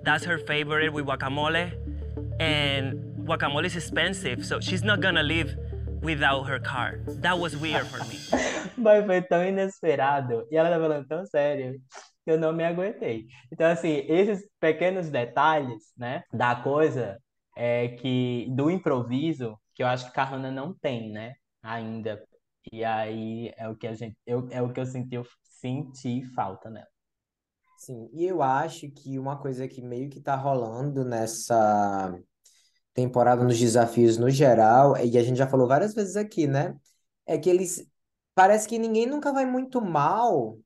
That's 0.04 0.24
her 0.24 0.38
favorite 0.38 0.92
with 0.92 1.06
guacamole. 1.06 1.72
And 2.38 3.26
guacamole 3.26 3.64
is 3.64 3.76
expensive, 3.76 4.44
so 4.44 4.60
she's 4.60 4.82
not 4.82 5.00
gonna 5.00 5.22
leave 5.22 5.56
without 6.02 6.44
her 6.44 6.58
car. 6.58 7.00
That 7.08 7.38
was 7.38 7.56
weird 7.56 7.86
for 7.86 8.04
me. 8.04 8.18
Mas 8.76 9.06
foi 9.06 9.22
tão 9.22 9.44
inesperado. 9.44 10.46
E 10.50 10.56
ela 10.56 10.68
tá 10.68 10.78
falando 10.78 11.06
tão 11.06 11.24
sério. 11.24 11.80
que 12.26 12.32
eu 12.32 12.38
não 12.38 12.52
me 12.52 12.64
aguentei. 12.64 13.26
Então, 13.52 13.70
assim, 13.70 14.04
esses 14.08 14.44
pequenos 14.58 15.08
detalhes, 15.08 15.92
né, 15.96 16.24
da 16.32 16.56
coisa 16.56 17.18
é 17.56 17.88
que 17.88 18.48
do 18.50 18.68
improviso, 18.68 19.56
que 19.76 19.84
eu 19.84 19.88
acho 19.88 20.06
que 20.06 20.12
Kahana 20.12 20.50
não 20.50 20.74
tem, 20.74 21.12
né, 21.12 21.36
ainda. 21.62 22.26
E 22.72 22.84
aí 22.84 23.52
é 23.56 23.68
o 23.68 23.76
que 23.76 23.86
a 23.86 23.94
gente, 23.94 24.16
eu, 24.26 24.48
é 24.50 24.62
o 24.62 24.72
que 24.72 24.80
eu 24.80 24.86
senti, 24.86 25.14
eu 25.14 25.26
senti 25.44 26.24
falta 26.34 26.70
nela. 26.70 26.88
Sim, 27.78 28.08
e 28.12 28.24
eu 28.24 28.42
acho 28.42 28.90
que 28.90 29.18
uma 29.18 29.38
coisa 29.38 29.68
que 29.68 29.82
meio 29.82 30.08
que 30.08 30.20
tá 30.20 30.34
rolando 30.34 31.04
nessa 31.04 32.18
temporada 32.94 33.44
nos 33.44 33.58
desafios 33.58 34.16
no 34.18 34.30
geral, 34.30 34.96
e 34.96 35.18
a 35.18 35.22
gente 35.22 35.36
já 35.36 35.46
falou 35.46 35.68
várias 35.68 35.94
vezes 35.94 36.16
aqui, 36.16 36.46
né? 36.46 36.74
É 37.26 37.38
que 37.38 37.50
eles. 37.50 37.86
Parece 38.34 38.68
que 38.68 38.78
ninguém 38.78 39.06
nunca 39.06 39.32
vai 39.32 39.46
muito 39.46 39.80
mal, 39.80 40.58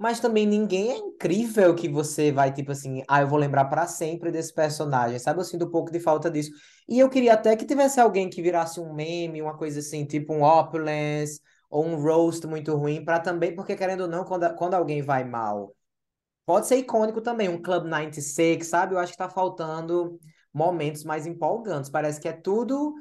mas 0.00 0.18
também 0.18 0.46
ninguém 0.46 0.90
é 0.92 0.96
incrível 0.96 1.74
que 1.74 1.86
você 1.88 2.32
vai, 2.32 2.52
tipo 2.54 2.72
assim, 2.72 3.02
ah, 3.06 3.20
eu 3.20 3.28
vou 3.28 3.38
lembrar 3.38 3.66
pra 3.66 3.86
sempre 3.86 4.30
desse 4.30 4.54
personagem, 4.54 5.18
sabe? 5.18 5.40
Eu 5.40 5.44
sinto 5.44 5.66
um 5.66 5.70
pouco 5.70 5.92
de 5.92 6.00
falta 6.00 6.30
disso. 6.30 6.50
E 6.88 6.98
eu 6.98 7.10
queria 7.10 7.34
até 7.34 7.54
que 7.54 7.66
tivesse 7.66 8.00
alguém 8.00 8.30
que 8.30 8.40
virasse 8.40 8.80
um 8.80 8.94
meme, 8.94 9.42
uma 9.42 9.56
coisa 9.58 9.80
assim, 9.80 10.06
tipo 10.06 10.32
um 10.32 10.42
opulence 10.42 11.40
ou 11.68 11.84
um 11.84 11.96
roast 12.02 12.46
muito 12.46 12.74
ruim, 12.76 13.04
pra 13.04 13.20
também, 13.20 13.54
porque 13.54 13.76
querendo 13.76 14.02
ou 14.02 14.08
não, 14.08 14.24
quando, 14.24 14.54
quando 14.56 14.74
alguém 14.74 15.02
vai 15.02 15.22
mal, 15.22 15.74
pode 16.46 16.66
ser 16.66 16.76
icônico 16.78 17.20
também, 17.20 17.48
um 17.48 17.60
Club 17.60 17.84
96, 17.86 18.66
sabe? 18.66 18.94
Eu 18.94 18.98
acho 18.98 19.12
que 19.12 19.18
tá 19.18 19.28
faltando 19.28 20.18
momentos 20.52 21.04
mais 21.04 21.26
empolgantes. 21.26 21.90
Parece 21.90 22.20
que 22.20 22.28
é 22.28 22.32
tudo. 22.32 22.94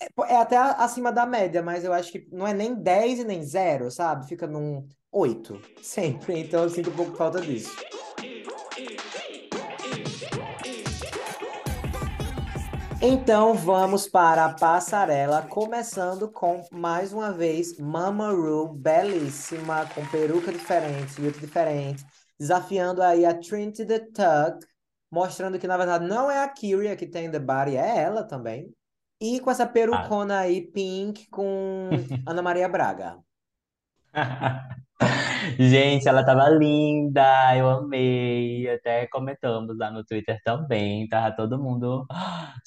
É, 0.00 0.34
é 0.34 0.36
até 0.36 0.56
acima 0.56 1.12
da 1.12 1.26
média, 1.26 1.62
mas 1.62 1.84
eu 1.84 1.92
acho 1.92 2.12
que 2.12 2.28
não 2.32 2.46
é 2.46 2.54
nem 2.54 2.74
10 2.74 3.20
e 3.20 3.24
nem 3.24 3.42
0, 3.42 3.90
sabe? 3.90 4.26
Fica 4.28 4.46
num 4.46 4.88
8, 5.10 5.60
sempre. 5.82 6.40
Então 6.40 6.62
eu 6.62 6.70
sinto 6.70 6.90
um 6.90 6.96
pouco 6.96 7.16
falta 7.16 7.40
disso. 7.40 7.74
Então 13.00 13.54
vamos 13.54 14.08
para 14.08 14.44
a 14.44 14.54
passarela, 14.54 15.42
começando 15.42 16.28
com 16.32 16.64
mais 16.72 17.12
uma 17.12 17.32
vez 17.32 17.78
Mama 17.78 18.30
Ru, 18.30 18.74
belíssima, 18.74 19.86
com 19.94 20.04
peruca 20.08 20.50
diferente, 20.50 21.20
look 21.20 21.38
diferente, 21.38 22.04
desafiando 22.36 23.00
aí 23.00 23.24
a 23.24 23.32
Trinity 23.32 23.86
the 23.86 24.00
Tuck, 24.00 24.66
mostrando 25.08 25.60
que 25.60 25.68
na 25.68 25.76
verdade 25.76 26.08
não 26.08 26.28
é 26.28 26.42
a 26.42 26.48
Kyria 26.48 26.96
que 26.96 27.06
tem 27.06 27.30
The 27.30 27.38
Body, 27.38 27.76
é 27.76 27.98
ela 27.98 28.24
também. 28.24 28.74
E 29.20 29.38
com 29.38 29.50
essa 29.50 29.66
perucona 29.66 30.40
aí 30.40 30.60
pink 30.60 31.28
com 31.30 31.90
Ana 32.26 32.42
Maria 32.42 32.68
Braga. 32.68 33.16
Gente, 35.58 36.08
ela 36.08 36.24
tava 36.24 36.48
linda, 36.50 37.56
eu 37.56 37.68
amei. 37.68 38.68
Até 38.70 39.06
comentamos 39.06 39.76
lá 39.78 39.90
no 39.90 40.04
Twitter 40.04 40.38
também. 40.44 41.08
Tava 41.08 41.34
todo 41.34 41.58
mundo 41.62 42.06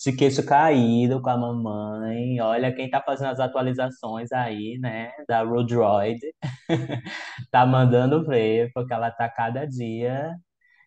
de 0.04 0.12
queixo 0.16 0.46
caído 0.46 1.22
com 1.22 1.30
a 1.30 1.38
mamãe. 1.38 2.40
Olha 2.42 2.74
quem 2.74 2.90
tá 2.90 3.02
fazendo 3.02 3.32
as 3.32 3.40
atualizações 3.40 4.32
aí, 4.32 4.78
né? 4.80 5.12
Da 5.28 5.44
Rodroid. 5.44 6.20
Tá 7.52 7.66
mandando 7.66 8.26
ver, 8.26 8.72
porque 8.74 8.94
ela 8.94 9.12
tá 9.12 9.30
cada 9.30 9.66
dia, 9.66 10.36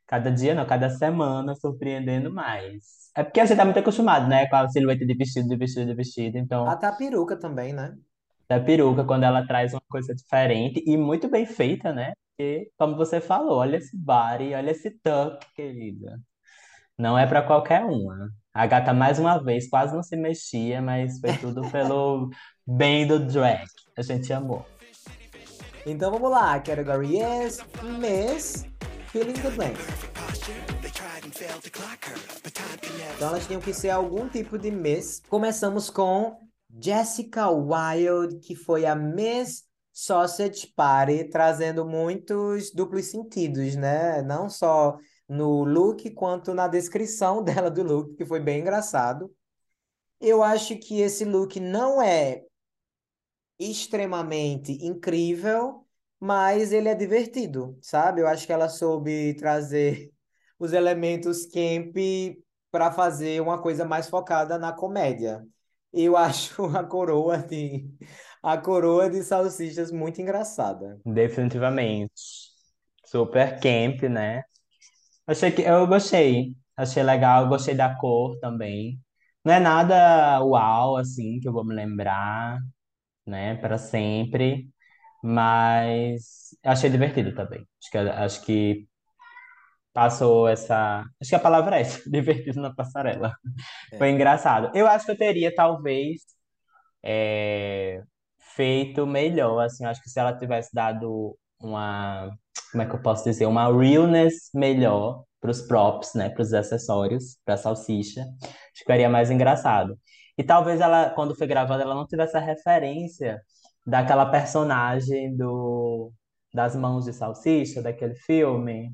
cada 0.06 0.30
dia 0.32 0.54
não, 0.54 0.66
cada 0.66 0.90
semana 0.90 1.54
surpreendendo 1.56 2.32
mais. 2.32 3.10
É 3.16 3.22
porque 3.24 3.40
a 3.40 3.46
gente 3.46 3.56
tá 3.56 3.64
muito 3.64 3.78
acostumado, 3.80 4.28
né? 4.28 4.46
Com 4.48 4.56
a 4.56 4.68
silhueta 4.68 5.06
de 5.06 5.14
vestido, 5.14 5.48
de 5.48 5.56
vestido, 5.56 5.86
de 5.86 5.94
vestido. 5.94 6.38
Então, 6.38 6.66
Até 6.68 6.86
a 6.86 6.92
peruca 6.92 7.36
também, 7.38 7.72
né? 7.72 7.94
Da 8.48 8.60
peruca, 8.60 9.04
quando 9.04 9.24
ela 9.24 9.46
traz 9.46 9.72
uma 9.72 9.82
coisa 9.88 10.14
diferente 10.14 10.82
e 10.86 10.96
muito 10.96 11.28
bem 11.28 11.46
feita, 11.46 11.92
né? 11.92 12.12
Porque, 12.36 12.70
como 12.76 12.96
você 12.96 13.20
falou, 13.20 13.58
olha 13.58 13.76
esse 13.76 13.96
body, 13.96 14.54
olha 14.54 14.70
esse 14.70 14.90
tuck, 14.90 15.46
querida. 15.54 16.20
Não 16.98 17.18
é 17.18 17.26
pra 17.26 17.42
qualquer 17.42 17.84
uma. 17.84 18.30
A 18.52 18.66
gata, 18.66 18.92
mais 18.92 19.18
uma 19.18 19.42
vez, 19.42 19.68
quase 19.68 19.94
não 19.94 20.02
se 20.02 20.16
mexia, 20.16 20.80
mas 20.80 21.18
foi 21.20 21.36
tudo 21.38 21.62
pelo 21.70 22.30
bem 22.66 23.06
do 23.06 23.18
drag. 23.18 23.64
A 23.96 24.02
gente 24.02 24.32
amou. 24.32 24.64
Então 25.86 26.10
vamos 26.10 26.30
lá, 26.30 26.58
category 26.60 27.18
is 27.18 27.60
Miss 27.98 28.66
Feeling 29.08 29.34
the 29.34 29.50
Blank. 29.50 29.78
Então 33.16 33.28
elas 33.28 33.46
tinham 33.46 33.60
que 33.60 33.72
ser 33.72 33.90
algum 33.90 34.28
tipo 34.28 34.58
de 34.58 34.70
Miss. 34.70 35.20
Começamos 35.28 35.90
com 35.90 36.36
Jessica 36.80 37.50
Wilde, 37.50 38.38
que 38.40 38.54
foi 38.54 38.84
a 38.86 38.94
Miss 38.94 39.64
Sausage 39.92 40.66
Party, 40.74 41.24
trazendo 41.30 41.84
muitos 41.84 42.72
duplos 42.72 43.06
sentidos, 43.06 43.76
né? 43.76 44.22
Não 44.22 44.48
só 44.50 44.98
no 45.28 45.64
look, 45.64 46.10
quanto 46.10 46.52
na 46.52 46.68
descrição 46.68 47.42
dela 47.44 47.70
do 47.70 47.82
look, 47.82 48.14
que 48.16 48.24
foi 48.24 48.40
bem 48.40 48.60
engraçado. 48.60 49.32
Eu 50.20 50.42
acho 50.42 50.76
que 50.78 51.00
esse 51.00 51.24
look 51.24 51.60
não 51.60 52.00
é 52.02 52.42
extremamente 53.58 54.72
incrível, 54.84 55.86
mas 56.18 56.72
ele 56.72 56.88
é 56.88 56.94
divertido, 56.94 57.78
sabe? 57.80 58.20
Eu 58.20 58.26
acho 58.26 58.46
que 58.46 58.52
ela 58.52 58.68
soube 58.68 59.34
trazer 59.34 60.10
os 60.58 60.72
elementos 60.72 61.46
camp 61.46 61.94
para 62.70 62.90
fazer 62.90 63.40
uma 63.40 63.60
coisa 63.60 63.84
mais 63.84 64.08
focada 64.08 64.58
na 64.58 64.72
comédia. 64.72 65.44
Eu 65.94 66.16
acho 66.18 66.64
a 66.76 66.84
coroa 66.84 67.38
de 67.38 67.88
a 68.42 68.58
coroa 68.58 69.08
de 69.08 69.22
salsichas 69.22 69.90
muito 69.90 70.20
engraçada. 70.20 71.00
Definitivamente. 71.04 72.12
Super 73.06 73.58
camp, 73.60 74.02
né? 74.04 74.42
Achei 75.26 75.52
que 75.52 75.62
eu 75.62 75.86
gostei. 75.86 76.54
Achei 76.76 77.02
legal, 77.02 77.48
gostei 77.48 77.74
da 77.74 77.94
cor 77.96 78.38
também. 78.40 79.00
Não 79.44 79.54
é 79.54 79.60
nada 79.60 80.42
uau, 80.44 80.96
assim, 80.96 81.38
que 81.40 81.48
eu 81.48 81.52
vou 81.52 81.64
me 81.64 81.74
lembrar, 81.74 82.58
né, 83.26 83.56
para 83.56 83.78
sempre. 83.78 84.68
Mas 85.22 86.56
achei 86.64 86.90
divertido 86.90 87.34
também. 87.34 87.66
Acho 87.80 87.90
que, 87.90 87.98
acho 87.98 88.42
que 88.46 88.88
passou 89.94 90.48
essa. 90.48 91.04
Acho 91.20 91.30
que 91.30 91.36
a 91.36 91.40
palavra 91.40 91.78
é 91.78 91.82
essa, 91.82 92.02
divertido 92.10 92.60
na 92.60 92.74
passarela. 92.74 93.34
Foi 93.98 94.10
engraçado. 94.10 94.70
Eu 94.74 94.86
acho 94.88 95.06
que 95.06 95.12
eu 95.12 95.18
teria, 95.18 95.54
talvez, 95.54 96.22
é, 97.02 98.02
feito 98.56 99.06
melhor, 99.06 99.60
assim, 99.64 99.84
acho 99.86 100.02
que 100.02 100.10
se 100.10 100.20
ela 100.20 100.36
tivesse 100.36 100.70
dado 100.74 101.36
uma, 101.60 102.30
como 102.72 102.82
é 102.82 102.86
que 102.86 102.94
eu 102.94 103.02
posso 103.02 103.24
dizer, 103.24 103.46
uma 103.46 103.66
realness 103.66 104.50
melhor 104.54 105.24
para 105.40 105.50
os 105.50 105.62
props, 105.62 106.14
né, 106.14 106.30
para 106.30 106.42
os 106.42 106.52
acessórios, 106.54 107.38
para 107.44 107.54
a 107.54 107.58
salsicha, 107.58 108.22
acho 108.22 108.52
que 108.74 108.78
ficaria 108.80 109.08
mais 109.08 109.30
engraçado. 109.30 109.98
E 110.38 110.42
talvez 110.42 110.80
ela, 110.80 111.10
quando 111.10 111.36
foi 111.36 111.46
gravada, 111.46 111.82
ela 111.82 111.94
não 111.94 112.06
tivesse 112.06 112.36
a 112.36 112.40
referência 112.40 113.40
daquela 113.86 114.26
personagem 114.26 115.36
do 115.36 116.12
das 116.52 116.76
mãos 116.76 117.04
de 117.04 117.12
salsicha, 117.12 117.82
daquele 117.82 118.14
filme. 118.14 118.92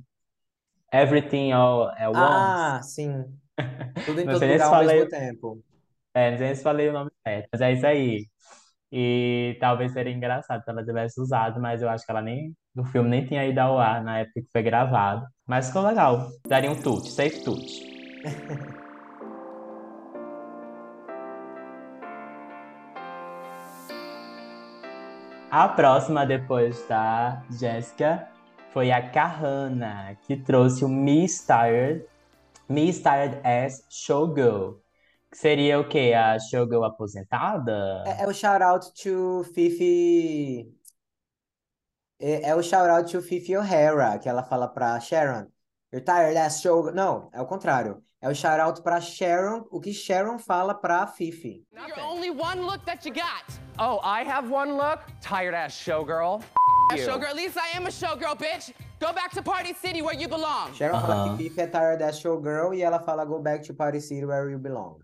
Everything 0.92 1.52
All 1.52 1.88
at 1.90 2.08
Once. 2.08 2.16
Ah, 2.16 2.80
sim. 2.82 3.24
Tudo 4.04 4.20
em 4.20 4.28
todo 4.28 4.46
lugar 4.46 4.66
ao 4.66 4.70
falei, 4.70 4.96
mesmo 4.96 5.10
tempo. 5.10 5.64
é, 6.14 6.30
não 6.30 6.38
sei 6.38 6.46
nem 6.46 6.56
se 6.56 6.62
falei 6.62 6.88
o 6.88 6.92
nome 6.92 7.10
certo, 7.26 7.48
mas 7.52 7.60
é 7.60 7.72
isso 7.72 7.86
aí. 7.86 8.26
E 8.92 9.56
talvez 9.60 9.92
seria 9.92 10.12
engraçado 10.12 10.64
se 10.64 10.70
ela 10.70 10.84
tivesse 10.84 11.20
usado, 11.20 11.60
mas 11.60 11.80
eu 11.82 11.88
acho 11.88 12.04
que 12.04 12.10
ela 12.10 12.22
nem, 12.22 12.56
o 12.76 12.84
filme 12.84 13.08
nem 13.08 13.24
tinha 13.26 13.46
ido 13.46 13.58
ao 13.60 13.78
ar 13.78 14.02
na 14.02 14.18
época 14.20 14.40
que 14.42 14.48
foi 14.52 14.62
gravado. 14.62 15.26
Mas 15.46 15.68
ficou 15.68 15.82
legal. 15.82 16.28
Daria 16.46 16.70
um 16.70 16.76
tute, 16.80 17.10
safe 17.10 17.44
tute. 17.44 17.88
A 25.50 25.68
próxima, 25.68 26.24
depois 26.24 26.86
da 26.88 27.42
Jéssica, 27.50 28.28
foi 28.72 28.90
a 28.90 29.10
Kahana, 29.10 30.16
que 30.22 30.36
trouxe 30.36 30.84
o 30.84 30.88
Miss 30.88 31.44
Tired, 31.44 32.04
Miss 32.68 33.00
Tired 33.00 33.40
as 33.44 33.84
Showgirl. 33.88 34.80
Que 35.30 35.38
seria 35.38 35.78
o 35.78 35.88
quê? 35.88 36.12
A 36.14 36.38
Showgirl 36.38 36.84
aposentada? 36.84 38.04
É, 38.06 38.22
é 38.24 38.26
o 38.26 38.32
shout 38.32 38.62
out 38.62 38.92
to 38.94 39.44
Fifi. 39.54 40.74
É, 42.18 42.50
é 42.50 42.54
o 42.54 42.62
shout 42.62 42.88
out 42.88 43.10
to 43.10 43.22
Fifi 43.22 43.56
O'Hara, 43.56 44.18
que 44.18 44.28
ela 44.28 44.42
fala 44.42 44.68
pra 44.68 44.98
Sharon. 45.00 45.46
You're 45.92 46.04
tired 46.04 46.36
as 46.36 46.60
show. 46.60 46.92
Não, 46.92 47.28
é 47.32 47.40
o 47.40 47.46
contrário. 47.46 48.02
É 48.22 48.28
o 48.28 48.34
shout 48.34 48.60
out 48.60 48.82
pra 48.82 49.00
Sharon, 49.00 49.64
o 49.70 49.80
que 49.80 49.94
Sharon 49.94 50.38
fala 50.38 50.74
pra 50.74 51.06
Fifi. 51.06 51.64
You're 51.72 52.00
only 52.02 52.30
one 52.30 52.60
look 52.60 52.84
that 52.84 53.06
you 53.08 53.14
got. 53.14 53.44
Oh, 53.78 53.98
I 54.04 54.22
have 54.28 54.50
one 54.52 54.74
look? 54.76 55.00
Tired 55.22 55.54
ass 55.54 55.72
showgirl. 55.72 56.42
A 56.92 56.96
showgirl, 56.96 57.30
at 57.30 57.36
least 57.36 57.56
I 57.56 57.74
am 57.78 57.86
a 57.86 57.90
showgirl, 57.90 58.36
bitch. 58.36 58.74
Go 59.00 59.14
back 59.14 59.30
to 59.32 59.42
Party 59.42 59.72
City 59.72 60.02
where 60.02 60.14
you 60.14 60.28
belong. 60.28 60.74
Sharon 60.74 61.00
fala 61.00 61.14
Aham. 61.30 61.36
que 61.38 61.44
Fifi 61.48 61.60
é 61.62 61.66
tired 61.66 62.02
as 62.02 62.20
showgirl 62.20 62.74
e 62.74 62.82
ela 62.82 62.98
fala 63.00 63.24
go 63.24 63.38
back 63.40 63.64
to 63.66 63.72
Party 63.72 64.00
City 64.00 64.26
where 64.26 64.50
you 64.50 64.58
belong. 64.58 64.98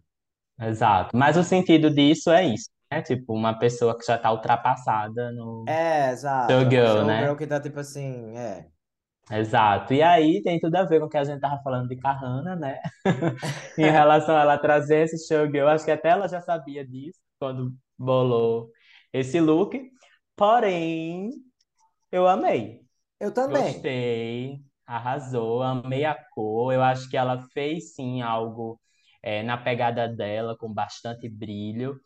Exato. 0.61 1.17
Mas 1.17 1.39
o 1.39 1.43
sentido 1.43 1.91
disso 1.91 2.31
é 2.31 2.45
isso, 2.45 2.69
né? 2.93 3.01
Tipo, 3.01 3.33
uma 3.35 3.59
pessoa 3.59 3.97
que 3.99 4.05
já 4.05 4.19
tá 4.19 4.31
ultrapassada 4.31 5.33
no 5.33 5.65
É, 5.67 6.11
exato. 6.11 6.53
É 6.53 6.57
uma 6.57 6.63
Showgirl, 6.65 7.05
né? 7.07 7.17
showgirl 7.21 7.37
que 7.37 7.47
tá 7.47 7.61
tipo 7.61 7.81
assim, 7.81 8.37
é. 8.37 8.67
Exato. 9.31 9.93
E 9.93 10.03
aí 10.03 10.41
tem 10.43 10.61
tudo 10.61 10.77
a 10.77 10.85
ver 10.85 11.01
com 11.01 11.07
o 11.07 11.09
que 11.09 11.17
a 11.17 11.25
gente 11.25 11.41
tava 11.41 11.61
falando 11.63 11.89
de 11.89 11.97
Kahana, 11.97 12.55
né? 12.55 12.81
Em 13.77 13.91
relação 13.91 14.37
a 14.37 14.43
ela 14.43 14.59
trazer 14.59 15.05
esse 15.05 15.27
showgirl, 15.27 15.69
acho 15.69 15.85
que 15.85 15.91
até 15.91 16.11
ela 16.11 16.29
já 16.29 16.41
sabia 16.41 16.87
disso 16.87 17.19
quando 17.39 17.75
bolou 17.99 18.71
esse 19.13 19.41
look. 19.41 19.91
Porém, 20.37 21.31
eu 22.13 22.29
amei. 22.29 22.83
Eu 23.19 23.33
também. 23.33 23.73
Gostei, 23.73 24.61
arrasou, 24.87 25.63
amei 25.63 26.05
a 26.05 26.15
cor. 26.15 26.73
Eu 26.73 26.83
acho 26.83 27.09
que 27.11 27.17
ela 27.17 27.43
fez 27.53 27.95
sim 27.95 28.23
algo 28.23 28.79
é, 29.23 29.43
na 29.43 29.57
pegada 29.57 30.07
dela, 30.09 30.57
com 30.57 30.73
bastante 30.73 31.29
brilho. 31.29 31.99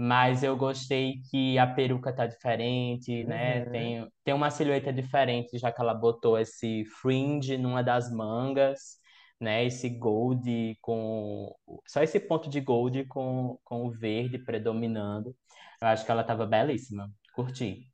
Mas 0.00 0.44
eu 0.44 0.56
gostei 0.56 1.20
que 1.28 1.58
a 1.58 1.66
peruca 1.66 2.12
tá 2.14 2.24
diferente, 2.24 3.24
né? 3.24 3.64
Uhum. 3.64 3.70
Tem, 3.72 4.12
tem 4.22 4.34
uma 4.34 4.48
silhueta 4.48 4.92
diferente, 4.92 5.58
já 5.58 5.72
que 5.72 5.80
ela 5.80 5.92
botou 5.92 6.38
esse 6.38 6.84
fringe 7.02 7.58
numa 7.58 7.82
das 7.82 8.08
mangas, 8.12 9.00
né? 9.40 9.64
Esse 9.64 9.88
gold 9.88 10.78
com. 10.80 11.52
Só 11.84 12.00
esse 12.00 12.20
ponto 12.20 12.48
de 12.48 12.60
gold 12.60 13.06
com, 13.06 13.58
com 13.64 13.86
o 13.86 13.90
verde 13.90 14.38
predominando. 14.38 15.34
Eu 15.82 15.88
acho 15.88 16.04
que 16.04 16.10
ela 16.12 16.22
tava 16.22 16.46
belíssima. 16.46 17.10
Curti. 17.34 17.90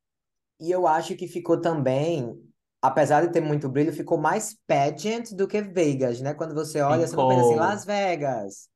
E 0.61 0.70
eu 0.70 0.86
acho 0.86 1.16
que 1.16 1.26
ficou 1.26 1.59
também, 1.59 2.34
apesar 2.82 3.26
de 3.26 3.32
ter 3.32 3.40
muito 3.40 3.66
brilho, 3.66 3.94
ficou 3.94 4.18
mais 4.18 4.55
pageant 4.66 5.30
do 5.34 5.48
que 5.48 5.62
Vegas, 5.62 6.20
né? 6.20 6.34
Quando 6.34 6.55
você 6.55 6.82
olha, 6.82 7.07
você 7.07 7.16
não 7.16 7.26
pensa 7.28 7.40
assim, 7.40 7.55
Ficou. 7.55 7.66
Las 7.66 7.84
Vegas. 7.86 8.74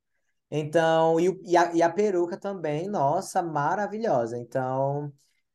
Então, 0.51 1.19
e, 1.19 1.39
e, 1.45 1.55
a, 1.57 1.73
e 1.73 1.81
a 1.81 1.89
peruca 1.89 2.37
também, 2.37 2.87
nossa, 2.87 3.41
maravilhosa. 3.41 4.37
Então, 4.37 5.11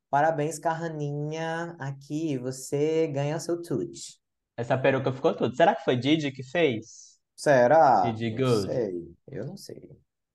parabéns, 0.09 0.59
Carraninha. 0.59 1.77
Aqui 1.79 2.39
você 2.39 3.09
ganha 3.09 3.41
seu 3.41 3.61
tute. 3.61 4.21
Essa 4.57 4.79
peruca 4.79 5.13
ficou 5.13 5.35
tudo. 5.35 5.57
Será 5.57 5.75
que 5.75 5.85
foi 5.85 5.97
Didi 5.97 6.31
que 6.31 6.45
fez? 6.45 7.19
Será? 7.35 8.11
Didi 8.13 8.31
Não 8.31 8.47
Good? 8.47 8.67
sei. 8.67 9.15
Eu 9.29 9.47
não 9.47 9.57
sei. 9.57 9.91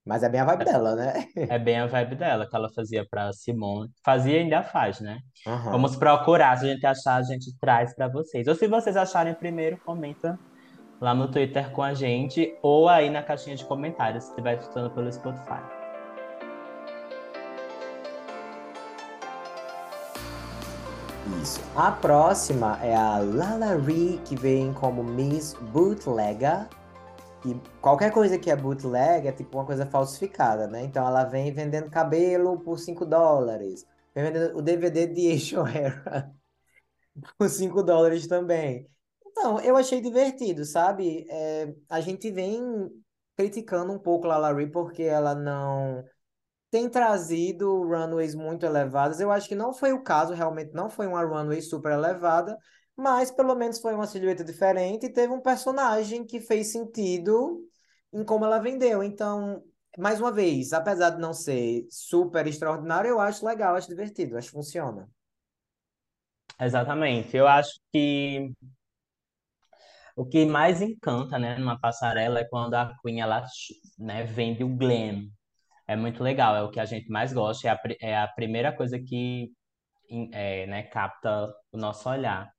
Mas 0.06 0.24
é 0.24 0.30
bem 0.30 0.42
a 0.42 0.46
vibe 0.46 0.66
dela, 0.66 0.96
né? 0.96 1.14
É 1.36 1.60
bem 1.60 1.80
a 1.80 1.86
vibe 1.86 2.16
dela, 2.16 2.48
que 2.50 2.56
ela 2.56 2.70
fazia 2.74 3.06
pra 3.10 3.32
Simone. 3.32 3.90
Fazia 4.04 4.38
e 4.38 4.40
ainda 4.40 4.64
faz, 4.64 5.00
né? 5.00 5.20
Aham. 5.46 5.72
Vamos 5.72 5.96
procurar. 5.96 6.58
Se 6.58 6.66
a 6.66 6.74
gente 6.74 6.86
achar, 6.86 7.16
a 7.16 7.22
gente 7.24 7.56
traz 7.60 7.96
pra 7.96 8.08
vocês. 8.08 8.48
Ou 8.48 8.56
se 8.56 8.68
vocês 8.68 8.98
acharem 8.98 9.34
primeiro, 9.36 9.78
comenta 9.86 10.38
lá 11.02 11.14
no 11.14 11.28
Twitter 11.30 11.72
com 11.72 11.82
a 11.82 11.94
gente. 11.94 12.58
Ou 12.62 12.88
aí 12.88 13.10
na 13.10 13.24
caixinha 13.24 13.56
de 13.56 13.66
comentários, 13.66 14.26
se 14.26 14.30
estiver 14.32 14.58
escutando 14.58 14.90
pelo 14.92 15.12
Spotify. 15.12 15.62
Isso. 21.42 21.62
A 21.76 21.92
próxima 21.92 22.80
é 22.84 22.96
a 22.96 23.20
Lala 23.20 23.76
Ree, 23.76 24.20
que 24.26 24.36
vem 24.36 24.74
como 24.74 25.04
Miss 25.04 25.54
Bootlegger. 25.72 26.68
E 27.46 27.56
qualquer 27.80 28.12
coisa 28.12 28.38
que 28.38 28.52
é 28.52 28.56
bootleg 28.56 29.28
é 29.28 29.32
tipo 29.32 29.58
uma 29.58 29.66
coisa 29.66 29.86
falsificada, 29.86 30.68
né? 30.68 30.84
Então 30.84 31.08
ela 31.08 31.24
vem 31.24 31.54
vendendo 31.54 31.90
cabelo 31.90 32.60
por 32.60 32.78
5 32.78 33.06
dólares. 33.06 33.88
Vem 34.14 34.26
vendendo 34.26 34.58
o 34.58 34.62
DVD 34.62 35.08
de 35.08 35.56
O'Hara 35.58 36.34
por 37.38 37.50
5 37.50 37.82
dólares 37.84 38.28
também. 38.28 38.90
Então, 39.40 39.58
eu 39.62 39.78
achei 39.78 40.02
divertido, 40.02 40.66
sabe? 40.66 41.26
É, 41.30 41.74
a 41.90 42.02
gente 42.02 42.30
vem 42.30 42.62
criticando 43.38 43.94
um 43.94 43.98
pouco 43.98 44.28
Lala 44.28 44.54
Ree 44.54 44.68
porque 44.70 45.04
ela 45.04 45.34
não 45.34 46.04
tem 46.70 46.90
trazido 46.90 47.84
runways 47.84 48.36
muito 48.36 48.66
elevadas. 48.66 49.22
Eu 49.22 49.32
acho 49.32 49.48
que 49.48 49.56
não 49.56 49.74
foi 49.74 49.94
o 49.94 50.04
caso, 50.04 50.34
realmente 50.34 50.74
não 50.74 50.90
foi 50.90 51.08
uma 51.08 51.24
runway 51.24 51.62
super 51.62 51.94
elevada, 51.94 52.58
mas 52.98 53.32
pelo 53.32 53.56
menos 53.56 53.80
foi 53.80 53.94
uma 53.94 54.08
silhueta 54.08 54.44
diferente 54.44 55.06
e 55.06 55.14
teve 55.14 55.32
um 55.34 55.42
personagem 55.42 56.26
que 56.26 56.42
fez 56.42 56.74
sentido 56.74 57.62
em 58.12 58.26
como 58.26 58.44
ela 58.44 58.60
vendeu. 58.60 59.02
Então, 59.02 59.64
mais 59.98 60.20
uma 60.20 60.34
vez, 60.34 60.74
apesar 60.74 61.12
de 61.12 61.22
não 61.22 61.34
ser 61.34 61.88
super 61.90 62.46
extraordinário, 62.46 63.10
eu 63.10 63.22
acho 63.22 63.46
legal, 63.46 63.76
acho 63.76 63.88
divertido, 63.88 64.38
acho 64.38 64.50
que 64.50 64.54
funciona. 64.54 65.10
Exatamente. 66.60 67.38
Eu 67.38 67.48
acho 67.48 67.80
que 67.94 68.52
o 70.20 70.26
que 70.26 70.46
mais 70.46 70.82
encanta, 70.82 71.40
né, 71.40 71.58
numa 71.58 71.80
passarela 71.80 72.40
é 72.42 72.46
quando 72.46 72.74
a 72.76 72.94
Queen, 73.02 73.22
ela, 73.22 73.46
né, 73.98 74.24
vende 74.26 74.64
o 74.66 74.70
glam. 74.76 75.30
É 75.88 75.96
muito 75.96 76.22
legal, 76.24 76.56
é 76.58 76.62
o 76.64 76.70
que 76.72 76.80
a 76.80 76.86
gente 76.86 77.10
mais 77.10 77.34
gosta, 77.34 77.70
é 77.70 77.72
a, 77.72 77.80
é 78.02 78.18
a 78.18 78.28
primeira 78.28 78.74
coisa 78.76 79.00
que 79.00 79.50
é, 80.34 80.68
né, 80.68 80.84
capta 80.84 81.48
o 81.72 81.78
nosso 81.78 82.10
olhar. 82.10 82.52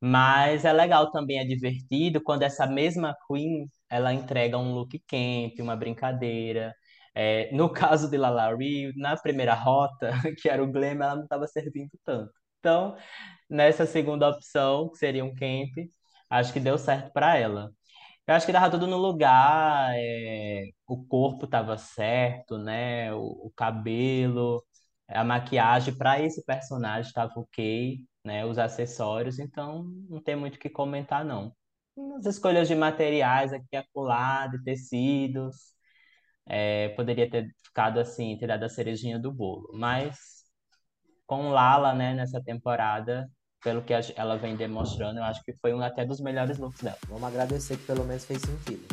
Mas 0.00 0.64
é 0.66 0.72
legal 0.72 1.10
também, 1.12 1.38
é 1.38 1.44
divertido 1.46 2.22
quando 2.22 2.42
essa 2.42 2.66
mesma 2.66 3.16
Queen, 3.28 3.66
ela 3.90 4.12
entrega 4.12 4.58
um 4.58 4.74
look 4.74 4.98
camp, 5.08 5.58
uma 5.60 5.76
brincadeira. 5.76 6.74
É, 7.14 7.50
no 7.52 7.70
caso 7.72 8.10
de 8.10 8.18
Lala 8.18 8.54
Ree, 8.54 8.92
na 8.96 9.16
primeira 9.16 9.54
rota, 9.54 10.12
que 10.42 10.48
era 10.48 10.62
o 10.62 10.70
glam, 10.70 11.02
ela 11.02 11.16
não 11.16 11.24
estava 11.24 11.46
servindo 11.46 11.90
tanto. 12.04 12.32
Então, 12.60 12.96
nessa 13.48 13.86
segunda 13.86 14.28
opção, 14.28 14.90
que 14.90 14.98
seria 14.98 15.24
um 15.24 15.34
camp, 15.34 15.70
acho 16.40 16.52
que 16.52 16.60
deu 16.60 16.78
certo 16.78 17.12
para 17.12 17.36
ela. 17.36 17.70
Eu 18.26 18.34
acho 18.34 18.46
que 18.46 18.52
tava 18.52 18.70
tudo 18.70 18.86
no 18.86 18.96
lugar, 18.98 19.92
é, 19.96 20.70
o 20.86 21.04
corpo 21.06 21.46
tava 21.46 21.76
certo, 21.78 22.58
né? 22.58 23.12
O, 23.14 23.48
o 23.48 23.52
cabelo, 23.56 24.64
a 25.08 25.24
maquiagem 25.24 25.96
para 25.96 26.20
esse 26.22 26.44
personagem 26.44 27.08
estava 27.08 27.32
ok, 27.40 27.98
né? 28.24 28.44
Os 28.46 28.58
acessórios, 28.58 29.38
então 29.38 29.84
não 30.08 30.22
tem 30.22 30.36
muito 30.36 30.56
o 30.56 30.58
que 30.58 30.70
comentar, 30.70 31.24
não. 31.24 31.54
As 32.18 32.26
escolhas 32.26 32.68
de 32.68 32.74
materiais 32.74 33.52
aqui 33.52 33.76
acolá, 33.76 34.46
de 34.48 34.62
tecidos, 34.64 35.56
é, 36.46 36.90
poderia 36.90 37.28
ter 37.30 37.48
ficado 37.64 37.98
assim, 38.00 38.36
ter 38.38 38.46
dado 38.46 38.64
a 38.64 38.68
cerejinha 38.68 39.18
do 39.18 39.32
bolo, 39.32 39.68
mas 39.74 40.44
com 41.26 41.50
Lala, 41.50 41.94
né, 41.94 42.14
nessa 42.14 42.42
temporada, 42.42 43.30
pelo 43.62 43.82
que 43.82 43.94
ela 44.16 44.36
vem 44.36 44.56
demonstrando, 44.56 45.18
eu 45.18 45.24
acho 45.24 45.42
que 45.44 45.52
foi 45.52 45.72
um 45.72 45.80
até 45.80 46.04
dos 46.04 46.20
melhores 46.20 46.58
looks 46.58 46.80
dela. 46.80 46.98
Vamos 47.08 47.24
agradecer 47.24 47.76
que 47.76 47.84
pelo 47.84 48.04
menos 48.04 48.24
fez 48.24 48.40
sentido. 48.42 48.86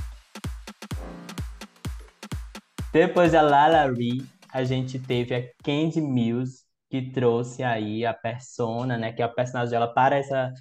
Depois 2.93 3.31
da 3.31 3.41
Lala 3.41 3.91
Ree, 3.91 4.25
a 4.51 4.63
gente 4.63 4.99
teve 4.99 5.35
a 5.35 5.63
Candy 5.63 6.01
Mills, 6.01 6.63
que 6.89 7.11
trouxe 7.11 7.63
aí 7.63 8.05
a 8.05 8.13
persona, 8.13 8.97
né? 8.97 9.11
Que 9.11 9.21
é 9.21 9.25
a 9.25 9.29
personagem 9.29 9.71
dela 9.71 9.93
para 9.93 10.17
essa 10.17 10.51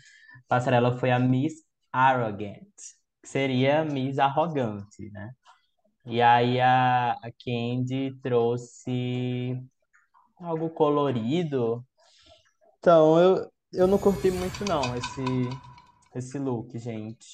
passarela 0.47 0.97
foi 0.99 1.11
a 1.11 1.19
Miss 1.19 1.55
Arrogant, 1.93 2.67
que 3.23 3.29
seria 3.29 3.85
Miss 3.85 4.19
Arrogante, 4.19 5.11
né? 5.11 5.31
E 6.05 6.23
aí 6.23 6.61
a, 6.61 7.13
a 7.13 7.31
Candy 7.45 8.15
trouxe 8.23 9.59
algo 10.41 10.71
colorido. 10.71 11.85
Então, 12.79 13.19
eu, 13.19 13.51
eu 13.73 13.87
não 13.87 13.99
curti 13.99 14.31
muito 14.31 14.65
não 14.65 14.95
esse, 14.97 15.51
esse 16.15 16.39
look, 16.39 16.79
gente. 16.79 17.27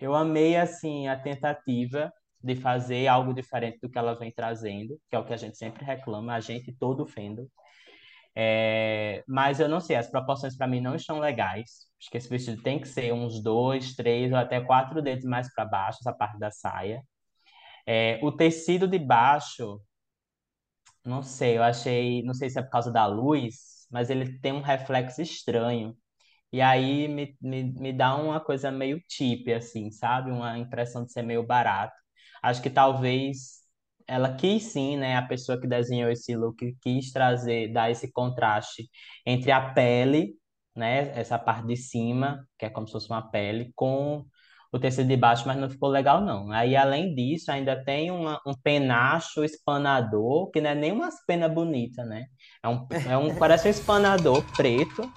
Eu 0.00 0.14
amei, 0.14 0.56
assim, 0.56 1.08
a 1.08 1.18
tentativa 1.18 2.12
de 2.42 2.54
fazer 2.56 3.06
algo 3.08 3.32
diferente 3.34 3.78
do 3.80 3.88
que 3.90 3.98
ela 3.98 4.14
vem 4.14 4.32
trazendo, 4.32 5.00
que 5.08 5.16
é 5.16 5.18
o 5.18 5.24
que 5.24 5.34
a 5.34 5.36
gente 5.36 5.56
sempre 5.56 5.84
reclama, 5.84 6.34
a 6.34 6.40
gente 6.40 6.72
todo 6.72 7.06
fendo. 7.06 7.50
É, 8.34 9.24
mas 9.26 9.60
eu 9.60 9.68
não 9.68 9.80
sei, 9.80 9.96
as 9.96 10.08
proporções 10.10 10.56
para 10.56 10.66
mim 10.66 10.80
não 10.80 10.94
estão 10.94 11.18
legais. 11.18 11.86
Acho 12.00 12.10
que 12.10 12.18
esse 12.18 12.28
vestido 12.28 12.62
tem 12.62 12.78
que 12.80 12.88
ser 12.88 13.12
uns 13.12 13.42
dois, 13.42 13.94
três 13.94 14.30
ou 14.32 14.38
até 14.38 14.60
quatro 14.60 15.02
dedos 15.02 15.24
mais 15.24 15.52
para 15.54 15.64
baixo, 15.64 15.98
essa 16.02 16.12
parte 16.12 16.38
da 16.38 16.50
saia. 16.50 17.02
É, 17.86 18.20
o 18.22 18.32
tecido 18.32 18.88
de 18.88 18.98
baixo, 18.98 19.80
não 21.04 21.22
sei, 21.22 21.56
eu 21.56 21.62
achei, 21.62 22.22
não 22.22 22.34
sei 22.34 22.50
se 22.50 22.58
é 22.58 22.62
por 22.62 22.70
causa 22.70 22.90
da 22.92 23.06
luz, 23.06 23.75
mas 23.90 24.10
ele 24.10 24.38
tem 24.40 24.52
um 24.52 24.60
reflexo 24.62 25.22
estranho. 25.22 25.96
E 26.52 26.60
aí 26.62 27.08
me, 27.08 27.36
me, 27.40 27.64
me 27.74 27.92
dá 27.92 28.16
uma 28.16 28.40
coisa 28.40 28.70
meio 28.70 29.00
cheap, 29.10 29.52
assim, 29.52 29.90
sabe? 29.90 30.30
Uma 30.30 30.58
impressão 30.58 31.04
de 31.04 31.12
ser 31.12 31.22
meio 31.22 31.44
barato. 31.46 31.94
Acho 32.42 32.62
que 32.62 32.70
talvez 32.70 33.62
ela 34.06 34.34
quis 34.36 34.64
sim, 34.64 34.96
né? 34.96 35.16
A 35.16 35.22
pessoa 35.26 35.60
que 35.60 35.66
desenhou 35.66 36.10
esse 36.10 36.34
look 36.36 36.56
quis 36.80 37.12
trazer, 37.12 37.72
dar 37.72 37.90
esse 37.90 38.10
contraste 38.12 38.88
entre 39.24 39.50
a 39.52 39.72
pele, 39.72 40.34
né? 40.74 41.08
Essa 41.18 41.38
parte 41.38 41.66
de 41.66 41.76
cima, 41.76 42.46
que 42.58 42.66
é 42.66 42.70
como 42.70 42.86
se 42.86 42.92
fosse 42.92 43.08
uma 43.10 43.22
pele, 43.30 43.72
com 43.74 44.24
o 44.72 44.78
tecido 44.78 45.08
de 45.08 45.16
baixo, 45.16 45.46
mas 45.46 45.56
não 45.56 45.70
ficou 45.70 45.88
legal, 45.88 46.20
não. 46.20 46.50
Aí, 46.50 46.76
além 46.76 47.14
disso, 47.14 47.50
ainda 47.50 47.82
tem 47.82 48.10
uma, 48.10 48.40
um 48.46 48.54
penacho 48.54 49.44
espanador, 49.44 50.50
que 50.50 50.60
não 50.60 50.70
é 50.70 50.74
nem 50.74 50.92
uma 50.92 51.08
pena 51.26 51.48
bonita, 51.48 52.04
né? 52.04 52.26
É 52.62 52.68
um, 52.68 52.86
é 53.08 53.16
um, 53.16 53.34
parece 53.38 53.68
um 53.68 53.70
espanador 53.70 54.42
preto. 54.56 55.10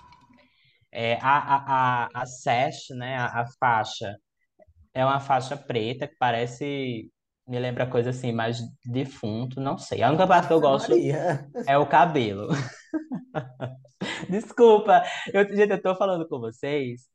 É, 0.92 1.16
a, 1.22 1.38
a, 1.38 2.06
a, 2.06 2.22
a 2.22 2.26
sash, 2.26 2.90
né? 2.92 3.16
A, 3.18 3.42
a 3.42 3.46
faixa 3.60 4.16
é 4.94 5.06
uma 5.06 5.20
faixa 5.20 5.56
preta 5.56 6.08
que 6.08 6.16
parece, 6.18 7.12
me 7.48 7.60
lembra 7.60 7.88
coisa 7.88 8.10
assim, 8.10 8.32
mais 8.32 8.60
defunto, 8.86 9.60
não 9.62 9.78
sei. 9.78 10.02
A 10.02 10.10
única 10.10 10.28
parte 10.28 10.48
que 10.48 10.54
eu 10.54 10.62
gosto 10.62 10.90
Maria. 10.90 11.48
é 11.68 11.78
o 11.78 11.86
cabelo. 11.86 12.48
Desculpa, 14.30 15.04
eu, 15.34 15.46
gente, 15.56 15.72
eu 15.72 15.82
tô 15.82 15.96
falando 15.96 16.28
com 16.28 16.40
vocês 16.40 17.08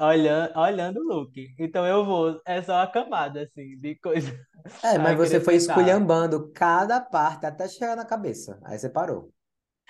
olhando, 0.00 0.58
olhando 0.58 1.00
o 1.00 1.04
look. 1.04 1.54
Então 1.58 1.86
eu 1.86 2.04
vou, 2.04 2.40
é 2.46 2.62
só 2.62 2.80
a 2.80 2.86
camada, 2.86 3.42
assim, 3.42 3.78
de 3.78 3.96
coisa 3.96 4.30
É, 4.82 4.98
mas 4.98 5.16
você 5.16 5.40
foi 5.40 5.54
esculhambando 5.56 6.50
cada 6.52 7.00
parte 7.00 7.46
até 7.46 7.68
chegar 7.68 7.96
na 7.96 8.04
cabeça. 8.04 8.58
Aí 8.64 8.78
você 8.78 8.88
parou. 8.88 9.32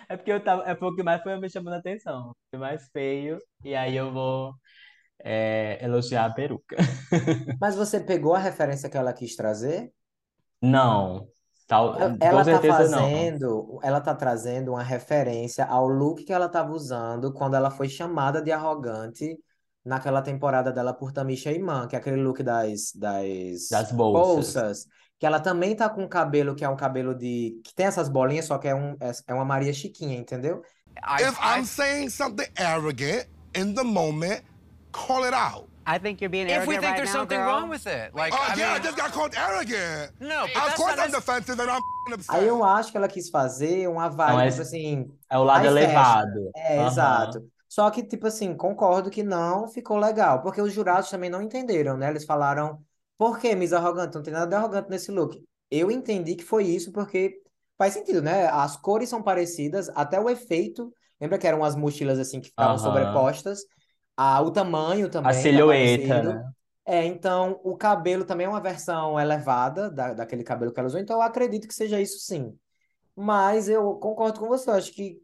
É 0.09 0.17
porque 0.17 0.33
eu 0.33 0.43
tava, 0.43 0.63
é 0.65 0.75
porque 0.75 0.93
o 0.93 0.97
que 0.97 1.03
mais 1.03 1.23
foi 1.23 1.39
me 1.39 1.51
chamando 1.51 1.75
a 1.75 1.79
atenção. 1.79 2.33
O 2.53 2.59
mais 2.59 2.89
feio, 2.91 3.41
e 3.65 3.75
aí 3.75 3.97
eu 3.97 4.13
vou 4.13 4.55
é, 5.25 5.79
elogiar 5.85 6.27
a 6.27 6.31
peruca. 6.31 6.77
Mas 7.61 7.75
você 7.75 8.01
pegou 8.01 8.35
a 8.35 8.39
referência 8.39 8.89
que 8.89 8.97
ela 8.97 9.13
quis 9.13 9.35
trazer? 9.35 9.91
Não, 10.61 11.29
tal, 11.67 11.95
Ela 11.97 12.19
com 12.19 12.25
ela 12.25 12.39
tá 12.45 12.45
certeza 12.45 12.89
não. 12.89 12.99
fazendo, 12.99 13.81
ela 13.83 14.01
tá 14.01 14.15
trazendo 14.15 14.73
uma 14.73 14.83
referência 14.83 15.65
ao 15.67 15.87
look 15.89 16.25
que 16.25 16.33
ela 16.33 16.47
estava 16.47 16.73
usando 16.73 17.33
quando 17.33 17.55
ela 17.55 17.71
foi 17.71 17.89
chamada 17.89 18.41
de 18.43 18.53
arrogante 18.53 19.37
naquela 19.87 20.23
temporada 20.23 20.73
dela 20.73 20.93
por 20.95 21.13
Tamisha 21.13 21.53
Iman, 21.53 21.89
que 21.89 21.97
é 21.97 21.99
aquele 21.99 22.17
look 22.23 22.43
das, 22.43 22.93
das 22.95 23.69
Das 23.71 23.93
bolsas. 23.93 24.63
bolsas, 24.73 24.87
que 25.19 25.27
ela 25.27 25.41
também 25.41 25.75
tá 25.77 25.89
com 25.89 26.03
um 26.05 26.09
cabelo 26.09 26.55
que 26.55 26.65
é 26.65 26.69
um 26.69 26.77
cabelo 26.77 27.15
de, 27.15 27.61
que 27.65 27.75
tem 27.75 27.87
essas 27.87 28.09
bolinhas, 28.09 28.47
só 28.47 28.59
que 28.59 28.69
é, 28.69 28.75
um, 28.75 28.93
é, 29.01 29.13
é 29.29 29.35
uma 29.35 29.45
Maria 29.45 29.73
Chiquinha, 29.73 30.19
entendeu? 30.19 30.63
If 31.19 31.39
I'm 31.43 31.65
saying 31.65 32.11
something 32.11 32.47
arrogant 32.57 33.27
in 33.55 33.75
the 33.75 33.85
moment, 33.85 34.43
call 34.93 35.25
it 35.25 35.35
out. 35.35 35.69
I 35.87 35.99
think 35.99 36.21
you're 36.21 36.31
being 36.31 36.49
If 36.49 36.67
we 36.67 36.77
arrogant 36.77 36.81
think 36.81 36.97
right 36.97 36.97
there's 36.97 37.13
now, 37.13 37.21
something 37.21 37.39
girl. 37.39 37.47
wrong 37.47 37.69
with 37.69 37.87
it, 37.87 38.15
like 38.15 38.33
oh 38.33 38.37
I 38.37 38.55
yeah, 38.57 38.73
I 38.73 38.75
mean, 38.75 38.83
just 38.83 38.97
got 38.97 39.13
called 39.13 39.35
arrogant. 39.37 40.13
no, 40.21 40.49
but 40.53 40.63
of 40.65 40.69
that's 40.69 40.77
course 40.77 40.97
not 40.97 41.07
I'm 41.07 41.11
defensive 41.11 41.59
and 41.61 41.71
I'm 41.71 41.83
f***ing 41.83 42.15
upset. 42.15 42.29
Aí 42.29 42.47
eu 42.47 42.63
acho 42.65 42.91
que 42.91 42.97
ela 42.97 43.09
quis 43.09 43.31
fazer 43.31 43.89
uma 43.89 44.09
Não, 44.25 44.39
vibe, 44.41 44.41
é, 44.41 44.51
tipo 44.51 44.63
assim, 44.63 45.13
é 45.31 45.39
o 45.39 45.45
lado 45.45 45.65
high 45.65 45.73
fashion. 45.73 45.77
elevado. 45.79 46.55
É, 46.55 46.79
Aham. 46.79 46.87
exato. 46.87 47.51
Só 47.77 47.91
que, 47.91 48.03
tipo 48.03 48.27
assim, 48.27 48.57
concordo 48.57 49.11
que 49.11 49.23
não 49.23 49.69
ficou 49.69 49.99
legal, 49.99 50.41
porque 50.41 50.63
os 50.63 50.73
jurados 50.73 51.11
também 51.11 51.29
não 51.29 51.43
entenderam, 51.43 51.95
né? 51.95 52.09
Eles 52.09 52.25
falaram, 52.25 52.83
por 53.19 53.39
que 53.39 53.55
Miss 53.55 53.75
Arrogante? 53.75 54.15
Não 54.15 54.23
tem 54.23 54.33
nada 54.33 54.47
de 54.47 54.55
arrogante 54.55 54.89
nesse 54.89 55.11
look. 55.13 55.43
Eu 55.71 55.91
entendi 55.91 56.35
que 56.37 56.43
foi 56.45 56.65
isso 56.65 56.91
porque 56.91 57.39
faz 57.77 57.93
sentido, 57.93 58.23
né? 58.23 58.47
As 58.47 58.79
cores 58.79 59.11
são 59.11 59.23
parecidas, 59.23 59.91
até 59.91 60.19
o 60.19 60.31
efeito. 60.31 60.91
Lembra 61.21 61.39
que 61.39 61.47
eram 61.47 61.63
as 61.63 61.77
mochilas 61.77 62.19
assim 62.19 62.41
que 62.41 62.49
ficavam 62.49 62.79
Aham. 62.79 62.79
sobrepostas? 62.79 63.61
Ah, 64.17 64.41
o 64.41 64.51
tamanho 64.51 65.11
A 65.11 65.13
também 65.13 65.43
tá 65.43 65.43
silhueta, 65.43 66.23
né? 66.23 66.53
É, 66.87 67.05
então 67.05 67.61
o 67.63 67.77
cabelo 67.77 68.25
também 68.25 68.47
é 68.47 68.49
uma 68.49 68.61
versão 68.61 69.21
elevada 69.21 69.91
da, 69.91 70.15
daquele 70.15 70.45
cabelo 70.45 70.73
que 70.73 70.79
ela 70.81 70.87
usou, 70.87 71.01
então 71.01 71.17
eu 71.17 71.23
acredito 71.23 71.69
que 71.69 71.75
seja 71.75 72.01
isso 72.01 72.21
sim. 72.21 72.57
Mas 73.17 73.69
eu 73.69 73.97
concordo 73.97 74.41
com 74.41 74.49
você, 74.49 74.71
eu 74.71 74.75
acho 74.75 74.93
que 74.93 75.21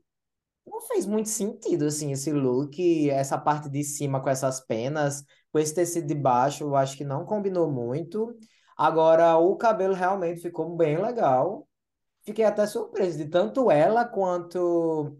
não 0.67 0.81
fez 0.83 1.07
muito 1.07 1.29
sentido, 1.29 1.87
assim, 1.87 2.13
esse 2.13 2.33
look, 2.33 3.11
essa 3.11 3.39
parte 3.39 3.69
de 3.69 3.83
cima 3.85 4.21
com 4.23 4.29
essas 4.31 4.61
penas, 4.61 5.25
com 5.53 5.59
esse 5.59 5.75
tecido 5.75 6.07
de 6.07 6.15
baixo, 6.15 6.65
eu 6.65 6.77
acho 6.77 6.97
que 6.97 7.05
não 7.05 7.25
combinou 7.25 7.71
muito. 7.71 8.37
Agora, 8.77 9.37
o 9.37 9.57
cabelo 9.57 9.95
realmente 9.95 10.41
ficou 10.41 10.77
bem 10.77 11.01
legal. 11.01 11.69
Fiquei 12.25 12.45
até 12.45 12.67
surpreso 12.67 13.19
de 13.19 13.27
tanto 13.29 13.71
ela 13.71 14.05
quanto 14.05 15.17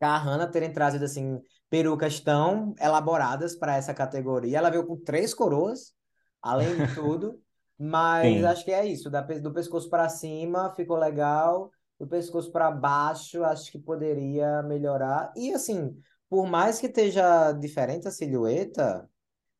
a 0.00 0.18
Hannah 0.18 0.48
terem 0.48 0.72
trazido, 0.72 1.04
assim, 1.04 1.40
perucas 1.70 2.20
tão 2.20 2.74
elaboradas 2.80 3.54
para 3.56 3.76
essa 3.76 3.94
categoria. 3.94 4.58
Ela 4.58 4.70
veio 4.70 4.86
com 4.86 4.96
três 4.96 5.32
coroas, 5.32 5.94
além 6.40 6.74
de 6.76 6.94
tudo, 6.94 7.40
mas 7.78 8.38
Sim. 8.38 8.44
acho 8.44 8.64
que 8.64 8.72
é 8.72 8.84
isso, 8.84 9.08
da 9.08 9.20
do 9.20 9.52
pescoço 9.52 9.88
para 9.88 10.08
cima 10.08 10.72
ficou 10.74 10.96
legal. 10.96 11.70
Do 12.02 12.08
pescoço 12.08 12.50
para 12.50 12.68
baixo, 12.68 13.44
acho 13.44 13.70
que 13.70 13.78
poderia 13.78 14.60
melhorar. 14.64 15.32
E 15.36 15.54
assim, 15.54 15.96
por 16.28 16.48
mais 16.48 16.80
que 16.80 16.86
esteja 16.86 17.52
diferente 17.52 18.08
a 18.08 18.10
silhueta, 18.10 19.08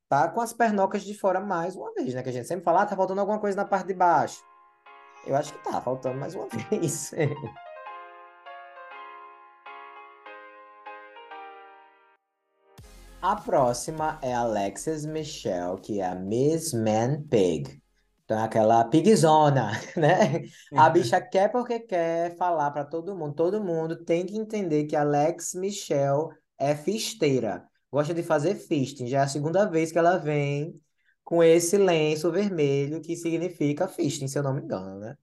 tá 0.08 0.28
com 0.28 0.40
as 0.40 0.52
pernocas 0.52 1.04
de 1.04 1.14
fora 1.14 1.38
mais 1.38 1.76
uma 1.76 1.94
vez, 1.94 2.12
né? 2.12 2.20
Que 2.20 2.30
a 2.30 2.32
gente 2.32 2.48
sempre 2.48 2.64
fala, 2.64 2.82
ah, 2.82 2.86
tá 2.86 2.96
faltando 2.96 3.20
alguma 3.20 3.38
coisa 3.38 3.56
na 3.56 3.64
parte 3.64 3.86
de 3.86 3.94
baixo. 3.94 4.42
Eu 5.24 5.36
acho 5.36 5.52
que 5.52 5.62
tá 5.62 5.80
faltando 5.80 6.18
mais 6.18 6.34
uma 6.34 6.48
vez. 6.68 7.12
A 13.22 13.36
próxima 13.36 14.18
é 14.20 14.34
Alexis 14.34 15.06
Michelle, 15.06 15.80
que 15.80 16.00
é 16.00 16.06
a 16.06 16.16
Miss 16.16 16.74
Man 16.74 17.22
Pig. 17.30 17.81
Então 18.32 18.40
é 18.40 18.44
aquela 18.44 18.84
pigzona, 18.84 19.72
né? 19.94 20.44
A 20.74 20.88
bicha 20.88 21.20
quer 21.20 21.50
porque 21.52 21.80
quer 21.80 22.34
falar 22.36 22.70
pra 22.70 22.82
todo 22.82 23.14
mundo. 23.14 23.34
Todo 23.34 23.62
mundo 23.62 24.04
tem 24.04 24.24
que 24.24 24.36
entender 24.36 24.84
que 24.84 24.96
a 24.96 25.02
Alex 25.02 25.54
Michelle 25.54 26.28
é 26.58 26.74
fisteira. 26.74 27.68
Gosta 27.90 28.14
de 28.14 28.22
fazer 28.22 28.54
fisting. 28.54 29.06
Já 29.06 29.20
é 29.20 29.22
a 29.24 29.28
segunda 29.28 29.66
vez 29.66 29.92
que 29.92 29.98
ela 29.98 30.16
vem 30.16 30.80
com 31.22 31.42
esse 31.42 31.76
lenço 31.76 32.32
vermelho 32.32 33.02
que 33.02 33.14
significa 33.16 33.86
fisting, 33.86 34.26
se 34.26 34.38
eu 34.38 34.42
não 34.42 34.54
me 34.54 34.62
engano, 34.62 34.98
né? 34.98 35.14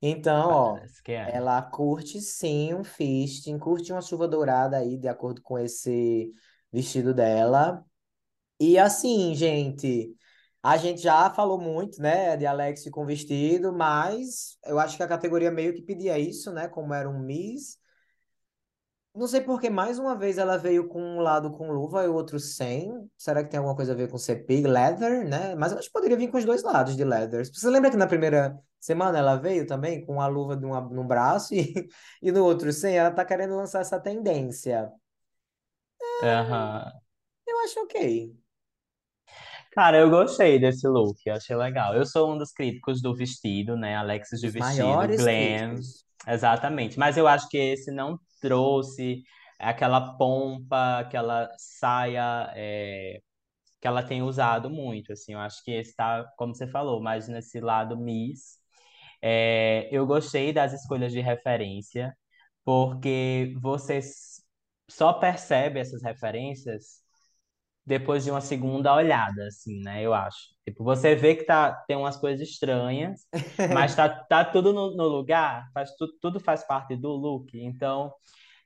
Então, 0.00 0.48
ó, 0.48 0.78
é. 1.06 1.36
ela 1.36 1.60
curte 1.62 2.20
sim 2.20 2.74
um 2.74 2.82
fisting, 2.82 3.58
curte 3.58 3.92
uma 3.92 4.00
chuva 4.00 4.26
dourada 4.26 4.78
aí, 4.78 4.96
de 4.96 5.06
acordo 5.06 5.42
com 5.42 5.58
esse 5.58 6.32
vestido 6.72 7.12
dela. 7.12 7.84
E 8.58 8.78
assim, 8.78 9.34
gente, 9.34 10.16
a 10.62 10.76
gente 10.76 11.02
já 11.02 11.28
falou 11.30 11.60
muito, 11.60 12.00
né, 12.00 12.36
de 12.36 12.46
Alex 12.46 12.88
com 12.90 13.04
vestido, 13.04 13.72
mas 13.72 14.58
eu 14.64 14.78
acho 14.78 14.96
que 14.96 15.02
a 15.02 15.08
categoria 15.08 15.50
meio 15.50 15.74
que 15.74 15.82
pedia 15.82 16.18
isso, 16.18 16.52
né, 16.52 16.68
como 16.68 16.94
era 16.94 17.08
um 17.08 17.18
Miss. 17.18 17.78
Não 19.14 19.26
sei 19.26 19.42
por 19.42 19.60
que 19.60 19.68
mais 19.68 19.98
uma 19.98 20.16
vez 20.16 20.38
ela 20.38 20.56
veio 20.56 20.88
com 20.88 21.02
um 21.02 21.20
lado 21.20 21.50
com 21.50 21.70
luva 21.70 22.02
e 22.04 22.08
o 22.08 22.14
outro 22.14 22.40
sem. 22.40 22.90
Será 23.18 23.44
que 23.44 23.50
tem 23.50 23.58
alguma 23.58 23.76
coisa 23.76 23.92
a 23.92 23.94
ver 23.94 24.08
com 24.08 24.16
pig 24.46 24.66
leather, 24.66 25.28
né? 25.28 25.54
Mas 25.54 25.70
eu 25.72 25.78
acho 25.78 25.88
que 25.88 25.92
poderia 25.92 26.16
vir 26.16 26.30
com 26.30 26.38
os 26.38 26.46
dois 26.46 26.62
lados 26.62 26.96
de 26.96 27.04
leather. 27.04 27.44
Você 27.44 27.68
lembra 27.68 27.90
que 27.90 27.96
na 27.96 28.06
primeira 28.06 28.58
semana 28.80 29.18
ela 29.18 29.36
veio 29.36 29.66
também 29.66 30.04
com 30.06 30.18
a 30.20 30.26
luva 30.28 30.56
de 30.56 30.64
uma, 30.64 30.80
num 30.80 31.06
braço 31.06 31.52
e, 31.54 31.88
e 32.22 32.32
no 32.32 32.42
outro 32.44 32.72
sem? 32.72 32.96
Ela 32.96 33.10
tá 33.10 33.22
querendo 33.24 33.54
lançar 33.54 33.80
essa 33.80 34.00
tendência. 34.00 34.90
Aham. 36.22 36.92
Eu 37.46 37.58
acho 37.60 37.80
ok. 37.80 38.41
Cara, 39.72 39.98
eu 39.98 40.10
gostei 40.10 40.58
desse 40.58 40.86
look, 40.86 41.18
eu 41.24 41.34
achei 41.34 41.56
legal. 41.56 41.94
Eu 41.94 42.04
sou 42.04 42.32
um 42.32 42.38
dos 42.38 42.52
críticos 42.52 43.00
do 43.00 43.14
vestido, 43.14 43.76
né? 43.76 43.96
Alexis 43.96 44.40
de 44.40 44.46
Os 44.48 44.52
vestido, 44.52 44.86
maiores 44.86 45.16
glam. 45.16 45.26
críticos. 45.26 46.04
Exatamente. 46.28 46.98
Mas 46.98 47.16
eu 47.16 47.26
acho 47.26 47.48
que 47.48 47.56
esse 47.56 47.90
não 47.90 48.18
trouxe 48.40 49.22
aquela 49.58 50.16
pompa, 50.18 50.98
aquela 50.98 51.48
saia 51.56 52.52
é, 52.54 53.20
que 53.80 53.88
ela 53.88 54.02
tem 54.02 54.22
usado 54.22 54.70
muito, 54.70 55.12
assim. 55.12 55.32
Eu 55.34 55.40
acho 55.40 55.62
que 55.64 55.70
esse 55.72 55.94
tá, 55.96 56.24
como 56.36 56.54
você 56.54 56.66
falou, 56.66 57.00
mais 57.02 57.28
nesse 57.28 57.60
lado 57.60 57.96
Miss. 57.96 58.58
É, 59.22 59.88
eu 59.92 60.06
gostei 60.06 60.52
das 60.52 60.72
escolhas 60.72 61.12
de 61.12 61.20
referência, 61.20 62.16
porque 62.64 63.54
você 63.60 64.00
só 64.90 65.12
percebe 65.14 65.80
essas 65.80 66.02
referências 66.02 67.01
depois 67.84 68.24
de 68.24 68.30
uma 68.30 68.40
segunda 68.40 68.94
olhada, 68.94 69.46
assim, 69.46 69.80
né? 69.82 70.02
Eu 70.02 70.14
acho. 70.14 70.38
Tipo, 70.64 70.84
você 70.84 71.14
vê 71.14 71.34
que 71.34 71.44
tá, 71.44 71.72
tem 71.86 71.96
umas 71.96 72.16
coisas 72.16 72.48
estranhas, 72.48 73.26
mas 73.74 73.94
tá, 73.94 74.08
tá 74.08 74.44
tudo 74.44 74.72
no, 74.72 74.96
no 74.96 75.08
lugar, 75.08 75.68
faz, 75.74 75.94
tu, 75.96 76.06
tudo 76.20 76.38
faz 76.38 76.64
parte 76.64 76.96
do 76.96 77.10
look. 77.10 77.50
Então, 77.54 78.12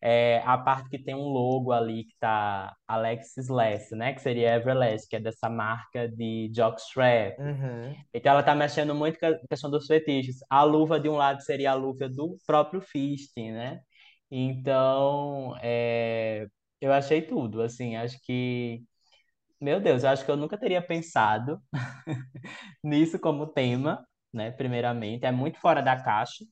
é, 0.03 0.43
a 0.45 0.59
parte 0.59 0.91
que 0.91 0.99
tem 0.99 1.15
um 1.15 1.29
logo 1.29 1.73
ali 1.73 2.05
que 2.05 2.15
tá 2.21 2.75
Alexis 2.87 3.49
Less, 3.49 3.95
né? 3.95 4.13
Que 4.13 4.21
seria 4.21 4.55
Everlast, 4.57 5.09
que 5.09 5.17
é 5.17 5.21
dessa 5.21 5.49
marca 5.49 6.09
de 6.09 6.51
jockstrap. 6.55 7.39
Uhum. 7.41 7.95
Então 8.13 8.33
ela 8.33 8.43
tá 8.43 8.55
mexendo 8.55 8.95
muito 8.95 9.19
com 9.19 9.27
a 9.27 9.39
questão 9.49 9.71
dos 9.71 9.87
fetiches. 9.87 10.37
A 10.51 10.63
luva 10.63 11.01
de 11.01 11.09
um 11.09 11.17
lado 11.17 11.43
seria 11.43 11.71
a 11.73 11.75
luva 11.75 12.09
do 12.09 12.37
próprio 12.47 12.81
fisting, 12.81 13.53
né? 13.53 13.81
Então, 14.31 15.57
é, 15.63 16.47
eu 16.81 16.93
achei 16.93 17.23
tudo, 17.23 17.63
assim, 17.63 17.97
acho 17.97 18.19
que, 18.23 18.83
meu 19.61 19.81
Deus, 19.81 20.05
eu 20.05 20.11
acho 20.11 20.25
que 20.25 20.31
eu 20.31 20.37
nunca 20.37 20.59
teria 20.59 20.83
pensado 20.83 21.61
nisso 22.83 23.19
como 23.19 23.47
tema, 23.47 24.07
né? 24.33 24.51
Primeiramente, 24.51 25.25
é 25.27 25.33
muito 25.33 25.59
fora 25.61 25.83
da 25.83 25.97
caixa. 26.03 26.45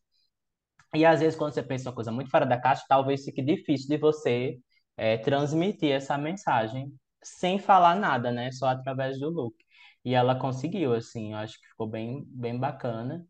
E 0.95 1.05
às 1.05 1.21
vezes, 1.21 1.37
quando 1.39 1.53
você 1.55 1.63
pensa 1.63 1.89
uma 1.91 1.95
coisa 1.95 2.13
muito 2.13 2.31
fora 2.31 2.47
da 2.47 2.61
caixa, 2.61 2.85
talvez 2.89 3.25
fique 3.25 3.43
difícil 3.43 3.89
de 3.89 3.99
você 3.99 4.59
é, 4.97 5.19
transmitir 5.19 5.91
essa 5.93 6.17
mensagem 6.17 6.93
sem 7.23 7.59
falar 7.59 7.97
nada, 7.97 8.31
né? 8.31 8.53
Só 8.53 8.67
através 8.69 9.19
do 9.19 9.29
look. 9.31 9.57
E 10.05 10.15
ela 10.15 10.39
conseguiu, 10.39 10.93
assim, 10.95 11.33
eu 11.33 11.39
acho 11.39 11.61
que 11.61 11.67
ficou 11.69 11.89
bem, 11.89 12.25
bem 12.29 12.59
bacana. 12.59 13.27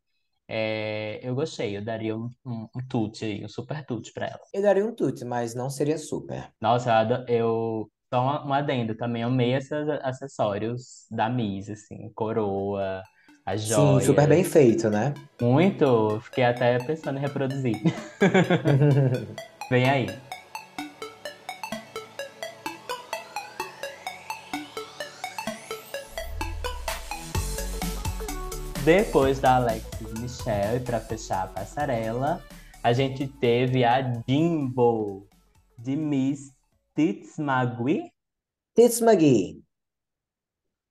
É, 0.48 1.20
eu 1.22 1.34
gostei, 1.34 1.76
eu 1.76 1.84
daria 1.84 2.16
um, 2.16 2.30
um, 2.44 2.68
um 2.76 2.88
tute 2.88 3.24
aí, 3.24 3.44
um 3.44 3.48
super 3.48 3.84
tute 3.86 4.12
pra 4.12 4.26
ela. 4.26 4.40
Eu 4.52 4.62
daria 4.62 4.84
um 4.86 4.94
tute, 4.94 5.24
mas 5.24 5.54
não 5.54 5.70
seria 5.70 5.98
super. 5.98 6.52
Nossa, 6.60 6.90
eu 7.28 7.90
só 8.14 8.46
um 8.46 8.52
adendo, 8.52 8.94
também 8.94 9.24
amei 9.24 9.54
esses 9.56 9.88
acessórios 10.04 11.04
da 11.10 11.28
Miss, 11.28 11.68
assim, 11.68 12.12
coroa, 12.14 13.02
a 13.44 13.56
joia. 13.56 13.98
Sim, 13.98 14.06
super 14.06 14.28
bem 14.28 14.44
feito, 14.44 14.88
né? 14.88 15.12
Muito, 15.42 16.20
fiquei 16.20 16.44
até 16.44 16.78
pensando 16.78 17.18
em 17.18 17.20
reproduzir. 17.20 17.74
Vem 19.68 19.90
aí. 19.90 20.06
Depois 28.84 29.40
da 29.40 29.56
Alexis 29.56 30.20
Michelle, 30.20 30.78
para 30.84 31.00
fechar 31.00 31.42
a 31.42 31.46
passarela, 31.48 32.40
a 32.80 32.92
gente 32.92 33.26
teve 33.26 33.84
a 33.84 34.00
Jimbo, 34.24 35.26
de 35.76 35.96
Miss 35.96 36.54
Tits 36.94 37.38
Magui. 37.38 38.10
Tits 38.74 39.00
McGee. 39.00 39.62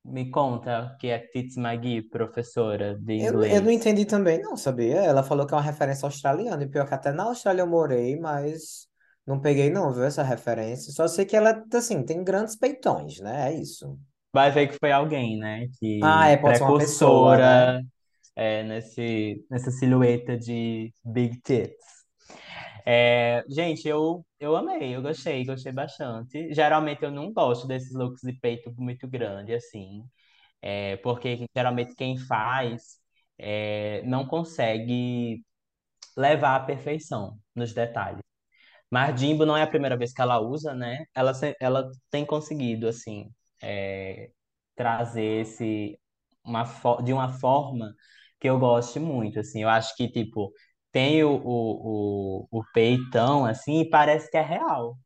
Me 0.04 0.30
conta 0.30 0.92
o 0.94 0.98
que 0.98 1.08
é 1.08 1.18
Tits 1.18 1.56
Magui, 1.56 2.02
professora 2.02 2.94
de 2.98 3.14
Eu, 3.18 3.32
inglês. 3.32 3.54
eu 3.54 3.62
não 3.62 3.70
entendi 3.70 4.04
também, 4.04 4.40
não, 4.40 4.56
sabia? 4.56 4.96
Ela 4.96 5.22
falou 5.22 5.46
que 5.46 5.54
é 5.54 5.56
uma 5.56 5.62
referência 5.62 6.04
australiana, 6.06 6.62
e 6.62 6.68
pior 6.68 6.86
que 6.86 6.94
até 6.94 7.12
na 7.12 7.24
Austrália 7.24 7.62
eu 7.62 7.66
morei, 7.66 8.18
mas 8.18 8.86
não 9.26 9.40
peguei 9.40 9.70
não, 9.70 9.92
viu, 9.92 10.04
essa 10.04 10.22
referência. 10.22 10.92
Só 10.92 11.08
sei 11.08 11.24
que 11.24 11.36
ela, 11.36 11.64
assim, 11.72 12.04
tem 12.04 12.22
grandes 12.22 12.56
peitões, 12.56 13.20
né? 13.20 13.50
É 13.50 13.54
isso. 13.54 13.98
Vai 14.32 14.50
ver 14.50 14.66
que 14.68 14.76
foi 14.78 14.92
alguém, 14.92 15.38
né? 15.38 15.68
Que 15.78 16.00
Ah, 16.02 16.28
é, 16.28 16.36
pode 16.36 16.58
pessoa, 16.78 17.36
né? 17.38 17.82
é, 18.36 18.62
nesse, 18.64 19.44
nessa 19.50 19.70
silhueta 19.70 20.36
de 20.36 20.92
big 21.04 21.40
tits. 21.40 22.03
É, 22.86 23.44
gente, 23.48 23.88
eu, 23.88 24.24
eu 24.38 24.56
amei, 24.56 24.94
eu 24.94 25.02
gostei, 25.02 25.44
gostei 25.44 25.72
bastante. 25.72 26.52
Geralmente 26.54 27.02
eu 27.02 27.10
não 27.10 27.32
gosto 27.32 27.66
desses 27.66 27.92
looks 27.94 28.20
de 28.22 28.32
peito 28.34 28.72
muito 28.76 29.08
grande, 29.08 29.54
assim, 29.54 30.04
é, 30.62 30.96
porque 30.98 31.46
geralmente 31.56 31.94
quem 31.96 32.18
faz 32.18 32.98
é, 33.38 34.02
não 34.04 34.26
consegue 34.26 35.44
levar 36.16 36.56
à 36.56 36.60
perfeição 36.60 37.38
nos 37.54 37.72
detalhes. 37.74 38.20
Mas 38.90 39.20
Jimbo 39.20 39.44
não 39.46 39.56
é 39.56 39.62
a 39.62 39.66
primeira 39.66 39.96
vez 39.96 40.12
que 40.12 40.20
ela 40.22 40.38
usa, 40.40 40.74
né? 40.74 41.04
Ela, 41.14 41.32
ela 41.60 41.90
tem 42.10 42.24
conseguido, 42.24 42.88
assim, 42.88 43.30
é, 43.62 44.30
trazer 44.76 45.42
esse, 45.42 45.98
uma, 46.44 46.64
de 47.04 47.12
uma 47.12 47.28
forma 47.28 47.94
que 48.40 48.48
eu 48.48 48.58
goste 48.58 48.98
muito, 49.00 49.40
assim. 49.40 49.62
Eu 49.62 49.68
acho 49.68 49.94
que, 49.96 50.08
tipo, 50.08 50.52
tem 50.94 51.24
o, 51.24 51.32
o, 51.44 52.46
o, 52.52 52.60
o 52.60 52.64
peitão, 52.72 53.44
assim, 53.44 53.80
e 53.80 53.90
parece 53.90 54.30
que 54.30 54.36
é 54.36 54.42
real. 54.42 54.96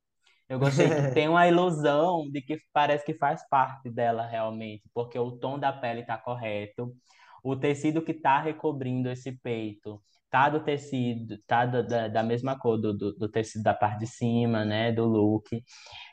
Eu 0.46 0.58
gostei 0.58 0.90
que 0.90 1.14
tem 1.14 1.28
uma 1.30 1.48
ilusão 1.48 2.30
de 2.30 2.42
que 2.42 2.60
parece 2.74 3.06
que 3.06 3.14
faz 3.14 3.40
parte 3.48 3.88
dela 3.90 4.26
realmente, 4.26 4.82
porque 4.92 5.18
o 5.18 5.32
tom 5.32 5.58
da 5.58 5.72
pele 5.72 6.04
tá 6.04 6.18
correto, 6.18 6.94
o 7.42 7.56
tecido 7.56 8.02
que 8.02 8.12
tá 8.12 8.38
recobrindo 8.38 9.08
esse 9.10 9.32
peito 9.40 9.98
tá 10.30 10.50
do 10.50 10.60
tecido, 10.60 11.38
tá 11.46 11.64
da, 11.64 11.80
da, 11.80 12.08
da 12.08 12.22
mesma 12.22 12.58
cor 12.58 12.76
do, 12.76 12.92
do, 12.92 13.14
do 13.14 13.30
tecido 13.30 13.62
da 13.62 13.72
parte 13.72 14.00
de 14.00 14.06
cima, 14.06 14.62
né, 14.66 14.92
do 14.92 15.06
look. 15.06 15.64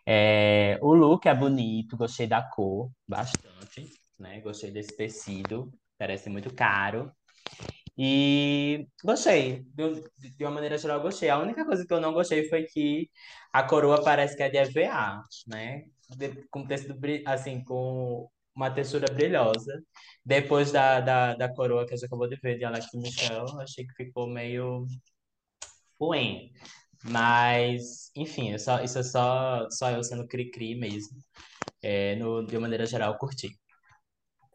É, 0.07 0.79
o 0.81 0.93
look 0.93 1.25
é 1.27 1.35
bonito, 1.35 1.97
gostei 1.97 2.25
da 2.25 2.41
cor, 2.41 2.89
bastante, 3.05 3.89
né, 4.17 4.39
gostei 4.39 4.71
desse 4.71 4.95
tecido, 4.95 5.69
parece 5.97 6.29
muito 6.29 6.53
caro. 6.55 7.11
E 7.97 8.87
gostei, 9.03 9.63
de, 9.73 10.43
uma 10.43 10.51
maneira 10.51 10.77
geral, 10.77 11.01
gostei. 11.01 11.29
A 11.29 11.39
única 11.39 11.65
coisa 11.65 11.85
que 11.85 11.93
eu 11.93 12.01
não 12.01 12.13
gostei 12.13 12.47
foi 12.49 12.63
que 12.65 13.09
a 13.53 13.63
coroa 13.63 14.03
parece 14.03 14.35
que 14.35 14.43
é 14.43 14.49
de 14.49 14.57
EVA, 14.57 15.21
né? 15.47 15.85
De- 16.17 16.45
com 16.49 16.65
tecido, 16.67 16.97
assim, 17.25 17.63
com 17.63 18.29
uma 18.55 18.69
textura 18.71 19.07
brilhosa. 19.13 19.81
Depois 20.25 20.71
da, 20.71 20.99
da, 21.01 21.35
da 21.35 21.53
coroa 21.53 21.85
que 21.87 21.93
a 21.93 21.97
gente 21.97 22.05
acabou 22.07 22.27
de 22.27 22.35
ver 22.37 22.57
de 22.57 22.65
Alex 22.65 22.87
Michel, 22.95 23.59
achei 23.61 23.85
que 23.85 23.93
ficou 23.95 24.27
meio 24.27 24.85
ruim. 25.99 26.51
Mas, 27.03 28.11
enfim, 28.15 28.51
é 28.53 28.55
isso 28.55 28.99
é 28.99 29.03
só, 29.03 29.69
só 29.69 29.91
eu 29.91 30.03
sendo 30.03 30.27
cri-cri 30.27 30.75
mesmo. 30.75 31.17
É, 31.81 32.15
no, 32.17 32.45
de 32.47 32.55
uma 32.57 32.63
maneira 32.63 32.85
geral, 32.87 33.17
curti. 33.19 33.49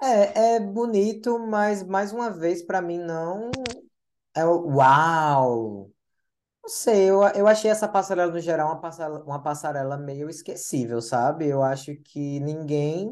É, 0.02 0.54
é 0.56 0.60
bonito, 0.60 1.38
mas 1.38 1.82
mais 1.82 2.12
uma 2.12 2.30
vez, 2.30 2.62
pra 2.62 2.80
mim, 2.80 2.98
não 2.98 3.50
é 4.34 4.44
uau. 4.46 5.92
Não 6.62 6.70
sei, 6.70 7.10
eu, 7.10 7.22
eu 7.36 7.46
achei 7.48 7.70
essa 7.70 7.88
passarela 7.88 8.32
no 8.32 8.40
geral 8.40 8.68
uma 8.68 8.80
passarela, 8.80 9.24
uma 9.24 9.42
passarela 9.42 9.98
meio 9.98 10.30
esquecível, 10.30 11.00
sabe? 11.02 11.48
Eu 11.48 11.62
acho 11.62 11.96
que 11.96 12.40
ninguém 12.40 13.10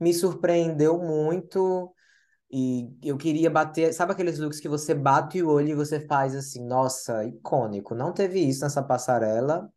me 0.00 0.14
surpreendeu 0.14 0.98
muito 0.98 1.94
e 2.50 2.88
eu 3.04 3.18
queria 3.18 3.50
bater. 3.50 3.92
Sabe 3.94 4.12
aqueles 4.12 4.38
looks 4.38 4.60
que 4.60 4.68
você 4.68 4.94
bate 4.94 5.42
o 5.42 5.50
olho 5.50 5.70
e 5.70 5.74
você 5.74 6.00
faz 6.06 6.34
assim, 6.36 6.64
nossa, 6.66 7.24
icônico. 7.26 7.94
Não 7.94 8.12
teve 8.14 8.40
isso 8.40 8.62
nessa 8.62 8.82
passarela. 8.82 9.70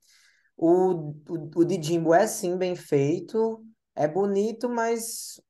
O, 0.58 1.14
o, 1.30 1.52
o 1.58 1.66
de 1.66 1.82
Jimbo 1.82 2.14
é 2.14 2.28
sim 2.28 2.58
bem 2.58 2.76
feito, 2.76 3.66
é 3.96 4.08
bonito, 4.08 4.70
mas 4.70 5.42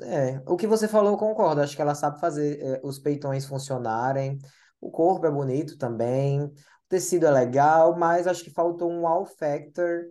é, 0.00 0.42
o 0.46 0.56
que 0.56 0.66
você 0.66 0.88
falou 0.88 1.12
eu 1.12 1.18
concordo. 1.18 1.60
Acho 1.60 1.76
que 1.76 1.82
ela 1.82 1.94
sabe 1.94 2.20
fazer 2.20 2.60
é, 2.60 2.80
os 2.82 2.98
peitões 2.98 3.46
funcionarem. 3.46 4.38
O 4.80 4.90
corpo 4.90 5.26
é 5.26 5.30
bonito 5.30 5.78
também. 5.78 6.42
O 6.42 6.52
tecido 6.88 7.26
é 7.26 7.30
legal, 7.30 7.96
mas 7.96 8.26
acho 8.26 8.42
que 8.42 8.50
faltou 8.50 8.90
um 8.90 9.02
wow 9.02 9.24
factor 9.24 10.04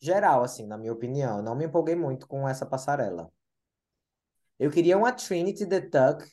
geral, 0.00 0.42
assim, 0.42 0.66
na 0.66 0.76
minha 0.76 0.92
opinião. 0.92 1.42
Não 1.42 1.54
me 1.54 1.66
empolguei 1.66 1.94
muito 1.94 2.26
com 2.26 2.48
essa 2.48 2.66
passarela. 2.66 3.30
Eu 4.58 4.70
queria 4.70 4.98
uma 4.98 5.12
Trinity 5.12 5.66
the 5.66 5.80
Tuck 5.80 6.28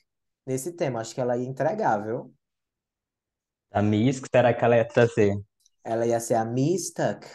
nesse 0.45 0.73
tema. 0.73 0.99
Acho 0.99 1.13
que 1.13 1.21
ela 1.21 1.37
ia 1.37 1.47
entregar, 1.47 2.03
viu? 2.03 2.33
A 3.71 3.81
Miss, 3.81 4.19
que 4.19 4.27
será 4.31 4.53
que 4.53 4.63
ela 4.63 4.77
ia 4.77 4.87
trazer? 4.87 5.35
Ela 5.83 6.07
ia 6.07 6.19
ser 6.19 6.35
a 6.35 6.45
Miss 6.45 6.91
Tuck. 6.91 7.27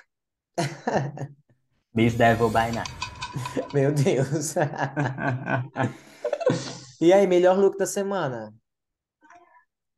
Miss 1.94 2.14
Devil 2.14 2.48
by 2.48 2.72
Night. 2.72 2.99
Meu 3.74 3.92
Deus. 3.92 4.54
E 7.00 7.12
aí, 7.12 7.26
melhor 7.26 7.58
look 7.58 7.76
da 7.78 7.86
semana? 7.86 8.52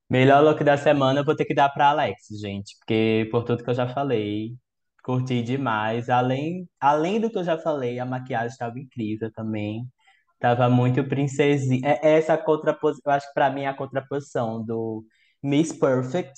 Melhor 0.09 0.43
look 0.45 0.63
da 0.63 0.77
semana 0.77 1.21
eu 1.21 1.25
vou 1.25 1.35
ter 1.35 1.45
que 1.47 1.55
dar 1.55 1.71
pra 1.71 1.89
Alex, 1.89 2.27
gente, 2.41 2.77
porque 2.79 3.29
por 3.31 3.45
tudo 3.45 3.65
que 3.65 3.71
eu 3.71 3.75
já 3.75 3.89
falei, 3.89 4.55
curti 5.03 5.43
demais. 5.43 6.11
Além, 6.11 6.69
além 6.81 7.21
do 7.21 7.31
que 7.31 7.39
eu 7.39 7.45
já 7.45 7.59
falei, 7.59 7.99
a 7.99 8.05
maquiagem 8.07 8.49
estava 8.49 8.79
incrível 8.79 9.33
também. 9.33 9.87
Tava 10.39 10.69
muito 10.69 11.05
princesinha. 11.09 11.81
É 12.03 12.15
essa 12.19 12.37
contraposição, 12.39 13.03
eu 13.07 13.13
acho 13.17 13.29
que 13.29 13.35
pra 13.35 13.51
mim 13.51 13.63
é 13.63 13.69
a 13.69 13.75
contraposição 13.75 14.63
do 14.65 15.05
Miss 15.43 15.73
Perfect. 15.73 16.35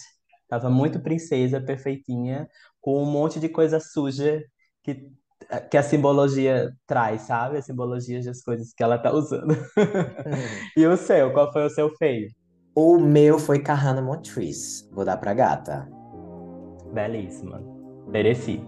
Tava 0.49 0.71
muito 0.71 1.01
princesa, 1.03 1.61
perfeitinha, 1.61 2.49
com 2.81 3.03
um 3.03 3.07
monte 3.11 3.41
de 3.41 3.49
coisa 3.49 3.81
suja 3.81 4.43
que, 4.85 5.11
que 5.71 5.77
a 5.77 5.83
simbologia 5.83 6.73
traz, 6.87 7.23
sabe? 7.23 7.59
A 7.59 7.63
simbologia 7.63 8.23
das 8.23 8.43
coisas 8.43 8.73
que 8.75 8.83
ela 8.83 8.99
tá 8.99 9.13
usando. 9.13 9.55
E 10.77 10.87
o 10.87 10.97
seu, 10.97 11.33
qual 11.33 11.53
foi 11.53 11.65
o 11.67 11.71
seu 11.71 11.89
feio? 11.97 12.29
O 12.75 12.99
meu 12.99 13.39
foi 13.39 13.61
Kahana 13.61 14.03
Montrese. 14.03 14.89
Vou 14.93 15.05
dar 15.05 15.17
pra 15.17 15.33
gata. 15.33 15.89
Belíssima. 16.93 17.63
Mereci. 18.09 18.61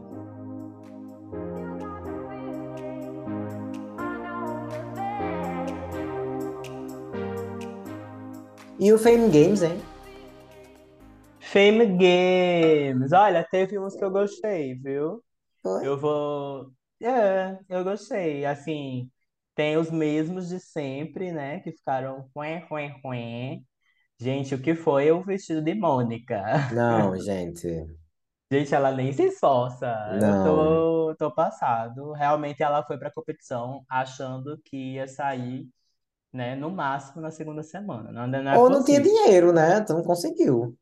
E 8.79 8.93
o 8.93 8.99
Fame 8.99 9.29
Games, 9.31 9.63
hein? 9.63 9.81
Fame 11.41 11.87
Games. 11.87 13.13
Olha, 13.13 13.47
teve 13.51 13.79
uns 13.79 13.97
que 13.97 14.05
eu 14.05 14.11
gostei, 14.11 14.75
viu? 14.75 15.23
Foi? 15.67 15.83
Eu 15.83 15.99
vou. 15.99 16.73
É, 17.03 17.59
eu 17.69 17.85
gostei. 17.85 18.45
Assim, 18.47 19.11
tem 19.55 19.77
os 19.77 19.91
mesmos 19.91 20.49
de 20.49 20.59
sempre, 20.61 21.33
né? 21.33 21.61
Que 21.61 21.73
ficaram 21.73 22.31
ruim, 22.35 22.59
ruim, 22.71 22.89
ruim. 23.05 23.67
Gente, 24.21 24.55
o 24.55 24.63
que 24.63 24.75
foi 24.75 25.11
o 25.13 25.23
vestido 25.25 25.63
de 25.63 25.75
Mônica? 25.75 26.43
Não, 26.69 27.19
gente. 27.19 27.67
Gente, 28.51 28.73
ela 28.75 28.93
nem 28.93 29.13
se 29.13 29.25
esforça. 29.25 29.87
Eu 30.23 30.41
Não. 30.41 30.87
tô, 31.11 31.15
tô 31.19 31.33
passado. 31.35 32.13
Realmente 32.13 32.63
ela 32.63 32.85
foi 32.87 32.97
pra 32.99 33.11
competição 33.11 33.85
achando 33.89 34.61
que 34.65 34.95
ia 34.95 35.09
sair, 35.09 35.69
né, 36.33 36.57
no 36.57 36.71
máximo 36.71 37.23
na 37.23 37.31
segunda 37.31 37.63
semana. 37.63 38.13
Não, 38.13 38.27
não 38.29 38.51
é 38.53 38.59
Ou 38.59 38.69
não 38.69 38.83
tinha 38.85 39.01
possível. 39.01 39.01
dinheiro, 39.01 39.53
né? 39.53 39.79
Então 39.79 39.97
não 39.99 40.05
conseguiu. 40.05 40.77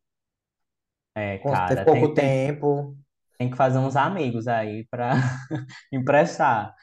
É, 1.14 1.38
Com- 1.38 1.64
Teve 1.64 1.82
cara, 1.82 1.84
pouco 1.84 2.12
tem, 2.14 2.14
tempo. 2.14 2.96
Tem 3.38 3.50
que 3.50 3.56
fazer 3.56 3.78
uns 3.78 3.96
amigos 3.96 4.46
aí 4.48 4.86
pra 4.90 5.12
emprestar. 5.92 6.74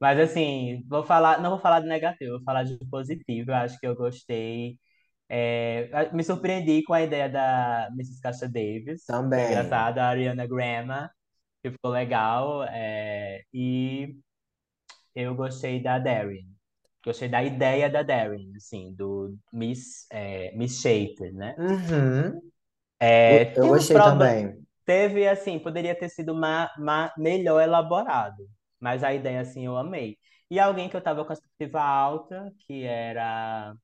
Mas 0.00 0.18
assim, 0.20 0.84
vou 0.88 1.04
falar, 1.04 1.40
não 1.42 1.50
vou 1.50 1.58
falar 1.60 1.80
de 1.80 1.88
negativo, 1.88 2.32
vou 2.36 2.44
falar 2.44 2.64
de 2.64 2.78
positivo. 2.90 3.50
Eu 3.50 3.56
acho 3.56 3.78
que 3.78 3.86
eu 3.86 3.96
gostei. 3.96 4.78
É, 5.28 6.10
me 6.12 6.24
surpreendi 6.24 6.82
com 6.84 6.94
a 6.94 7.02
ideia 7.02 7.28
da 7.28 7.88
Mrs. 7.92 8.20
Caixa 8.22 8.48
Davis. 8.48 9.04
Também. 9.06 9.46
engraçado, 9.50 9.98
a 9.98 10.08
Ariana 10.08 10.46
Grande, 10.46 11.08
que 11.62 11.70
ficou 11.72 11.90
legal. 11.92 12.64
é, 12.64 13.42
e 13.52 14.16
eu 15.14 15.34
gostei 15.34 15.82
da 15.82 15.98
Darren. 15.98 16.46
Gostei 17.04 17.28
da 17.28 17.42
ideia 17.42 17.88
da 17.90 18.02
Darren, 18.02 18.52
assim, 18.56 18.92
do 18.94 19.36
Miss, 19.52 20.06
é, 20.10 20.54
Miss 20.56 20.80
Shaper, 20.80 21.32
né? 21.34 21.54
Uhum. 21.58 22.40
É, 23.00 23.58
Eu, 23.58 23.64
eu 23.64 23.68
gostei 23.68 23.96
também. 23.96 24.67
Teve, 24.88 25.28
assim, 25.28 25.60
poderia 25.60 25.94
ter 25.98 26.10
sido 26.10 26.34
ma, 26.34 26.70
melhor 27.18 27.60
elaborado, 27.62 28.48
mas 28.80 29.04
a 29.04 29.12
ideia, 29.14 29.42
assim, 29.42 29.66
eu 29.66 29.76
amei. 29.76 30.16
E 30.50 30.58
alguém 30.58 30.88
que 30.88 30.96
eu 30.96 31.02
tava 31.02 31.24
com 31.26 31.32
a 31.32 31.34
expectativa 31.34 31.82
alta, 31.82 32.50
que 32.66 32.84
era 32.84 33.74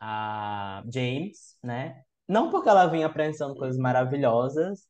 a 0.00 0.82
James, 0.92 1.58
né? 1.62 2.02
Não 2.28 2.50
porque 2.50 2.68
ela 2.68 2.86
vinha 2.86 3.06
apresentando 3.06 3.54
coisas 3.56 3.78
maravilhosas, 3.78 4.86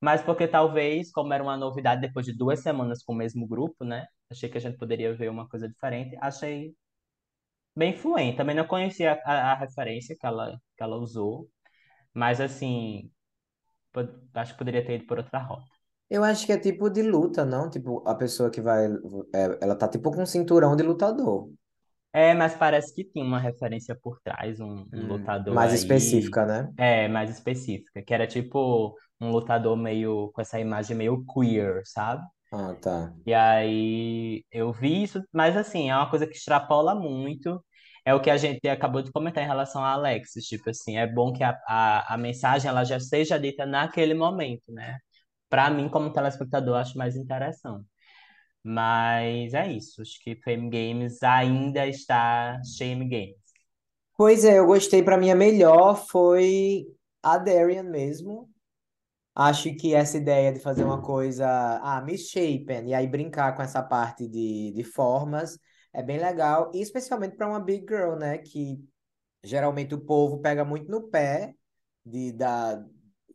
mas 0.00 0.22
porque 0.22 0.48
talvez, 0.48 1.10
como 1.12 1.32
era 1.34 1.42
uma 1.42 1.56
novidade 1.56 2.00
depois 2.02 2.26
de 2.26 2.36
duas 2.36 2.60
semanas 2.62 3.02
com 3.04 3.12
o 3.14 3.16
mesmo 3.16 3.46
grupo, 3.48 3.84
né? 3.84 4.06
Achei 4.30 4.48
que 4.48 4.58
a 4.58 4.60
gente 4.60 4.78
poderia 4.78 5.14
ver 5.16 5.30
uma 5.30 5.48
coisa 5.48 5.68
diferente. 5.68 6.16
Achei 6.20 6.74
bem 7.76 7.96
fluente. 7.96 8.36
Também 8.36 8.54
não 8.56 8.66
conhecia 8.66 9.20
a, 9.24 9.52
a 9.52 9.54
referência 9.56 10.16
que 10.18 10.26
ela, 10.26 10.58
que 10.76 10.82
ela 10.82 10.96
usou, 10.96 11.48
mas 12.14 12.40
assim, 12.40 13.10
acho 14.34 14.52
que 14.52 14.58
poderia 14.58 14.84
ter 14.84 14.94
ido 14.96 15.06
por 15.06 15.18
outra 15.18 15.38
rota. 15.40 15.68
Eu 16.10 16.22
acho 16.24 16.46
que 16.46 16.52
é 16.52 16.58
tipo 16.58 16.88
de 16.90 17.02
luta, 17.02 17.44
não? 17.44 17.68
Tipo, 17.70 18.02
a 18.08 18.14
pessoa 18.14 18.50
que 18.50 18.60
vai. 18.60 18.86
é, 19.34 19.58
ela 19.62 19.76
tá 19.76 19.88
tipo 19.88 20.10
com 20.12 20.22
um 20.22 20.26
cinturão 20.26 20.76
de 20.76 20.82
lutador. 20.82 21.50
É, 22.12 22.32
mas 22.34 22.54
parece 22.54 22.94
que 22.94 23.04
tinha 23.04 23.24
uma 23.24 23.40
referência 23.40 23.94
por 24.00 24.20
trás, 24.22 24.60
um, 24.60 24.86
um 24.92 25.06
Hum, 25.06 25.06
lutador 25.06 25.58
mais 25.58 25.72
aí. 25.72 25.74
específica, 25.74 26.46
né? 26.46 26.72
É, 26.76 27.08
mais 27.08 27.30
específica, 27.30 28.02
que 28.02 28.14
era 28.14 28.26
tipo 28.26 28.96
um 29.20 29.30
lutador 29.30 29.76
meio 29.76 30.30
com 30.32 30.40
essa 30.40 30.58
imagem 30.60 30.96
meio 30.96 31.24
queer, 31.26 31.82
sabe? 31.86 32.22
Ah, 32.50 32.74
tá. 32.80 33.14
E 33.26 33.32
aí 33.34 34.44
eu 34.50 34.72
vi 34.72 35.02
isso, 35.02 35.22
mas 35.32 35.56
assim, 35.56 35.90
é 35.90 35.96
uma 35.96 36.10
coisa 36.10 36.26
que 36.26 36.34
extrapola 36.36 36.94
muito. 36.94 37.64
É 38.04 38.14
o 38.14 38.20
que 38.20 38.30
a 38.30 38.36
gente 38.36 38.68
acabou 38.68 39.02
de 39.02 39.10
comentar 39.12 39.42
em 39.42 39.46
relação 39.46 39.82
a 39.82 39.92
Alexis, 39.92 40.44
tipo 40.46 40.70
assim, 40.70 40.98
é 40.98 41.06
bom 41.06 41.32
que 41.32 41.42
a, 41.42 41.58
a, 41.66 42.14
a 42.14 42.18
mensagem 42.18 42.68
ela 42.68 42.84
já 42.84 43.00
seja 43.00 43.38
dita 43.38 43.64
naquele 43.66 44.14
momento, 44.14 44.70
né? 44.72 44.98
Pra 45.48 45.70
mim, 45.70 45.88
como 45.88 46.12
telespectador, 46.12 46.76
acho 46.76 46.98
mais 46.98 47.16
interessante. 47.16 47.86
Mas 48.62 49.54
é 49.54 49.70
isso, 49.72 50.02
acho 50.02 50.18
que 50.22 50.36
Fame 50.36 50.70
Games 50.70 51.22
ainda 51.22 51.86
está 51.86 52.60
Shame 52.64 53.08
Games. 53.08 53.36
Pois 54.16 54.44
é, 54.44 54.58
eu 54.58 54.66
gostei. 54.66 55.02
Pra 55.02 55.18
mim, 55.18 55.30
a 55.30 55.34
melhor 55.34 55.96
foi 56.08 56.86
a 57.22 57.38
Darian 57.38 57.82
mesmo. 57.84 58.50
Acho 59.34 59.74
que 59.76 59.94
essa 59.94 60.16
ideia 60.16 60.52
de 60.52 60.60
fazer 60.60 60.84
uma 60.84 61.02
coisa, 61.02 61.46
ah, 61.82 62.00
misshapen, 62.02 62.88
e 62.88 62.94
aí 62.94 63.06
brincar 63.06 63.54
com 63.56 63.62
essa 63.62 63.82
parte 63.82 64.28
de, 64.28 64.72
de 64.72 64.84
formas 64.84 65.58
é 65.94 66.02
bem 66.02 66.18
legal, 66.18 66.70
e 66.74 66.80
especialmente 66.82 67.36
para 67.36 67.48
uma 67.48 67.60
big 67.60 67.86
girl, 67.88 68.16
né? 68.16 68.38
Que 68.38 68.78
geralmente 69.42 69.94
o 69.94 70.00
povo 70.00 70.38
pega 70.40 70.64
muito 70.64 70.90
no 70.90 71.02
pé 71.08 71.54
de, 72.04 72.32
da, 72.32 72.84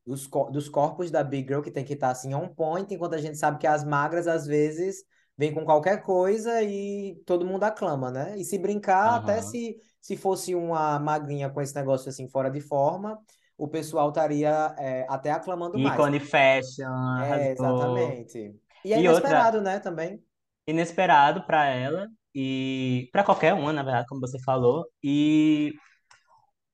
dos, 0.05 0.27
dos 0.51 0.69
corpos 0.69 1.11
da 1.11 1.23
big 1.23 1.47
girl, 1.47 1.61
que 1.61 1.71
tem 1.71 1.85
que 1.85 1.93
estar 1.93 2.11
assim 2.11 2.33
on 2.33 2.47
point, 2.53 2.93
enquanto 2.93 3.13
a 3.15 3.17
gente 3.21 3.37
sabe 3.37 3.59
que 3.59 3.67
as 3.67 3.83
magras 3.83 4.27
às 4.27 4.45
vezes 4.45 5.03
vêm 5.37 5.53
com 5.53 5.63
qualquer 5.65 6.03
coisa 6.03 6.61
e 6.63 7.15
todo 7.25 7.45
mundo 7.45 7.63
aclama, 7.63 8.11
né? 8.11 8.37
E 8.37 8.43
se 8.45 8.57
brincar, 8.57 9.15
até 9.15 9.41
Aham. 9.41 9.41
se, 9.41 9.77
se 10.01 10.17
fosse 10.17 10.55
uma 10.55 10.99
magrinha 10.99 11.49
com 11.49 11.61
esse 11.61 11.75
negócio 11.75 12.09
assim 12.09 12.27
fora 12.29 12.49
de 12.49 12.61
forma 12.61 13.19
o 13.57 13.67
pessoal 13.67 14.09
estaria 14.09 14.73
é, 14.77 15.05
até 15.09 15.31
aclamando 15.31 15.79
mais. 15.79 16.01
Ícone 16.01 16.19
Fashion, 16.19 16.91
É, 17.17 17.51
exatamente. 17.51 18.55
E 18.83 18.93
é 18.93 18.99
E 18.99 19.07
outra, 19.09 19.39
inesperado, 19.39 19.61
né, 19.61 19.79
também. 19.79 20.23
inesperado 20.67 21.43
pra 21.45 21.65
ela 21.65 22.09
e 22.35 23.09
pra 23.11 23.23
qualquer 23.23 23.53
uma, 23.53 23.73
na 23.73 23.83
verdade, 23.83 24.07
como 24.07 24.21
você 24.21 24.39
falou. 24.43 24.85
E 25.03 25.73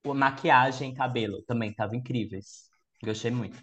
a 0.06 0.14
maquiagem, 0.14 0.94
cabelo 0.94 1.42
também 1.44 1.72
estavam 1.72 1.96
incríveis. 1.96 2.70
Gostei 3.04 3.32
muito 3.32 3.58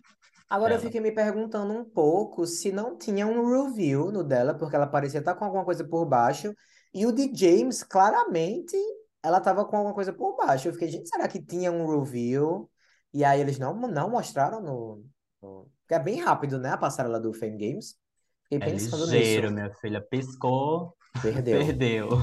Agora 0.49 0.74
eu 0.74 0.78
dela. 0.78 0.80
fiquei 0.80 1.01
me 1.01 1.12
perguntando 1.12 1.72
um 1.72 1.84
pouco 1.84 2.47
se 2.47 2.70
não 2.72 2.97
tinha 2.99 3.26
um 3.26 3.49
review 3.66 4.12
no 4.12 4.22
dela, 4.22 4.55
porque 4.55 4.76
ela 4.76 4.86
parecia 4.86 5.20
estar 5.20 5.34
com 5.34 5.45
alguma 5.45 5.64
coisa 5.64 5.82
por 5.84 6.05
baixo. 6.07 6.55
E 6.93 7.07
o 7.07 7.12
de 7.12 7.32
James, 7.34 7.82
claramente, 7.82 8.76
ela 9.22 9.38
estava 9.38 9.64
com 9.64 9.76
alguma 9.76 9.95
coisa 9.95 10.12
por 10.12 10.36
baixo. 10.36 10.68
Eu 10.68 10.72
fiquei, 10.74 10.88
gente, 10.88 11.09
será 11.09 11.26
que 11.26 11.43
tinha 11.43 11.72
um 11.72 11.86
review? 12.01 12.70
E 13.14 13.24
aí 13.24 13.40
eles 13.40 13.59
não, 13.59 13.74
não 13.88 14.11
mostraram 14.11 14.61
no, 14.61 15.05
no... 15.40 15.70
É 15.88 15.99
bem 15.99 16.20
rápido, 16.20 16.59
né, 16.59 16.70
a 16.70 16.76
passarela 16.78 17.18
do 17.20 17.32
Fame 17.32 17.57
Games. 17.59 17.97
Fiquei 18.45 18.61
É 18.61 18.66
pensando 18.72 19.07
ligeiro, 19.07 19.51
nisso. 19.51 19.51
minha 19.51 19.70
filha. 19.76 20.01
Piscou, 20.01 20.97
Perdeu. 21.20 21.58
perdeu. 21.58 22.22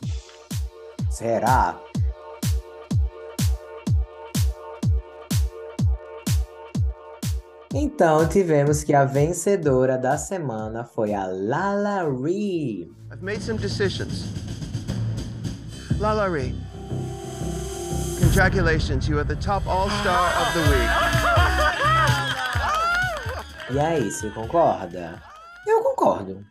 Será? 1.10 1.78
Então, 7.74 8.26
tivemos 8.26 8.82
que 8.82 8.94
a 8.94 9.04
vencedora 9.04 9.98
da 9.98 10.16
semana 10.16 10.84
foi 10.84 11.12
a 11.12 11.26
Lala 11.26 12.02
Ree. 12.10 12.90
I've 13.12 13.22
made 13.22 13.42
some 13.42 13.58
decisions. 13.58 14.24
Lala 15.98 16.28
Ree, 16.28 16.54
congratulations, 18.20 19.06
you 19.08 19.18
are 19.18 19.24
the 19.24 19.36
top 19.36 19.66
all-star 19.66 20.32
of 20.40 20.54
the 20.54 20.60
week. 20.70 20.88
E 23.70 23.78
aí, 23.78 24.10
você 24.10 24.30
concorda? 24.30 25.20
Eu 25.66 25.82
concordo. 25.82 26.42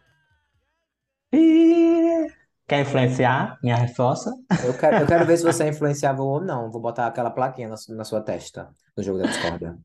Ih, 1.38 2.28
Quer 2.68 2.82
influenciar 2.82 3.58
minha 3.64 3.78
resposta? 3.78 4.32
Eu 4.66 4.78
quero, 4.78 4.98
eu 4.98 5.08
quero 5.08 5.26
ver 5.26 5.38
se 5.38 5.44
você 5.44 5.64
é 5.64 5.70
influenciável 5.70 6.26
ou 6.26 6.42
não. 6.42 6.70
Vou 6.70 6.82
botar 6.82 7.08
aquela 7.08 7.30
plaquinha 7.30 7.70
na, 7.70 7.76
na 7.96 8.04
sua 8.04 8.22
testa, 8.22 8.70
no 8.96 9.04
jogo 9.04 9.20
da 9.20 9.26
discórdia. 9.26 9.78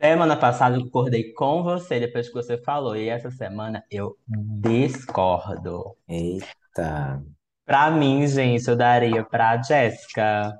Semana 0.00 0.36
passada 0.36 0.76
eu 0.76 0.82
concordei 0.82 1.32
com 1.32 1.62
você 1.62 1.98
depois 2.00 2.28
que 2.28 2.34
você 2.34 2.58
falou, 2.58 2.96
e 2.96 3.08
essa 3.08 3.30
semana 3.30 3.84
eu 3.90 4.16
discordo. 4.26 5.96
Eita. 6.08 7.22
Pra 7.64 7.90
mim, 7.90 8.26
gente, 8.26 8.68
eu 8.68 8.76
daria 8.76 9.24
pra 9.24 9.62
Jéssica, 9.62 10.52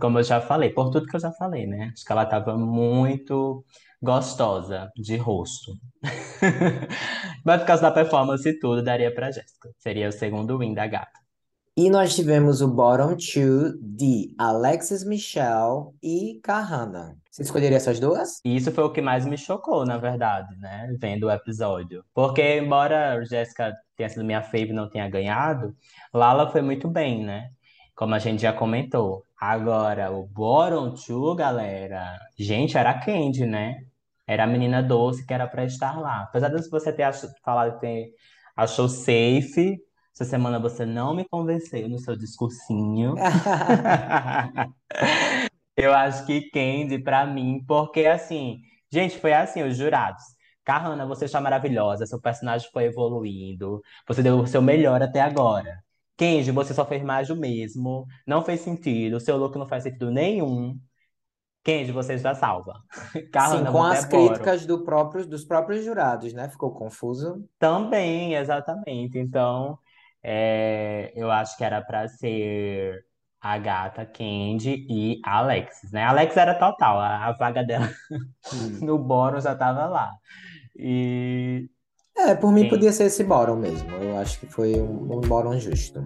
como 0.00 0.18
eu 0.18 0.24
já 0.24 0.40
falei, 0.40 0.70
por 0.70 0.90
tudo 0.90 1.06
que 1.06 1.16
eu 1.16 1.20
já 1.20 1.32
falei, 1.32 1.66
né? 1.66 1.90
Acho 1.92 2.04
que 2.04 2.12
ela 2.12 2.26
tava 2.26 2.56
muito 2.56 3.64
gostosa 4.02 4.90
de 4.96 5.16
rosto. 5.16 5.72
Mas 7.44 7.60
por 7.60 7.66
causa 7.66 7.82
da 7.82 7.90
performance 7.90 8.48
e 8.48 8.58
tudo, 8.58 8.82
daria 8.82 9.12
pra 9.12 9.30
Jéssica. 9.30 9.70
Seria 9.78 10.08
o 10.08 10.12
segundo 10.12 10.58
win 10.58 10.74
da 10.74 10.86
gata. 10.86 11.18
E 11.76 11.88
nós 11.90 12.16
tivemos 12.16 12.60
o 12.60 12.66
bottom 12.66 13.16
two 13.16 13.78
de 13.80 14.34
Alexis 14.36 15.04
Michelle 15.04 15.92
e 16.02 16.40
Kahana. 16.42 17.16
Você 17.30 17.42
escolheria 17.42 17.76
essas 17.76 18.00
duas? 18.00 18.40
E 18.44 18.56
isso 18.56 18.72
foi 18.72 18.82
o 18.82 18.90
que 18.90 19.00
mais 19.00 19.24
me 19.24 19.38
chocou, 19.38 19.86
na 19.86 19.96
verdade, 19.96 20.56
né? 20.56 20.92
Vendo 21.00 21.26
o 21.28 21.30
episódio. 21.30 22.04
Porque, 22.12 22.58
embora 22.58 23.12
a 23.12 23.24
Jéssica 23.24 23.72
tenha 23.96 24.08
sido 24.08 24.24
minha 24.24 24.42
fave 24.42 24.70
e 24.70 24.72
não 24.72 24.90
tenha 24.90 25.08
ganhado, 25.08 25.72
Lala 26.12 26.50
foi 26.50 26.62
muito 26.62 26.88
bem, 26.88 27.24
né? 27.24 27.50
Como 27.94 28.12
a 28.12 28.18
gente 28.18 28.42
já 28.42 28.52
comentou. 28.52 29.22
Agora, 29.40 30.10
o 30.10 30.26
bottom 30.26 30.94
two, 30.94 31.32
galera. 31.36 32.18
Gente, 32.36 32.76
era 32.76 32.98
Candy, 32.98 33.46
né? 33.46 33.84
Era 34.28 34.44
a 34.44 34.48
menina 34.48 34.82
doce 34.82 35.26
que 35.26 35.34
era 35.34 35.48
pra 35.48 35.64
estar 35.66 36.00
lá. 36.00 36.24
Apesar 36.24 36.50
de 36.50 36.68
você 36.70 36.92
ter 36.92 37.04
ach- 37.04 37.24
falado 37.44 37.80
que 37.80 38.12
achou 38.56 38.88
safe, 38.88 39.78
essa 40.14 40.26
semana 40.26 40.60
você 40.60 40.86
não 40.86 41.14
me 41.16 41.26
convenceu 41.28 41.88
no 41.88 41.98
seu 41.98 42.16
discursinho. 42.16 43.22
Eu 45.76 45.94
acho 45.94 46.26
que 46.26 46.50
Candy, 46.50 46.98
pra 46.98 47.26
mim, 47.26 47.64
porque 47.66 48.06
assim, 48.06 48.60
gente, 48.90 49.18
foi 49.18 49.32
assim, 49.32 49.62
os 49.62 49.76
jurados. 49.76 50.22
Kahana, 50.64 51.06
você 51.06 51.24
está 51.26 51.40
maravilhosa, 51.40 52.06
seu 52.06 52.20
personagem 52.20 52.68
foi 52.72 52.84
evoluindo, 52.84 53.80
você 54.06 54.22
deu 54.22 54.38
o 54.38 54.46
seu 54.46 54.60
melhor 54.60 55.02
até 55.02 55.20
agora. 55.20 55.82
Kenji, 56.16 56.50
você 56.50 56.74
só 56.74 56.84
fez 56.84 57.02
mais 57.02 57.28
do 57.28 57.36
mesmo, 57.36 58.06
não 58.26 58.44
fez 58.44 58.60
sentido, 58.60 59.16
o 59.16 59.20
seu 59.20 59.36
look 59.36 59.56
não 59.56 59.68
faz 59.68 59.84
sentido 59.84 60.10
nenhum. 60.10 60.78
Kenji, 61.64 61.92
você 61.92 62.14
está 62.14 62.34
salva. 62.34 62.74
Sim, 63.12 63.28
Kahana, 63.30 63.70
com 63.70 63.82
as 63.82 64.04
é 64.04 64.08
críticas 64.08 64.66
do 64.66 64.84
próprios, 64.84 65.26
dos 65.26 65.44
próprios 65.44 65.84
jurados, 65.84 66.32
né? 66.32 66.48
Ficou 66.48 66.72
confuso. 66.72 67.44
Também, 67.58 68.34
exatamente. 68.34 69.18
Então, 69.18 69.78
é, 70.22 71.12
eu 71.14 71.30
acho 71.30 71.56
que 71.56 71.64
era 71.64 71.82
pra 71.82 72.08
ser 72.08 73.04
a 73.40 73.56
gata 73.58 74.04
Candy 74.04 74.86
e 74.88 75.20
a 75.24 75.38
Alexis, 75.38 75.92
né? 75.92 76.02
A 76.04 76.10
Alexis 76.10 76.36
era 76.36 76.54
total, 76.54 76.98
a, 76.98 77.26
a 77.26 77.32
vaga 77.32 77.62
dela 77.62 77.88
no 78.82 78.98
bônus 78.98 79.44
já 79.44 79.54
tava 79.54 79.86
lá. 79.86 80.12
E 80.76 81.68
É, 82.16 82.34
por 82.34 82.52
mim 82.52 82.62
Sim. 82.62 82.68
podia 82.70 82.92
ser 82.92 83.04
esse 83.04 83.22
bottom 83.24 83.56
mesmo. 83.56 83.90
Eu 83.90 84.16
acho 84.18 84.40
que 84.40 84.46
foi 84.46 84.80
um, 84.80 85.18
um 85.18 85.20
bottom 85.20 85.58
justo. 85.58 86.04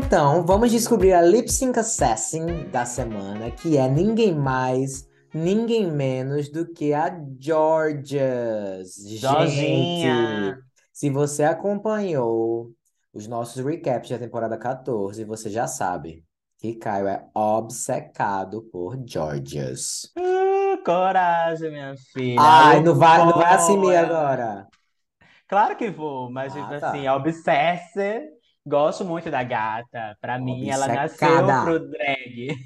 Então, 0.00 0.46
vamos 0.46 0.70
descobrir 0.70 1.12
a 1.12 1.20
Lip 1.20 1.50
Sync 1.50 1.76
Assassin 1.76 2.70
da 2.70 2.86
semana, 2.86 3.50
que 3.50 3.76
é 3.76 3.88
ninguém 3.88 4.32
mais, 4.32 5.08
ninguém 5.34 5.90
menos 5.90 6.48
do 6.48 6.72
que 6.72 6.94
a 6.94 7.10
Georgias. 7.36 8.94
Jorginha. 9.18 10.54
Gente, 10.54 10.62
se 10.92 11.10
você 11.10 11.42
acompanhou 11.42 12.70
os 13.12 13.26
nossos 13.26 13.62
recaps 13.62 14.08
da 14.08 14.18
temporada 14.18 14.56
14, 14.56 15.24
você 15.24 15.50
já 15.50 15.66
sabe 15.66 16.24
que 16.58 16.74
Caio 16.74 17.08
é 17.08 17.26
obcecado 17.34 18.62
por 18.70 18.96
Georgias. 19.04 20.12
Uh, 20.16 20.80
coragem, 20.84 21.72
minha 21.72 21.96
filha. 22.12 22.40
Ai, 22.40 22.80
não 22.82 22.94
vai, 22.94 23.18
não 23.18 23.32
vai 23.32 23.52
assumir 23.52 23.94
é- 23.94 23.98
agora. 23.98 24.68
Claro 25.48 25.76
que 25.76 25.90
vou, 25.90 26.30
mas 26.30 26.52
tipo 26.52 26.72
Ah, 26.72 26.78
tá. 26.78 26.90
assim, 26.90 27.08
obsesse, 27.08 28.37
gosto 28.66 29.04
muito 29.04 29.30
da 29.30 29.42
gata. 29.42 30.16
Pra 30.20 30.38
mim, 30.38 30.68
ela 30.68 30.86
nasceu 30.88 31.28
Obcecada. 31.28 31.64
pro 31.64 31.90
drag. 31.90 32.56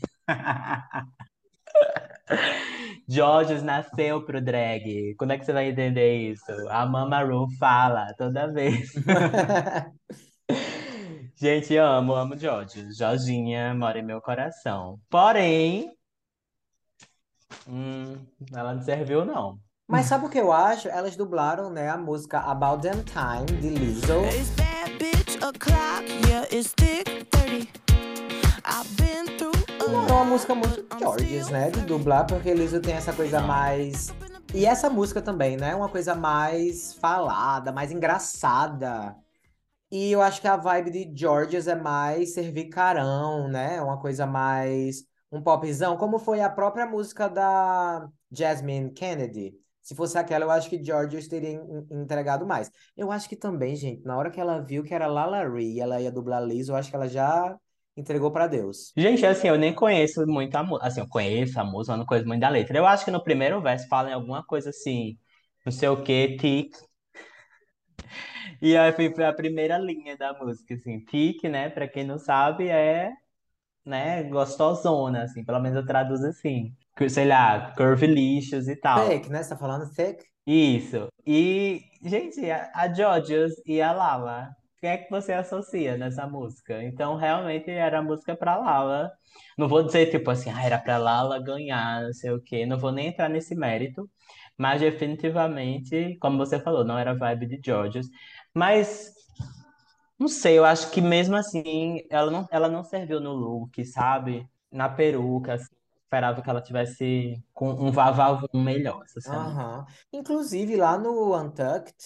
Georges 3.08 3.62
nasceu 3.62 4.24
pro 4.24 4.40
drag. 4.40 5.14
Quando 5.16 5.32
é 5.32 5.38
que 5.38 5.44
você 5.44 5.52
vai 5.52 5.68
entender 5.68 6.30
isso? 6.30 6.50
A 6.68 6.86
Mama 6.86 7.22
Ru 7.22 7.48
fala 7.58 8.14
toda 8.16 8.52
vez. 8.52 8.92
Gente, 11.36 11.76
amo, 11.76 12.14
amo 12.14 12.38
Georges. 12.38 12.96
Jorginha 12.96 13.74
mora 13.74 13.98
em 13.98 14.02
meu 14.02 14.20
coração. 14.20 15.00
Porém, 15.10 15.90
hum, 17.66 18.14
ela 18.54 18.74
não 18.74 18.82
serviu, 18.82 19.24
não. 19.24 19.58
Mas 19.92 20.06
sabe 20.06 20.24
o 20.24 20.28
que 20.30 20.38
eu 20.38 20.50
acho? 20.50 20.88
Elas 20.88 21.16
dublaram, 21.16 21.68
né, 21.68 21.90
a 21.90 21.98
música 21.98 22.38
About 22.38 22.80
Damn 22.82 23.04
Time, 23.04 23.60
de 23.60 23.68
Lizzo. 23.68 24.22
Bad 24.56 24.98
bitch 24.98 25.36
o'clock, 25.36 26.10
yeah, 26.26 26.48
it's 26.50 26.72
thick 26.72 27.26
30. 27.30 27.68
I've 28.64 28.88
been 28.96 29.26
through 29.36 29.52
a 29.78 29.92
Não 29.92 30.08
é 30.08 30.12
uma 30.12 30.24
música 30.24 30.54
muito 30.54 30.82
Georges, 30.98 31.50
né, 31.50 31.70
de 31.70 31.82
dublar, 31.82 32.26
porque 32.26 32.54
Lizzo 32.54 32.80
tem 32.80 32.94
essa 32.94 33.12
coisa 33.12 33.40
mais... 33.42 34.08
E 34.54 34.64
essa 34.64 34.88
música 34.88 35.20
também, 35.20 35.58
né, 35.58 35.74
uma 35.74 35.90
coisa 35.90 36.14
mais 36.14 36.94
falada, 36.94 37.70
mais 37.70 37.92
engraçada. 37.92 39.14
E 39.90 40.10
eu 40.10 40.22
acho 40.22 40.40
que 40.40 40.48
a 40.48 40.56
vibe 40.56 40.90
de 40.90 41.12
Georges 41.14 41.68
é 41.68 41.74
mais 41.74 42.32
servir 42.32 42.70
carão, 42.70 43.46
né, 43.46 43.78
uma 43.82 44.00
coisa 44.00 44.24
mais... 44.24 45.04
um 45.30 45.42
popzão, 45.42 45.98
como 45.98 46.18
foi 46.18 46.40
a 46.40 46.48
própria 46.48 46.86
música 46.86 47.28
da 47.28 48.08
Jasmine 48.30 48.90
Kennedy. 48.90 49.60
Se 49.82 49.94
fosse 49.94 50.16
aquela, 50.18 50.44
eu 50.44 50.50
acho 50.50 50.70
que 50.70 50.82
Georges 50.82 51.28
teria 51.28 51.50
en- 51.50 51.86
entregado 51.90 52.46
mais. 52.46 52.70
Eu 52.96 53.10
acho 53.10 53.28
que 53.28 53.36
também, 53.36 53.74
gente, 53.76 54.02
na 54.04 54.16
hora 54.16 54.30
que 54.30 54.40
ela 54.40 54.60
viu 54.60 54.82
que 54.84 54.94
era 54.94 55.06
Lala 55.06 55.48
Ri 55.48 55.74
e 55.76 55.80
ela 55.80 56.00
ia 56.00 56.10
dublar 56.12 56.42
Lizzo, 56.44 56.72
eu 56.72 56.76
acho 56.76 56.88
que 56.90 56.96
ela 56.96 57.08
já 57.08 57.56
entregou 57.96 58.30
pra 58.32 58.46
Deus. 58.46 58.92
Gente, 58.96 59.24
assim, 59.26 59.48
eu 59.48 59.56
nem 59.58 59.74
conheço 59.74 60.26
muito 60.26 60.54
a 60.56 60.62
música. 60.62 60.86
Assim, 60.86 61.00
eu 61.00 61.08
conheço 61.08 61.58
a 61.60 61.64
música, 61.64 61.92
mas 61.92 61.98
não 62.00 62.06
conheço 62.06 62.26
muito 62.28 62.40
da 62.40 62.48
letra. 62.48 62.76
Eu 62.78 62.86
acho 62.86 63.04
que 63.04 63.10
no 63.10 63.22
primeiro 63.22 63.60
verso 63.60 63.88
fala 63.88 64.10
em 64.10 64.12
alguma 64.12 64.44
coisa 64.44 64.70
assim, 64.70 65.18
não 65.64 65.72
sei 65.72 65.88
o 65.88 66.02
que, 66.02 66.36
tic. 66.36 66.74
E 68.60 68.76
aí 68.76 68.92
foi, 68.92 69.14
foi 69.14 69.24
a 69.24 69.32
primeira 69.32 69.78
linha 69.78 70.16
da 70.16 70.32
música, 70.38 70.74
assim. 70.74 71.00
Tic, 71.04 71.42
né? 71.44 71.68
Pra 71.70 71.88
quem 71.88 72.04
não 72.04 72.18
sabe, 72.18 72.68
é, 72.68 73.12
né, 73.86 74.24
gostosona, 74.24 75.24
assim. 75.24 75.44
Pelo 75.44 75.60
menos 75.60 75.78
eu 75.78 75.86
traduzo 75.86 76.26
assim. 76.26 76.74
Sei 77.08 77.26
lá, 77.26 77.72
curvilicious 77.76 78.68
e 78.68 78.76
tal. 78.76 79.08
Thick, 79.08 79.30
né? 79.30 79.42
Você 79.42 79.50
tá 79.50 79.56
falando 79.56 79.90
thick? 79.90 80.24
Isso. 80.46 81.08
E, 81.26 81.80
gente, 82.02 82.50
a, 82.50 82.70
a 82.74 82.92
Georgios 82.92 83.52
e 83.64 83.80
a 83.80 83.92
Lala, 83.92 84.50
quem 84.80 84.90
é 84.90 84.96
que 84.98 85.10
você 85.10 85.32
associa 85.32 85.96
nessa 85.96 86.26
música? 86.26 86.82
Então, 86.82 87.16
realmente 87.16 87.70
era 87.70 88.00
a 88.00 88.02
música 88.02 88.36
pra 88.36 88.56
Lala. 88.56 89.10
Não 89.56 89.68
vou 89.68 89.82
dizer, 89.82 90.10
tipo 90.10 90.30
assim, 90.30 90.50
ah, 90.50 90.64
era 90.64 90.78
pra 90.78 90.98
Lala 90.98 91.42
ganhar, 91.42 92.02
não 92.02 92.12
sei 92.12 92.30
o 92.30 92.40
quê. 92.40 92.66
Não 92.66 92.78
vou 92.78 92.92
nem 92.92 93.08
entrar 93.08 93.28
nesse 93.28 93.54
mérito. 93.54 94.08
Mas, 94.58 94.80
definitivamente, 94.80 96.16
como 96.20 96.36
você 96.36 96.60
falou, 96.60 96.84
não 96.84 96.98
era 96.98 97.14
vibe 97.14 97.46
de 97.46 97.60
Georgios. 97.64 98.06
Mas, 98.54 99.12
não 100.18 100.28
sei, 100.28 100.58
eu 100.58 100.64
acho 100.64 100.90
que 100.90 101.00
mesmo 101.00 101.36
assim, 101.36 102.00
ela 102.10 102.30
não, 102.30 102.46
ela 102.50 102.68
não 102.68 102.84
serviu 102.84 103.20
no 103.20 103.32
look, 103.32 103.84
sabe? 103.84 104.46
Na 104.70 104.88
peruca, 104.88 105.54
assim. 105.54 105.81
Esperava 106.12 106.42
que 106.42 106.50
ela 106.50 106.60
tivesse 106.60 107.42
com 107.54 107.70
um 107.70 107.90
vavavum 107.90 108.62
melhor 108.62 109.02
essa 109.02 109.18
semana. 109.18 109.48
Aham. 109.48 109.86
Inclusive, 110.12 110.76
lá 110.76 110.98
no 110.98 111.34
Untucked, 111.34 111.96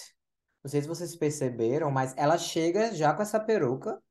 não 0.63 0.71
sei 0.71 0.81
se 0.81 0.87
vocês 0.87 1.13
perceberam, 1.13 1.91
mas 1.91 2.13
ela 2.15 2.37
chega 2.37 2.95
já 2.95 3.13
com 3.13 3.21
essa 3.21 3.37
peruca 3.37 4.01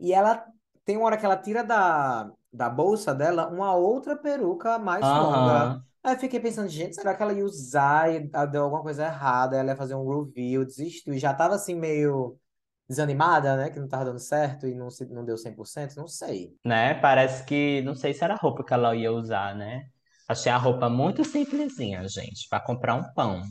e 0.00 0.12
ela 0.12 0.44
tem 0.84 0.96
uma 0.96 1.06
hora 1.06 1.16
que 1.16 1.24
ela 1.24 1.36
tira 1.36 1.62
da, 1.62 2.28
da 2.52 2.68
bolsa 2.68 3.14
dela 3.14 3.46
uma 3.46 3.72
outra 3.76 4.16
peruca 4.16 4.80
mais 4.80 5.02
longa. 5.02 5.36
Aham. 5.36 5.84
Aí 6.02 6.14
eu 6.16 6.18
fiquei 6.18 6.40
pensando, 6.40 6.68
gente, 6.68 6.96
será 6.96 7.14
que 7.14 7.22
ela 7.22 7.32
ia 7.32 7.44
usar 7.44 8.12
e 8.12 8.28
deu 8.50 8.64
alguma 8.64 8.82
coisa 8.82 9.04
errada? 9.04 9.56
Ela 9.56 9.70
ia 9.70 9.76
fazer 9.76 9.94
um 9.94 10.24
review, 10.24 10.64
desistiu. 10.64 11.14
E 11.14 11.20
já 11.20 11.32
tava 11.32 11.54
assim 11.54 11.76
meio 11.76 12.36
desanimada, 12.88 13.56
né? 13.56 13.70
Que 13.70 13.80
não 13.80 13.88
tava 13.88 14.06
dando 14.06 14.18
certo 14.18 14.66
e 14.66 14.74
não, 14.74 14.90
se- 14.90 15.06
não 15.06 15.24
deu 15.24 15.36
100%, 15.36 15.96
não 15.96 16.08
sei. 16.08 16.56
Né? 16.64 16.94
Parece 16.94 17.44
que 17.44 17.82
não 17.82 17.94
sei 17.94 18.14
se 18.14 18.24
era 18.24 18.34
a 18.34 18.36
roupa 18.36 18.64
que 18.64 18.72
ela 18.72 18.94
ia 18.96 19.12
usar, 19.12 19.54
né? 19.54 19.86
Achei 20.28 20.50
a 20.50 20.56
roupa 20.56 20.88
muito 20.88 21.24
simplesinha, 21.24 22.06
gente, 22.08 22.48
para 22.48 22.60
comprar 22.60 22.94
um 22.94 23.12
pão. 23.14 23.42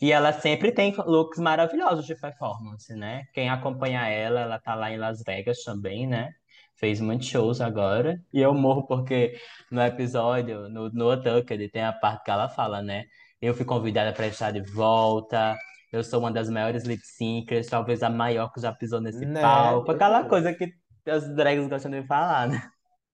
E 0.00 0.12
ela 0.12 0.32
sempre 0.32 0.72
tem 0.72 0.94
looks 0.96 1.38
maravilhosos 1.38 2.06
de 2.06 2.14
performance, 2.14 2.94
né? 2.94 3.24
Quem 3.32 3.48
acompanha 3.48 4.06
ela, 4.08 4.40
ela 4.40 4.58
tá 4.60 4.74
lá 4.74 4.90
em 4.90 4.98
Las 4.98 5.22
Vegas 5.26 5.62
também, 5.64 6.06
né? 6.06 6.30
Fez 6.76 7.00
muitos 7.00 7.26
shows 7.28 7.60
agora. 7.60 8.20
E 8.32 8.40
eu 8.40 8.52
morro 8.54 8.86
porque 8.86 9.38
no 9.70 9.80
episódio, 9.82 10.68
no, 10.68 10.90
no 10.90 11.12
Untucked, 11.14 11.70
tem 11.70 11.82
a 11.82 11.92
parte 11.92 12.24
que 12.24 12.30
ela 12.30 12.48
fala, 12.48 12.82
né? 12.82 13.04
Eu 13.40 13.54
fui 13.54 13.64
convidada 13.64 14.12
para 14.12 14.26
estar 14.26 14.50
de 14.52 14.62
volta. 14.72 15.56
Eu 15.92 16.02
sou 16.02 16.20
uma 16.20 16.30
das 16.32 16.50
maiores 16.50 16.84
lip 16.84 17.02
syncers, 17.04 17.68
talvez 17.68 18.02
a 18.02 18.10
maior 18.10 18.52
que 18.52 18.60
já 18.60 18.72
pisou 18.72 19.00
nesse 19.00 19.24
Né? 19.26 19.40
palco. 19.42 19.90
Aquela 19.92 20.24
coisa 20.24 20.52
que 20.52 20.72
as 21.06 21.28
drags 21.34 21.68
gostam 21.68 21.90
de 21.90 22.06
falar, 22.06 22.48
né? 22.48 22.62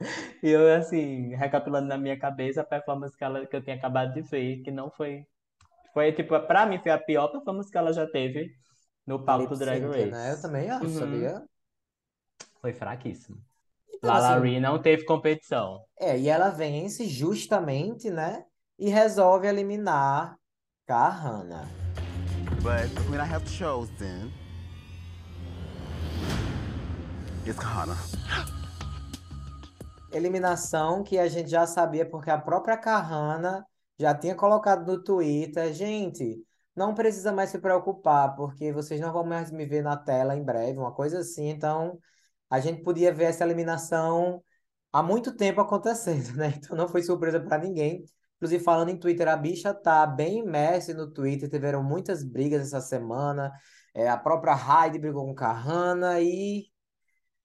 E 0.42 0.48
eu, 0.50 0.74
assim, 0.74 1.34
recapitulando 1.36 1.86
na 1.86 1.96
minha 1.96 2.18
cabeça 2.18 2.62
a 2.62 2.64
performance 2.64 3.16
que, 3.16 3.22
ela, 3.22 3.46
que 3.46 3.54
eu 3.54 3.62
tinha 3.62 3.76
acabado 3.76 4.12
de 4.12 4.22
ver, 4.22 4.60
que 4.64 4.72
não 4.72 4.90
foi. 4.90 5.24
Foi, 5.94 6.10
tipo, 6.12 6.38
pra 6.40 6.66
mim, 6.66 6.80
foi 6.80 6.90
a 6.90 6.98
pior 6.98 7.28
performance 7.28 7.70
que 7.70 7.78
ela 7.78 7.92
já 7.92 8.06
teve 8.06 8.50
no 9.06 9.24
palco 9.24 9.54
Drag 9.54 9.82
Race. 9.82 10.10
né? 10.10 10.32
Eu 10.32 10.42
também 10.42 10.70
acho, 10.70 10.84
Uhum. 10.84 10.98
sabia? 10.98 11.42
Foi 12.60 12.72
fraquíssimo. 12.72 13.38
Então, 13.94 14.10
Lala 14.10 14.38
assim, 14.38 14.58
não 14.58 14.80
teve 14.82 15.04
competição. 15.04 15.84
É, 16.00 16.18
e 16.18 16.28
ela 16.28 16.48
vence 16.48 17.06
justamente, 17.06 18.10
né? 18.10 18.44
E 18.78 18.88
resolve 18.88 19.46
eliminar 19.46 20.36
Kahana. 20.86 21.68
But 22.62 22.94
queen 23.08 23.18
I 23.18 23.26
have 23.26 23.44
chosen 23.50 24.32
is 27.44 27.56
Kahana. 27.56 27.96
Eliminação 30.12 31.02
que 31.02 31.18
a 31.18 31.26
gente 31.26 31.50
já 31.50 31.66
sabia 31.66 32.08
porque 32.08 32.30
a 32.30 32.38
própria 32.38 32.76
Kahana 32.76 33.66
já 33.98 34.14
tinha 34.14 34.36
colocado 34.36 34.86
no 34.86 35.02
Twitter. 35.02 35.72
Gente, 35.74 36.40
não 36.76 36.94
precisa 36.94 37.32
mais 37.32 37.50
se 37.50 37.58
preocupar, 37.58 38.36
porque 38.36 38.72
vocês 38.72 39.00
não 39.00 39.12
vão 39.12 39.24
mais 39.24 39.50
me 39.50 39.66
ver 39.66 39.82
na 39.82 39.96
tela 39.96 40.36
em 40.36 40.44
breve, 40.44 40.78
uma 40.78 40.92
coisa 40.94 41.18
assim. 41.18 41.48
Então, 41.48 41.98
a 42.48 42.60
gente 42.60 42.82
podia 42.82 43.12
ver 43.12 43.24
essa 43.24 43.44
eliminação 43.44 44.40
há 44.92 45.02
muito 45.02 45.34
tempo 45.36 45.60
acontecendo, 45.60 46.36
né? 46.36 46.52
Então 46.56 46.76
não 46.76 46.88
foi 46.88 47.02
surpresa 47.02 47.40
para 47.40 47.58
ninguém. 47.58 48.04
Inclusive, 48.42 48.64
falando 48.64 48.88
em 48.88 48.96
Twitter, 48.96 49.28
a 49.28 49.36
bicha 49.36 49.72
tá 49.72 50.04
bem 50.04 50.40
imersa 50.40 50.92
no 50.92 51.08
Twitter, 51.08 51.48
tiveram 51.48 51.80
muitas 51.80 52.24
brigas 52.24 52.62
essa 52.62 52.80
semana. 52.80 53.52
É, 53.94 54.08
a 54.08 54.16
própria 54.16 54.52
Heidi 54.52 54.98
brigou 54.98 55.24
com 55.24 55.32
Kahana 55.32 56.20
e 56.20 56.64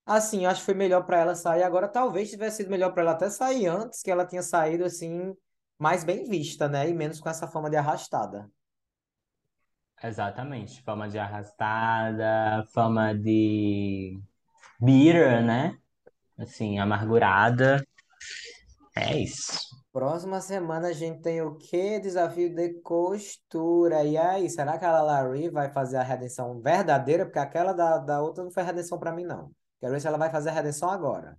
Assim, 0.03 0.45
acho 0.47 0.61
que 0.61 0.65
foi 0.65 0.73
melhor 0.73 1.05
pra 1.05 1.19
ela 1.19 1.35
sair 1.35 1.61
agora. 1.61 1.87
Talvez 1.87 2.31
tivesse 2.31 2.57
sido 2.57 2.71
melhor 2.71 2.93
pra 2.93 3.03
ela 3.03 3.11
até 3.11 3.29
sair 3.29 3.67
antes, 3.67 4.01
que 4.01 4.09
ela 4.09 4.25
tinha 4.25 4.41
saído 4.41 4.85
assim, 4.85 5.35
mais 5.77 6.03
bem 6.03 6.23
vista, 6.23 6.67
né? 6.67 6.89
E 6.89 6.93
menos 6.93 7.19
com 7.19 7.29
essa 7.29 7.47
fama 7.47 7.69
de 7.69 7.75
arrastada. 7.75 8.49
Exatamente. 10.01 10.81
Fama 10.81 11.07
de 11.07 11.19
arrastada, 11.19 12.65
fama 12.73 13.13
de 13.13 14.19
bitter, 14.79 15.45
né? 15.45 15.77
Assim, 16.39 16.79
amargurada. 16.79 17.85
É 18.95 19.15
isso. 19.15 19.76
Próxima 19.97 20.39
semana 20.41 20.89
a 20.89 20.93
gente 20.93 21.23
tem 21.23 21.41
o 21.41 21.55
quê? 21.55 21.99
Desafio 21.99 22.53
de 22.53 22.69
costura. 22.83 24.03
E 24.03 24.15
aí, 24.15 24.47
será 24.47 24.77
que 24.77 24.85
a 24.85 24.91
Lalari 24.91 25.49
vai 25.49 25.71
fazer 25.71 25.97
a 25.97 26.03
redenção 26.03 26.61
verdadeira? 26.61 27.25
Porque 27.25 27.39
aquela 27.39 27.73
da, 27.73 27.97
da 27.97 28.21
outra 28.21 28.43
não 28.43 28.51
foi 28.51 28.61
redenção 28.61 28.99
pra 28.99 29.11
mim, 29.11 29.23
não. 29.23 29.49
Quero 29.79 29.93
ver 29.93 29.99
se 29.99 30.07
ela 30.07 30.19
vai 30.19 30.29
fazer 30.29 30.49
a 30.49 30.53
redenção 30.53 30.91
agora. 30.91 31.35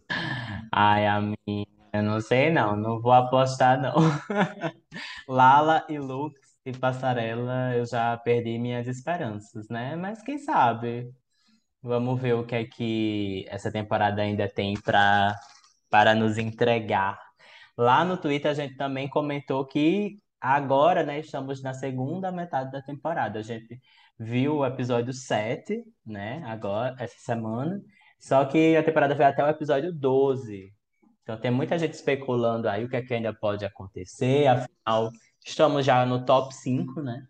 Ai, 0.75 1.07
amiga, 1.07 1.71
eu 1.93 2.03
não 2.03 2.21
sei 2.21 2.51
não, 2.51 2.75
não 2.75 3.01
vou 3.01 3.13
apostar 3.13 3.81
não. 3.81 3.95
Lala 5.29 5.87
e 5.89 5.97
Lux 5.97 6.35
e 6.67 6.73
Passarela, 6.73 7.77
eu 7.77 7.87
já 7.87 8.17
perdi 8.17 8.59
minhas 8.59 8.89
esperanças, 8.89 9.69
né? 9.69 9.95
Mas 9.95 10.21
quem 10.21 10.37
sabe? 10.37 11.09
Vamos 11.81 12.21
ver 12.21 12.35
o 12.35 12.45
que 12.45 12.57
é 12.57 12.65
que 12.65 13.47
essa 13.49 13.71
temporada 13.71 14.21
ainda 14.21 14.49
tem 14.49 14.75
para 14.75 15.33
para 15.89 16.13
nos 16.13 16.39
entregar. 16.39 17.28
Lá 17.79 18.05
no 18.05 18.17
Twitter 18.17 18.51
a 18.51 18.55
gente 18.55 18.75
também 18.75 19.09
comentou 19.09 19.65
que 19.65 20.19
agora, 20.41 21.05
né, 21.05 21.21
estamos 21.21 21.63
na 21.63 21.73
segunda 21.73 22.33
metade 22.33 22.73
da 22.73 22.83
temporada. 22.83 23.39
A 23.39 23.43
gente 23.43 23.81
viu 24.19 24.57
o 24.57 24.67
episódio 24.67 25.13
7, 25.13 25.85
né, 26.05 26.43
agora, 26.45 26.97
essa 26.99 27.17
semana. 27.21 27.81
Só 28.19 28.45
que 28.45 28.77
a 28.77 28.83
temporada 28.83 29.15
vai 29.15 29.29
até 29.29 29.45
o 29.45 29.49
episódio 29.49 29.93
12. 29.93 30.75
Então 31.23 31.39
tem 31.39 31.53
muita 31.53 31.79
gente 31.79 31.93
especulando 31.95 32.69
aí 32.69 32.85
o 32.85 32.89
que 32.89 32.97
é 32.97 33.03
que 33.03 33.15
ainda 33.15 33.33
pode 33.33 33.65
acontecer. 33.65 34.49
Afinal, 34.49 35.13
estamos 35.45 35.87
já 35.87 36.05
no 36.05 36.25
top 36.25 36.53
5, 36.53 37.01
né? 37.01 37.29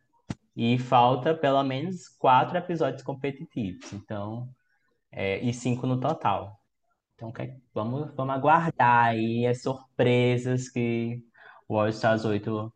E 0.56 0.78
falta 0.78 1.34
pelo 1.34 1.62
menos 1.62 2.08
quatro 2.08 2.56
episódios 2.56 3.02
competitivos, 3.02 3.92
então, 3.92 4.48
é, 5.12 5.38
e 5.40 5.52
cinco 5.52 5.86
no 5.86 6.00
total. 6.00 6.57
Então, 7.18 7.32
que- 7.32 7.52
vamos, 7.74 8.12
vamos 8.14 8.32
aguardar 8.34 9.06
aí 9.06 9.44
as 9.44 9.60
surpresas 9.60 10.68
que 10.68 11.18
o 11.68 11.76
All 11.76 11.88
Stars 11.88 12.24
8 12.24 12.72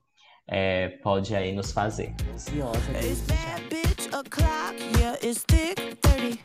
é, 0.48 0.88
pode 1.00 1.32
aí 1.36 1.54
nos 1.54 1.70
fazer. 1.70 2.12
Ansiosa 2.32 2.80
de 3.00 3.06
It's 3.06 3.20
bad 3.20 3.62
bitch 3.70 4.06
o'clock, 4.08 4.98
yeah, 4.98 5.16
it's 5.24 5.44
thick 5.44 5.96
30. 6.00 6.42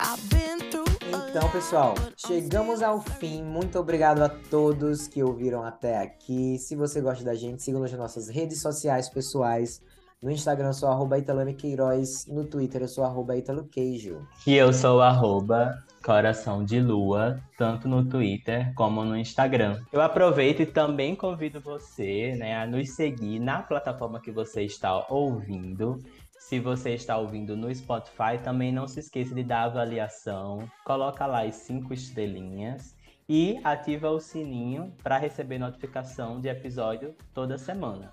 I've 0.00 0.28
been 0.30 0.58
through 0.70 0.84
a 1.14 1.28
Então, 1.28 1.50
pessoal, 1.50 1.94
chegamos 2.16 2.82
ao 2.82 3.00
fim. 3.02 3.42
Muito 3.42 3.78
obrigado 3.78 4.22
a 4.22 4.28
todos 4.30 5.06
que 5.06 5.22
ouviram 5.22 5.62
até 5.62 5.98
aqui. 5.98 6.58
Se 6.58 6.74
você 6.74 7.02
gosta 7.02 7.22
da 7.22 7.34
gente, 7.34 7.62
siga-nos 7.62 7.90
nas 7.90 8.00
nossas 8.00 8.28
redes 8.30 8.62
sociais 8.62 9.10
pessoais. 9.10 9.82
No 10.22 10.30
Instagram 10.30 10.68
eu 10.68 10.72
sou 10.72 10.88
arroba 10.88 11.18
Italame 11.18 11.52
Queiroz, 11.52 12.26
no 12.28 12.46
Twitter 12.46 12.80
eu 12.80 12.88
sou 12.88 13.04
arroba 13.04 13.36
Italo 13.36 13.68
Queijo. 13.68 14.26
E 14.46 14.54
eu 14.54 14.72
sou 14.72 14.96
o 14.98 15.02
arroba 15.02 15.76
Coração 16.04 16.62
de 16.62 16.80
Lua, 16.80 17.42
tanto 17.56 17.88
no 17.88 18.04
Twitter 18.04 18.74
como 18.74 19.02
no 19.06 19.16
Instagram. 19.16 19.80
Eu 19.90 20.02
aproveito 20.02 20.60
e 20.60 20.66
também 20.66 21.16
convido 21.16 21.62
você 21.62 22.36
né, 22.36 22.54
a 22.54 22.66
nos 22.66 22.90
seguir 22.90 23.40
na 23.40 23.62
plataforma 23.62 24.20
que 24.20 24.30
você 24.30 24.64
está 24.64 25.06
ouvindo. 25.08 26.02
Se 26.38 26.60
você 26.60 26.90
está 26.90 27.16
ouvindo 27.16 27.56
no 27.56 27.74
Spotify, 27.74 28.36
também 28.42 28.70
não 28.70 28.86
se 28.86 29.00
esqueça 29.00 29.34
de 29.34 29.42
dar 29.42 29.62
avaliação, 29.62 30.70
coloca 30.84 31.24
lá 31.24 31.42
as 31.42 31.54
cinco 31.54 31.94
estrelinhas 31.94 32.94
e 33.26 33.58
ativa 33.64 34.10
o 34.10 34.20
sininho 34.20 34.92
para 35.02 35.16
receber 35.16 35.58
notificação 35.58 36.38
de 36.38 36.50
episódio 36.50 37.14
toda 37.32 37.56
semana. 37.56 38.12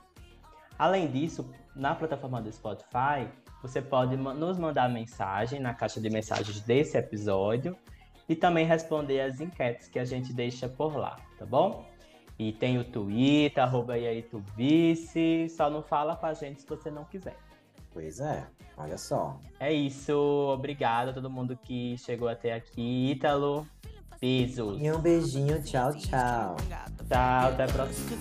Além 0.80 1.12
disso, 1.12 1.54
na 1.76 1.94
plataforma 1.94 2.42
do 2.42 2.52
Spotify, 2.52 3.28
você 3.62 3.82
pode 3.82 4.18
nos 4.18 4.58
mandar 4.58 4.90
mensagem 4.90 5.60
na 5.60 5.74
caixa 5.74 6.02
de 6.02 6.10
mensagens 6.10 6.62
desse 6.62 6.98
episódio 6.98 7.78
e 8.28 8.36
também 8.36 8.66
responder 8.66 9.22
as 9.22 9.40
enquetes 9.40 9.88
que 9.88 10.00
a 10.00 10.06
gente 10.06 10.34
deixa 10.34 10.68
por 10.68 10.96
lá, 10.96 11.18
tá 11.38 11.46
bom? 11.46 11.86
E 12.40 12.52
tem 12.52 12.80
o 12.80 12.84
Twitter, 12.84 13.64
arroba 13.64 13.98
e 13.98 14.08
aí 14.08 14.24
tu 14.24 14.44
vice, 14.56 15.48
só 15.50 15.70
não 15.70 15.84
fala 15.84 16.16
com 16.16 16.26
a 16.26 16.34
gente 16.34 16.62
se 16.62 16.68
você 16.68 16.90
não 16.90 17.06
quiser. 17.06 17.38
Pois 17.94 18.20
é, 18.20 18.48
olha 18.78 18.98
só. 18.98 19.38
É 19.60 19.72
isso, 19.72 20.16
obrigado 20.52 21.10
a 21.10 21.14
todo 21.14 21.30
mundo 21.30 21.56
que 21.56 21.98
chegou 21.98 22.28
até 22.30 22.54
aqui. 22.54 23.12
Ítalo, 23.12 23.68
Beijos. 24.22 24.80
E 24.80 24.92
um 24.92 25.02
beijinho. 25.02 25.64
Tchau, 25.64 25.92
tchau. 25.96 26.56
Tchau, 27.10 27.48
até 27.50 27.64
a 27.64 27.68
próxima. 27.68 28.12